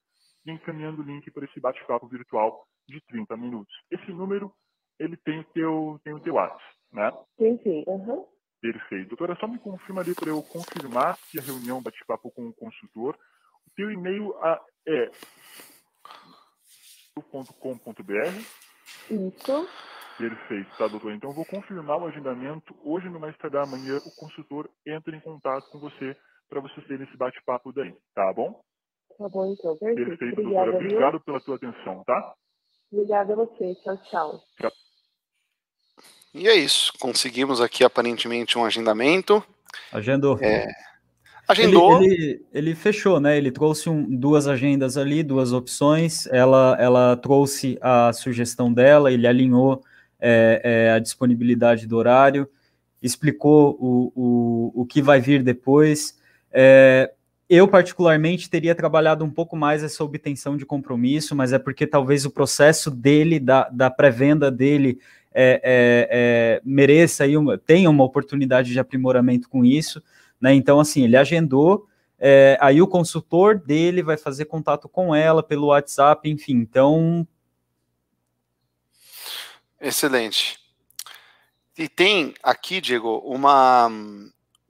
encaminhando 0.47 1.03
o 1.03 1.05
link 1.05 1.30
para 1.30 1.45
esse 1.45 1.61
bate-papo 1.61 2.09
virtual 2.09 2.66
de 2.88 3.01
30 3.07 3.36
minutos. 3.36 3.74
Esse 3.90 4.11
número, 4.12 4.53
ele 4.99 5.16
tem 5.18 5.40
o 5.40 5.45
teu, 5.45 6.01
tem 6.05 6.12
o 6.12 6.20
teu 6.20 6.34
WhatsApp, 6.34 6.62
né? 6.93 7.11
Sim, 7.38 7.59
sim. 7.62 7.84
Uhum. 7.86 8.26
Perfeito. 8.61 9.09
Doutora, 9.09 9.36
só 9.36 9.49
me 9.49 9.59
confirma 9.59 10.03
ali 10.03 10.14
para 10.14 10.30
eu 10.30 10.43
confirmar 10.43 11.18
que 11.30 11.38
a 11.38 11.43
reunião 11.43 11.82
bate-papo 11.82 12.30
com 12.30 12.47
o 12.49 12.55
consultor. 12.55 13.18
O 13.66 13.70
teu 13.74 13.90
e-mail 13.90 14.34
é 14.86 15.11
.com.br. 17.14 18.38
Isso. 19.11 19.68
Perfeito, 20.16 20.76
tá, 20.78 20.86
doutor? 20.88 21.12
Então 21.12 21.30
eu 21.30 21.34
vou 21.34 21.45
confirmar 21.45 21.99
o 21.99 22.07
agendamento. 22.07 22.74
Hoje, 22.84 23.09
no 23.09 23.18
mais 23.18 23.36
tarde 23.38 23.57
da 23.57 23.66
manhã, 23.66 23.97
o 24.05 24.11
consultor 24.12 24.70
entra 24.86 25.16
em 25.16 25.20
contato 25.20 25.68
com 25.70 25.80
você 25.80 26.16
para 26.49 26.61
você 26.61 26.80
ter 26.82 27.01
esse 27.01 27.16
bate-papo 27.16 27.72
daí, 27.72 27.97
tá 28.14 28.32
bom? 28.32 28.62
Tá 29.18 29.28
bom, 29.28 29.52
então. 29.52 29.76
Perfeito. 29.76 30.08
Perfeito, 30.08 30.40
Obrigada, 30.40 30.64
doutora. 30.64 30.86
Obrigado 30.86 31.12
viu? 31.12 31.20
pela 31.20 31.40
tua 31.40 31.56
atenção, 31.56 32.02
tá? 32.04 32.34
Obrigada 32.92 33.32
a 33.32 33.36
você. 33.36 33.74
Tchau, 33.82 33.96
tchau. 34.10 34.40
tchau. 34.58 34.72
E 36.34 36.48
é 36.48 36.54
isso. 36.54 36.92
Conseguimos 36.98 37.60
aqui 37.60 37.84
aparentemente 37.84 38.58
um 38.58 38.64
agendamento. 38.64 39.44
Agendou. 39.92 40.38
É... 40.40 40.66
Agendou. 41.46 42.02
Ele, 42.02 42.14
ele, 42.14 42.46
ele, 42.52 42.74
fechou, 42.74 43.20
né? 43.20 43.36
Ele 43.36 43.50
trouxe 43.50 43.88
um, 43.88 44.04
duas 44.04 44.46
agendas 44.46 44.96
ali, 44.96 45.22
duas 45.22 45.52
opções. 45.52 46.26
Ela, 46.28 46.76
ela 46.78 47.16
trouxe 47.16 47.78
a 47.80 48.12
sugestão 48.12 48.72
dela, 48.72 49.12
ele 49.12 49.26
alinhou 49.26 49.82
é, 50.20 50.60
é, 50.62 50.92
a 50.92 50.98
disponibilidade 50.98 51.86
do 51.86 51.96
horário, 51.96 52.48
explicou 53.02 53.76
o, 53.80 54.12
o, 54.14 54.82
o 54.82 54.86
que 54.86 55.02
vai 55.02 55.20
vir 55.20 55.42
depois. 55.42 56.18
É, 56.52 57.12
eu, 57.55 57.68
particularmente, 57.68 58.48
teria 58.48 58.74
trabalhado 58.74 59.22
um 59.24 59.30
pouco 59.30 59.55
mais 59.55 59.82
essa 59.82 60.03
obtenção 60.03 60.57
de 60.57 60.64
compromisso, 60.64 61.36
mas 61.36 61.53
é 61.53 61.59
porque 61.59 61.86
talvez 61.86 62.24
o 62.24 62.30
processo 62.30 62.90
dele, 62.90 63.38
da, 63.38 63.68
da 63.68 63.90
pré-venda 63.90 64.50
dele, 64.50 64.98
é, 65.34 65.61
é, 65.62 66.09
é, 66.11 66.62
mereça 66.64 67.24
aí 67.24 67.36
uma, 67.36 67.59
tenha 67.59 67.90
uma 67.90 68.05
oportunidade 68.05 68.72
de 68.72 68.80
aprimoramento 68.80 69.50
com 69.50 69.66
isso. 69.66 70.03
Né? 70.40 70.55
Então, 70.55 70.80
assim, 70.80 71.05
ele 71.05 71.14
agendou, 71.14 71.86
é, 72.18 72.57
aí 72.59 72.80
o 72.80 72.88
consultor 72.88 73.59
dele 73.59 74.03
vai 74.03 74.16
fazer 74.16 74.46
contato 74.46 74.88
com 74.88 75.14
ela 75.14 75.42
pelo 75.42 75.66
WhatsApp, 75.66 76.30
enfim, 76.30 76.55
então. 76.55 77.28
Excelente. 79.78 80.59
E 81.76 81.86
tem 81.86 82.32
aqui, 82.42 82.80
Diego, 82.80 83.18
uma. 83.26 83.90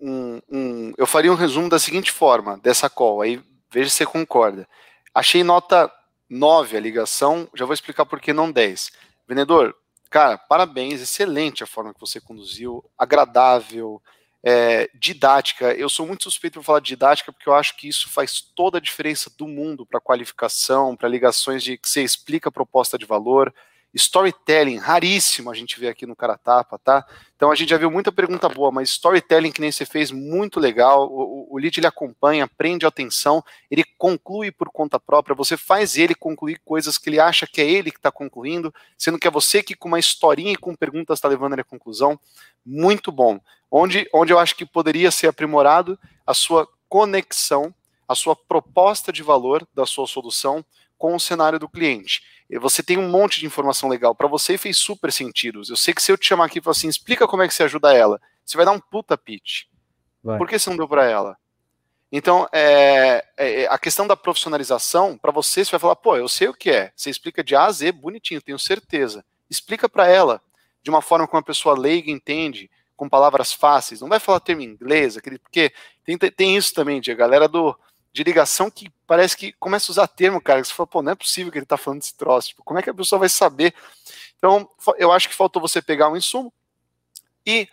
Um, 0.04 0.40
um, 0.50 0.92
eu 0.98 1.06
faria 1.06 1.30
um 1.30 1.36
resumo 1.36 1.68
da 1.68 1.78
seguinte 1.78 2.10
forma, 2.10 2.58
dessa 2.58 2.90
call, 2.90 3.22
aí 3.22 3.40
veja 3.70 3.88
se 3.88 3.98
você 3.98 4.04
concorda. 4.04 4.68
Achei 5.14 5.44
nota 5.44 5.88
9 6.28 6.76
a 6.76 6.80
ligação, 6.80 7.48
já 7.54 7.64
vou 7.64 7.72
explicar 7.72 8.04
por 8.04 8.20
que 8.20 8.32
não 8.32 8.50
10. 8.50 8.90
Vendedor, 9.28 9.72
cara, 10.10 10.36
parabéns, 10.36 11.00
excelente 11.00 11.62
a 11.62 11.68
forma 11.68 11.94
que 11.94 12.00
você 12.00 12.20
conduziu, 12.20 12.84
agradável, 12.98 14.02
é, 14.42 14.90
didática. 14.92 15.72
Eu 15.72 15.88
sou 15.88 16.04
muito 16.04 16.24
suspeito 16.24 16.54
para 16.54 16.64
falar 16.64 16.80
de 16.80 16.88
didática 16.88 17.32
porque 17.32 17.48
eu 17.48 17.54
acho 17.54 17.76
que 17.76 17.88
isso 17.88 18.10
faz 18.10 18.40
toda 18.40 18.78
a 18.78 18.80
diferença 18.80 19.30
do 19.38 19.46
mundo 19.46 19.86
para 19.86 20.00
qualificação, 20.00 20.96
para 20.96 21.08
ligações 21.08 21.62
de 21.62 21.78
que 21.78 21.88
você 21.88 22.02
explica 22.02 22.48
a 22.48 22.52
proposta 22.52 22.98
de 22.98 23.06
valor. 23.06 23.54
Storytelling, 23.94 24.78
raríssimo 24.78 25.50
a 25.50 25.54
gente 25.54 25.78
vê 25.78 25.88
aqui 25.88 26.06
no 26.06 26.16
Caratapa, 26.16 26.78
tá? 26.78 27.06
Então 27.36 27.50
a 27.50 27.54
gente 27.54 27.68
já 27.68 27.76
viu 27.76 27.90
muita 27.90 28.10
pergunta 28.10 28.48
boa, 28.48 28.70
mas 28.70 28.88
storytelling 28.90 29.52
que 29.52 29.60
nem 29.60 29.70
você 29.70 29.84
fez, 29.84 30.10
muito 30.10 30.58
legal. 30.58 31.10
O, 31.10 31.54
o 31.54 31.58
lead 31.58 31.78
ele 31.78 31.86
acompanha, 31.86 32.48
prende 32.48 32.86
atenção, 32.86 33.44
ele 33.70 33.84
conclui 33.98 34.50
por 34.50 34.70
conta 34.70 34.98
própria, 34.98 35.36
você 35.36 35.56
faz 35.56 35.98
ele 35.98 36.14
concluir 36.14 36.60
coisas 36.64 36.96
que 36.96 37.10
ele 37.10 37.20
acha 37.20 37.46
que 37.46 37.60
é 37.60 37.70
ele 37.70 37.90
que 37.90 37.98
está 37.98 38.10
concluindo, 38.10 38.72
sendo 38.96 39.18
que 39.18 39.28
é 39.28 39.30
você 39.30 39.62
que 39.62 39.74
com 39.74 39.88
uma 39.88 39.98
historinha 39.98 40.52
e 40.52 40.56
com 40.56 40.74
perguntas 40.74 41.18
está 41.18 41.28
levando 41.28 41.52
ele 41.52 41.62
à 41.62 41.64
conclusão. 41.64 42.18
Muito 42.64 43.12
bom. 43.12 43.38
Onde, 43.70 44.08
onde 44.14 44.32
eu 44.32 44.38
acho 44.38 44.56
que 44.56 44.64
poderia 44.64 45.10
ser 45.10 45.26
aprimorado 45.26 45.98
a 46.26 46.32
sua 46.32 46.66
conexão, 46.88 47.74
a 48.08 48.14
sua 48.14 48.36
proposta 48.36 49.12
de 49.12 49.22
valor 49.22 49.66
da 49.74 49.84
sua 49.84 50.06
solução 50.06 50.64
com 51.02 51.16
o 51.16 51.20
cenário 51.20 51.58
do 51.58 51.68
cliente. 51.68 52.22
Você 52.60 52.80
tem 52.80 52.96
um 52.96 53.08
monte 53.08 53.40
de 53.40 53.46
informação 53.46 53.88
legal. 53.88 54.14
Para 54.14 54.28
você 54.28 54.56
fez 54.56 54.76
super 54.76 55.10
sentido. 55.10 55.60
Eu 55.68 55.74
sei 55.74 55.92
que 55.92 56.00
se 56.00 56.12
eu 56.12 56.16
te 56.16 56.28
chamar 56.28 56.44
aqui 56.44 56.60
e 56.60 56.62
falar 56.62 56.76
assim, 56.76 56.86
explica 56.86 57.26
como 57.26 57.42
é 57.42 57.48
que 57.48 57.54
você 57.54 57.64
ajuda 57.64 57.92
ela, 57.92 58.20
você 58.44 58.56
vai 58.56 58.64
dar 58.64 58.70
um 58.70 58.78
puta 58.78 59.18
pitch. 59.18 59.64
Vai. 60.22 60.38
Por 60.38 60.46
que 60.46 60.56
você 60.56 60.70
não 60.70 60.76
deu 60.76 60.86
para 60.86 61.04
ela? 61.04 61.36
Então, 62.12 62.46
é, 62.52 63.24
é, 63.36 63.66
a 63.66 63.76
questão 63.78 64.06
da 64.06 64.14
profissionalização, 64.14 65.18
para 65.18 65.32
você, 65.32 65.64
você 65.64 65.72
vai 65.72 65.80
falar, 65.80 65.96
pô, 65.96 66.16
eu 66.16 66.28
sei 66.28 66.46
o 66.46 66.54
que 66.54 66.70
é. 66.70 66.92
Você 66.94 67.10
explica 67.10 67.42
de 67.42 67.56
A 67.56 67.64
a 67.64 67.72
Z, 67.72 67.90
bonitinho, 67.90 68.40
tenho 68.40 68.58
certeza. 68.58 69.24
Explica 69.50 69.88
para 69.88 70.06
ela, 70.06 70.40
de 70.84 70.90
uma 70.90 71.02
forma 71.02 71.26
que 71.26 71.34
uma 71.34 71.42
pessoa 71.42 71.76
leiga 71.76 72.12
entende, 72.12 72.70
com 72.94 73.08
palavras 73.08 73.52
fáceis. 73.52 74.00
Não 74.00 74.08
vai 74.08 74.20
falar 74.20 74.38
termo 74.38 74.62
em 74.62 74.66
inglês, 74.66 75.18
porque 75.42 75.72
tem, 76.04 76.16
tem 76.16 76.56
isso 76.56 76.72
também, 76.72 77.00
de 77.00 77.10
a 77.10 77.16
galera 77.16 77.48
do, 77.48 77.76
de 78.12 78.22
ligação 78.22 78.70
que 78.70 78.92
parece 79.06 79.36
que 79.36 79.52
começa 79.52 79.90
a 79.90 79.92
usar 79.92 80.06
termo, 80.06 80.40
cara, 80.40 80.60
que 80.60 80.68
você 80.68 80.74
fala, 80.74 80.86
pô, 80.86 81.02
não 81.02 81.12
é 81.12 81.14
possível 81.14 81.50
que 81.50 81.58
ele 81.58 81.66
tá 81.66 81.76
falando 81.76 82.00
desse 82.00 82.14
troço, 82.14 82.48
tipo, 82.48 82.62
como 82.62 82.78
é 82.78 82.82
que 82.82 82.90
a 82.90 82.94
pessoa 82.94 83.18
vai 83.18 83.28
saber? 83.28 83.74
Então, 84.36 84.68
eu 84.98 85.10
acho 85.12 85.28
que 85.28 85.34
faltou 85.34 85.62
você 85.62 85.80
pegar 85.80 86.08
um 86.10 86.16
insumo 86.16 86.52
e, 87.46 87.68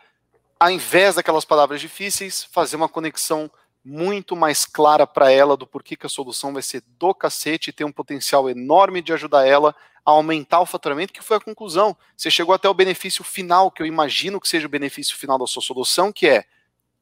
ao 0.60 0.70
invés 0.70 1.16
daquelas 1.16 1.44
palavras 1.44 1.82
difíceis, 1.82 2.44
fazer 2.44 2.76
uma 2.76 2.88
conexão 2.88 3.52
muito 3.84 4.36
mais 4.36 4.66
clara 4.66 5.08
para 5.08 5.32
ela 5.32 5.58
do 5.58 5.66
porquê 5.66 5.96
que 5.96 6.06
a 6.06 6.10
solução 6.10 6.54
vai 6.54 6.62
ser 6.62 6.84
do 6.98 7.14
cacete 7.14 7.70
e 7.70 7.74
tem 7.74 7.88
um 7.88 7.92
potencial 7.92 8.50
enorme 8.50 9.02
de 9.02 9.14
ajudar 9.14 9.48
ela 9.48 9.76
a 10.06 10.12
aumentar 10.12 10.60
o 10.60 10.66
faturamento, 10.66 11.14
que 11.14 11.24
foi 11.24 11.38
a 11.38 11.42
conclusão. 11.42 11.96
Você 12.16 12.30
chegou 12.30 12.54
até 12.54 12.70
o 12.70 12.74
benefício 12.74 13.24
final, 13.24 13.72
que 13.72 13.82
eu 13.82 13.86
imagino 13.86 14.40
que 14.40 14.48
seja 14.48 14.68
o 14.68 14.70
benefício 14.70 15.18
final 15.18 15.38
da 15.38 15.48
sua 15.48 15.62
solução, 15.62 16.12
que 16.12 16.28
é 16.28 16.46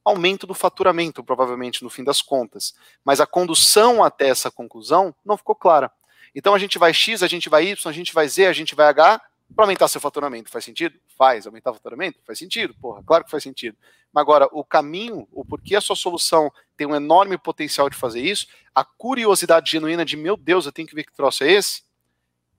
aumento 0.07 0.47
do 0.47 0.53
faturamento, 0.53 1.23
provavelmente, 1.23 1.83
no 1.83 1.89
fim 1.89 2.03
das 2.03 2.21
contas. 2.21 2.73
Mas 3.03 3.19
a 3.19 3.27
condução 3.27 4.03
até 4.03 4.29
essa 4.29 4.49
conclusão 4.49 5.13
não 5.25 5.37
ficou 5.37 5.53
clara. 5.53 5.91
Então 6.33 6.53
a 6.53 6.59
gente 6.59 6.79
vai 6.79 6.93
X, 6.93 7.21
a 7.21 7.27
gente 7.27 7.49
vai 7.49 7.67
Y, 7.67 7.89
a 7.89 7.93
gente 7.93 8.13
vai 8.13 8.27
Z, 8.27 8.45
a 8.45 8.53
gente 8.53 8.73
vai 8.73 8.87
H 8.87 9.21
para 9.53 9.65
aumentar 9.65 9.87
seu 9.87 9.99
faturamento. 9.99 10.49
Faz 10.49 10.63
sentido? 10.63 10.97
Faz. 11.17 11.45
Aumentar 11.45 11.71
o 11.71 11.73
faturamento? 11.73 12.19
Faz 12.25 12.39
sentido, 12.39 12.73
porra. 12.75 13.03
Claro 13.05 13.25
que 13.25 13.31
faz 13.31 13.43
sentido. 13.43 13.77
Mas 14.13 14.21
agora, 14.21 14.47
o 14.51 14.63
caminho, 14.63 15.27
o 15.31 15.43
porquê 15.43 15.75
a 15.75 15.81
sua 15.81 15.95
solução 15.95 16.51
tem 16.77 16.87
um 16.87 16.95
enorme 16.95 17.37
potencial 17.37 17.89
de 17.89 17.97
fazer 17.97 18.21
isso, 18.21 18.47
a 18.73 18.85
curiosidade 18.85 19.71
genuína 19.71 20.05
de, 20.05 20.15
meu 20.15 20.37
Deus, 20.37 20.65
eu 20.65 20.71
tenho 20.71 20.87
que 20.87 20.95
ver 20.95 21.03
que 21.03 21.13
troço 21.13 21.43
é 21.43 21.51
esse, 21.51 21.83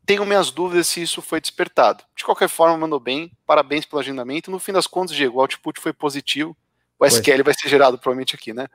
tenho 0.04 0.24
minhas 0.24 0.50
dúvidas 0.50 0.88
se 0.88 1.02
isso 1.02 1.22
foi 1.22 1.40
despertado. 1.40 2.04
De 2.16 2.24
qualquer 2.24 2.48
forma, 2.48 2.76
mandou 2.76 3.00
bem, 3.00 3.32
parabéns 3.46 3.84
pelo 3.84 4.00
agendamento. 4.00 4.50
No 4.50 4.58
fim 4.58 4.72
das 4.72 4.86
contas, 4.86 5.14
Diego, 5.14 5.38
o 5.38 5.40
output 5.40 5.80
foi 5.80 5.92
positivo 5.92 6.56
o 6.98 7.06
SQL 7.06 7.44
vai 7.44 7.54
ser 7.54 7.68
gerado 7.68 7.98
provavelmente 7.98 8.34
aqui, 8.34 8.52
né? 8.52 8.66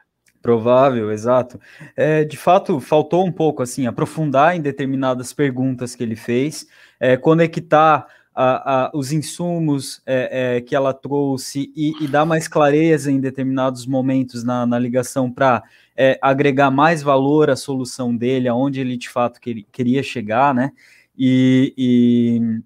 Provável, 0.42 1.10
exato. 1.12 1.60
É, 1.96 2.26
de 2.26 2.36
fato, 2.36 2.80
faltou 2.80 3.26
um 3.26 3.32
pouco 3.32 3.64
assim 3.64 3.88
aprofundar 3.88 4.56
em 4.56 4.62
determinadas 4.62 5.32
perguntas 5.32 5.96
que 5.96 6.04
ele 6.04 6.18
fez, 6.18 6.68
é, 7.00 7.16
conectar 7.16 8.06
a, 8.36 8.86
a, 8.86 8.92
os 8.94 9.12
insumos 9.12 10.02
é, 10.06 10.56
é 10.58 10.62
que 10.62 10.76
ela 10.76 10.94
trouxe 10.94 11.72
e, 11.76 11.94
e, 12.04 12.08
dar 12.08 12.26
mais 12.26 12.48
clareza 12.48 13.12
em 13.12 13.20
determinados 13.20 13.86
momentos 13.86 14.44
na, 14.44 14.66
na 14.66 14.80
ligação 14.80 15.32
para 15.32 15.64
é, 15.96 16.18
agregar 16.22 16.72
mais 16.72 17.04
valor 17.04 17.50
à 17.50 17.56
solução 17.56 18.16
dele, 18.16 18.48
aonde 18.48 18.82
ele 18.82 18.98
de 18.98 19.08
fato 19.08 19.40
que, 19.40 19.64
queria 19.72 20.02
chegar, 20.02 20.54
né? 20.54 20.72
E, 21.18 21.74
e, 21.78 22.62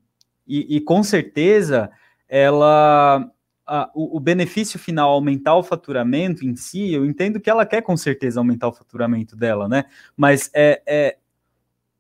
e, 0.48 0.78
e 0.78 0.82
com 0.82 1.04
certeza 1.04 1.92
ela 2.30 3.30
a, 3.68 3.92
o, 3.94 4.18
o, 4.18 4.20
benefício 4.20 4.80
final 4.80 5.12
aumentar 5.12 5.56
o 5.56 5.64
faturamento 5.64 6.46
em 6.46 6.56
si, 6.56 6.94
eu 6.94 7.06
entendo 7.06 7.40
que 7.40 7.50
ela 7.50 7.66
quer 7.66 7.82
com 7.82 7.98
certeza 7.98 8.40
aumentar 8.40 8.70
o 8.70 8.74
faturamento 8.74 9.36
dela, 9.36 9.68
né? 9.68 9.86
Mas 10.16 10.50
é, 10.54 10.82
é 10.88 11.18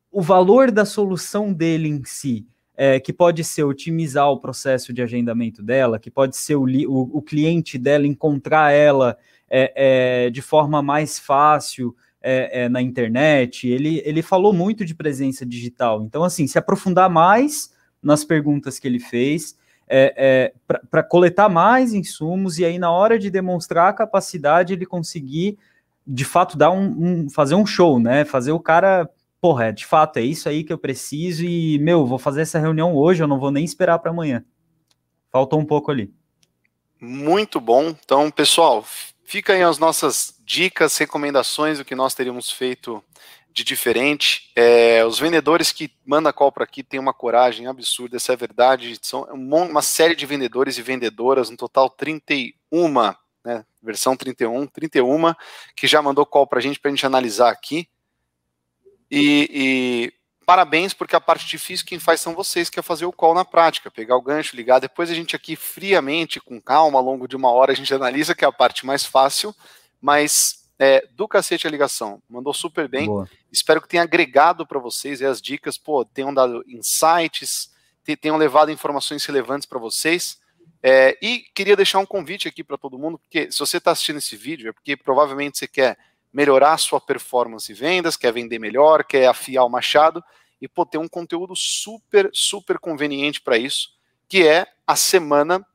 o 0.09 0.21
valor 0.21 0.71
da 0.71 0.85
solução 0.85 1.51
dele 1.51 1.89
em 1.89 2.03
si, 2.05 2.47
é, 2.75 2.99
que 2.99 3.11
pode 3.11 3.43
ser 3.43 3.63
otimizar 3.63 4.29
o 4.29 4.39
processo 4.39 4.93
de 4.93 5.01
agendamento 5.01 5.61
dela, 5.61 5.99
que 5.99 6.09
pode 6.09 6.37
ser 6.37 6.55
o, 6.55 6.63
o, 6.63 7.17
o 7.17 7.21
cliente 7.21 7.77
dela 7.77 8.07
encontrar 8.07 8.71
ela 8.71 9.17
é, 9.49 9.73
é, 10.25 10.29
de 10.29 10.41
forma 10.41 10.81
mais 10.81 11.19
fácil 11.19 11.95
é, 12.21 12.63
é, 12.63 12.69
na 12.69 12.81
internet. 12.81 13.67
Ele, 13.67 14.01
ele 14.05 14.21
falou 14.21 14.53
muito 14.53 14.85
de 14.85 14.95
presença 14.95 15.45
digital. 15.45 16.03
Então, 16.03 16.23
assim, 16.23 16.47
se 16.47 16.57
aprofundar 16.57 17.09
mais 17.09 17.73
nas 18.01 18.23
perguntas 18.23 18.79
que 18.79 18.87
ele 18.87 18.99
fez, 18.99 19.57
é, 19.87 20.13
é, 20.67 20.77
para 20.89 21.01
coletar 21.01 21.49
mais 21.49 21.93
insumos 21.93 22.59
e 22.59 22.65
aí 22.65 22.77
na 22.77 22.91
hora 22.91 23.17
de 23.17 23.29
demonstrar 23.29 23.89
a 23.89 23.93
capacidade 23.93 24.73
ele 24.73 24.85
conseguir 24.85 25.57
de 26.05 26.25
fato 26.25 26.57
dar 26.57 26.71
um, 26.71 26.85
um, 26.85 27.29
fazer 27.29 27.55
um 27.55 27.65
show, 27.65 27.99
né? 27.99 28.23
Fazer 28.23 28.51
o 28.51 28.59
cara, 28.59 29.09
porra, 29.41 29.65
é, 29.65 29.71
de 29.71 29.85
fato 29.85 30.17
é 30.17 30.21
isso 30.21 30.47
aí 30.47 30.63
que 30.63 30.71
eu 30.71 30.77
preciso 30.77 31.43
e 31.43 31.77
meu, 31.79 32.05
vou 32.05 32.17
fazer 32.17 32.41
essa 32.41 32.59
reunião 32.59 32.95
hoje, 32.95 33.21
eu 33.21 33.27
não 33.27 33.39
vou 33.39 33.51
nem 33.51 33.65
esperar 33.65 33.99
para 33.99 34.11
amanhã. 34.11 34.43
Faltou 35.31 35.59
um 35.59 35.65
pouco 35.65 35.91
ali. 35.91 36.13
Muito 36.99 37.59
bom. 37.59 37.89
Então, 37.89 38.31
pessoal, 38.31 38.83
fica 39.25 39.53
aí 39.53 39.61
as 39.61 39.77
nossas 39.77 40.33
dicas, 40.45 40.97
recomendações, 40.97 41.79
o 41.79 41.85
que 41.85 41.93
nós 41.93 42.13
teríamos 42.13 42.49
feito 42.49 43.03
de 43.57 43.63
diferente. 43.63 44.51
É, 44.55 45.03
os 45.03 45.17
vendedores 45.17 45.71
que 45.71 45.91
mandam 46.05 46.31
call 46.31 46.51
para 46.51 46.63
aqui 46.63 46.83
têm 46.83 46.99
uma 46.99 47.13
coragem 47.13 47.65
absurda, 47.65 48.17
essa 48.17 48.31
é 48.31 48.35
verdade. 48.35 48.99
São 49.01 49.23
uma 49.23 49.81
série 49.81 50.15
de 50.15 50.27
vendedores 50.27 50.77
e 50.77 50.83
vendedoras, 50.83 51.49
no 51.49 51.57
total 51.57 51.89
31, 51.89 52.53
né, 53.43 53.65
versão 53.81 54.15
31, 54.15 54.67
31, 54.67 55.33
que 55.75 55.87
já 55.87 56.03
mandou 56.03 56.23
call 56.23 56.45
para 56.45 56.59
a 56.59 56.61
gente, 56.61 56.79
para 56.79 56.89
a 56.89 56.93
gente 56.93 57.05
analisar 57.05 57.49
aqui. 57.49 57.89
E, 59.09 59.49
e, 59.51 60.13
parabéns, 60.45 60.93
porque 60.93 61.15
a 61.15 61.21
parte 61.21 61.47
difícil 61.47 61.87
quem 61.87 61.97
faz 61.97 62.21
são 62.21 62.35
vocês, 62.35 62.69
que 62.69 62.79
é 62.79 62.83
fazer 62.83 63.07
o 63.07 63.11
call 63.11 63.33
na 63.33 63.43
prática, 63.43 63.89
pegar 63.89 64.17
o 64.17 64.21
gancho, 64.21 64.55
ligar. 64.55 64.77
Depois 64.77 65.09
a 65.09 65.15
gente 65.15 65.35
aqui, 65.35 65.55
friamente, 65.55 66.39
com 66.39 66.61
calma, 66.61 66.99
ao 66.99 67.05
longo 67.05 67.27
de 67.27 67.35
uma 67.35 67.49
hora, 67.49 67.71
a 67.71 67.75
gente 67.75 67.91
analisa, 67.91 68.35
que 68.35 68.45
é 68.45 68.47
a 68.47 68.51
parte 68.51 68.85
mais 68.85 69.03
fácil, 69.03 69.55
mas 69.99 70.66
é, 70.79 71.07
do 71.11 71.27
cacete 71.27 71.67
a 71.67 71.69
ligação. 71.69 72.21
Mandou 72.29 72.53
super 72.53 72.87
bem. 72.87 73.05
Boa. 73.05 73.29
Espero 73.51 73.81
que 73.81 73.87
tenha 73.87 74.03
agregado 74.03 74.65
para 74.65 74.79
vocês 74.79 75.21
as 75.21 75.41
dicas, 75.41 75.77
pô, 75.77 76.05
tenham 76.05 76.33
dado 76.33 76.63
insights, 76.67 77.71
tenham 78.21 78.37
levado 78.37 78.71
informações 78.71 79.25
relevantes 79.25 79.65
para 79.65 79.79
vocês. 79.79 80.39
É, 80.81 81.17
e 81.21 81.39
queria 81.53 81.75
deixar 81.75 81.99
um 81.99 82.05
convite 82.05 82.47
aqui 82.47 82.63
para 82.63 82.77
todo 82.77 82.99
mundo, 82.99 83.17
porque 83.17 83.51
se 83.51 83.59
você 83.59 83.77
está 83.77 83.91
assistindo 83.91 84.17
esse 84.17 84.35
vídeo, 84.35 84.69
é 84.69 84.71
porque 84.71 84.95
provavelmente 84.95 85.57
você 85.57 85.67
quer 85.67 85.97
melhorar 86.31 86.73
a 86.73 86.77
sua 86.77 87.01
performance 87.01 87.71
e 87.71 87.75
vendas, 87.75 88.15
quer 88.15 88.31
vender 88.31 88.59
melhor, 88.59 89.03
quer 89.03 89.27
afiar 89.27 89.65
o 89.65 89.69
machado, 89.69 90.23
e 90.61 90.67
pô, 90.67 90.85
ter 90.85 90.97
um 90.97 91.07
conteúdo 91.07 91.55
super, 91.55 92.29
super 92.31 92.77
conveniente 92.79 93.41
para 93.41 93.57
isso, 93.57 93.89
que 94.27 94.47
é 94.47 94.67
a 94.85 94.95
semana 94.95 95.65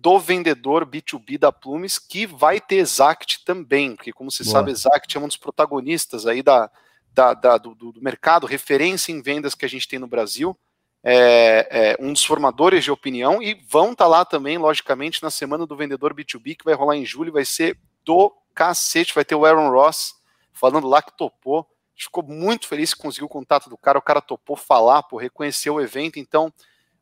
do 0.00 0.18
vendedor 0.18 0.86
B2B 0.86 1.38
da 1.38 1.52
Plumes, 1.52 1.98
que 1.98 2.26
vai 2.26 2.60
ter 2.60 2.76
Exact 2.76 3.44
também, 3.44 3.96
porque 3.96 4.12
como 4.12 4.30
você 4.30 4.44
Boa. 4.44 4.52
sabe, 4.52 4.70
Exact 4.70 5.16
é 5.16 5.20
um 5.20 5.26
dos 5.26 5.36
protagonistas 5.36 6.26
aí 6.26 6.42
da, 6.42 6.70
da, 7.12 7.34
da 7.34 7.58
do, 7.58 7.74
do, 7.74 8.00
mercado, 8.00 8.46
referência 8.46 9.12
em 9.12 9.20
vendas 9.20 9.54
que 9.54 9.64
a 9.64 9.68
gente 9.68 9.88
tem 9.88 9.98
no 9.98 10.06
Brasil, 10.06 10.56
é, 11.02 11.96
é 11.98 12.04
um 12.04 12.12
dos 12.12 12.24
formadores 12.24 12.84
de 12.84 12.90
opinião, 12.90 13.42
e 13.42 13.54
vão 13.68 13.92
estar 13.92 14.04
tá 14.04 14.08
lá 14.08 14.24
também, 14.24 14.58
logicamente, 14.58 15.22
na 15.22 15.30
semana 15.30 15.66
do 15.66 15.76
vendedor 15.76 16.14
B2B, 16.14 16.56
que 16.56 16.64
vai 16.64 16.74
rolar 16.74 16.96
em 16.96 17.04
julho, 17.04 17.32
vai 17.32 17.44
ser 17.44 17.78
do 18.04 18.32
cacete, 18.54 19.14
vai 19.14 19.24
ter 19.24 19.34
o 19.34 19.44
Aaron 19.44 19.70
Ross 19.70 20.14
falando 20.52 20.88
lá 20.88 21.00
que 21.00 21.16
topou, 21.16 21.66
ficou 21.96 22.22
muito 22.22 22.66
feliz 22.66 22.94
que 22.94 23.00
conseguiu 23.00 23.26
o 23.26 23.30
contato 23.30 23.68
do 23.68 23.76
cara, 23.76 23.98
o 23.98 24.02
cara 24.02 24.20
topou 24.20 24.56
falar, 24.56 25.02
por 25.04 25.18
reconhecer 25.18 25.70
o 25.70 25.80
evento, 25.80 26.18
então 26.18 26.52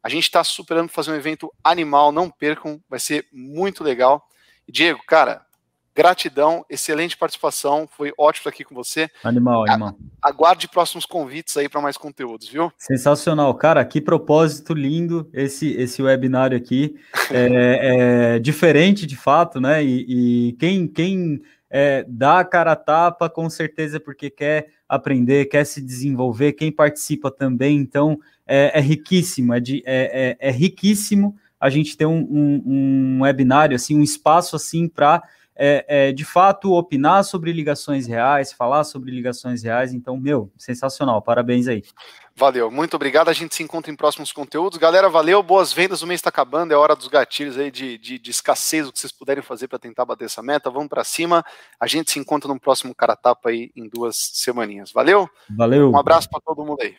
A 0.07 0.09
gente 0.09 0.23
está 0.23 0.45
superando 0.45 0.89
fazer 0.89 1.11
um 1.11 1.17
evento 1.17 1.53
animal, 1.65 2.13
não 2.13 2.31
percam, 2.31 2.81
vai 2.89 3.01
ser 3.01 3.27
muito 3.33 3.83
legal. 3.83 4.25
Diego, 4.69 5.01
cara, 5.05 5.45
Gratidão, 5.97 6.65
excelente 6.71 7.17
participação, 7.17 7.89
foi 7.91 8.13
ótimo 8.17 8.43
estar 8.43 8.51
aqui 8.51 8.63
com 8.63 8.73
você. 8.73 9.11
Animal, 9.25 9.65
animal. 9.67 9.99
Aguarde 10.23 10.69
próximos 10.69 11.07
convites 11.07 11.57
aí 11.57 11.69
para 11.69 11.81
mais 11.81 11.97
conteúdos, 11.97 12.49
viu? 12.49 12.71
Sensacional, 12.79 13.53
cara, 13.55 13.85
que 13.85 14.01
propósito 14.01 14.75
lindo 14.75 15.29
esse, 15.33 15.73
esse 15.73 16.01
webinário 16.01 16.57
aqui. 16.57 16.95
É, 17.31 18.35
é 18.35 18.39
diferente 18.39 19.07
de 19.07 19.17
fato, 19.17 19.61
né? 19.61 19.83
E, 19.83 20.05
e 20.49 20.53
quem, 20.61 20.87
quem 20.87 21.43
é, 21.79 22.07
dá 22.09 22.41
a 22.41 22.45
cara 22.45 22.73
a 22.73 22.77
tapa, 22.77 23.29
com 23.29 23.51
certeza, 23.51 24.01
porque 24.01 24.31
quer 24.31 24.69
aprender, 24.89 25.45
quer 25.45 25.67
se 25.67 25.83
desenvolver, 25.83 26.55
quem 26.55 26.73
participa 26.73 27.31
também, 27.31 27.77
então 27.77 28.19
é, 28.47 28.79
é 28.79 28.81
riquíssimo, 28.81 29.53
é, 29.53 29.61
de, 29.61 29.83
é, 29.85 30.37
é, 30.41 30.49
é 30.49 30.51
riquíssimo 30.51 31.37
a 31.61 31.69
gente 31.69 31.95
ter 31.95 32.07
um, 32.07 32.27
um, 32.31 32.63
um 32.65 33.23
webinário, 33.25 33.77
assim, 33.77 33.95
um 33.95 34.03
espaço 34.03 34.57
assim 34.57 34.89
para 34.89 35.23
é, 35.55 35.85
é, 35.87 36.13
de 36.13 36.25
fato 36.25 36.73
opinar 36.73 37.23
sobre 37.25 37.53
ligações 37.53 38.07
reais, 38.07 38.55
falar 38.55 38.85
sobre 38.85 39.11
ligações 39.11 39.63
reais. 39.63 39.93
Então, 39.93 40.17
meu, 40.19 40.51
sensacional. 40.57 41.21
Parabéns 41.21 41.69
aí. 41.69 41.83
Valeu, 42.39 42.71
muito 42.71 42.95
obrigado. 42.95 43.31
A 43.31 43.33
gente 43.33 43.55
se 43.55 43.63
encontra 43.63 43.91
em 43.91 43.97
próximos 43.97 44.31
conteúdos. 44.31 44.79
Galera, 44.79 45.09
valeu, 45.09 45.43
boas 45.43 45.73
vendas. 45.73 46.03
O 46.03 46.07
mês 46.07 46.19
está 46.19 46.29
acabando, 46.29 46.71
é 46.71 46.77
hora 46.77 46.95
dos 46.95 47.09
gatilhos 47.09 47.57
aí 47.57 47.71
de, 47.71 47.97
de, 47.97 48.19
de 48.19 48.31
escassez, 48.31 48.87
o 48.87 48.93
que 48.93 48.99
vocês 48.99 49.11
puderem 49.11 49.43
fazer 49.43 49.69
para 49.69 49.79
tentar 49.79 50.05
bater 50.05 50.27
essa 50.27 50.43
meta. 50.43 50.71
Vamos 50.71 50.89
para 50.89 51.03
cima. 51.03 51.43
A 51.81 51.87
gente 51.87 52.11
se 52.11 52.19
encontra 52.19 52.53
no 52.53 52.61
próximo 52.61 52.95
Cara 52.95 53.17
Tapa 53.17 53.49
aí 53.49 53.73
em 53.75 53.89
duas 53.89 54.17
semaninhas. 54.35 54.93
Valeu? 54.93 55.27
Valeu. 55.57 55.91
Um 55.91 55.99
abraço 55.99 56.29
para 56.29 56.41
todo 56.41 56.63
mundo 56.63 56.83
aí. 56.83 56.97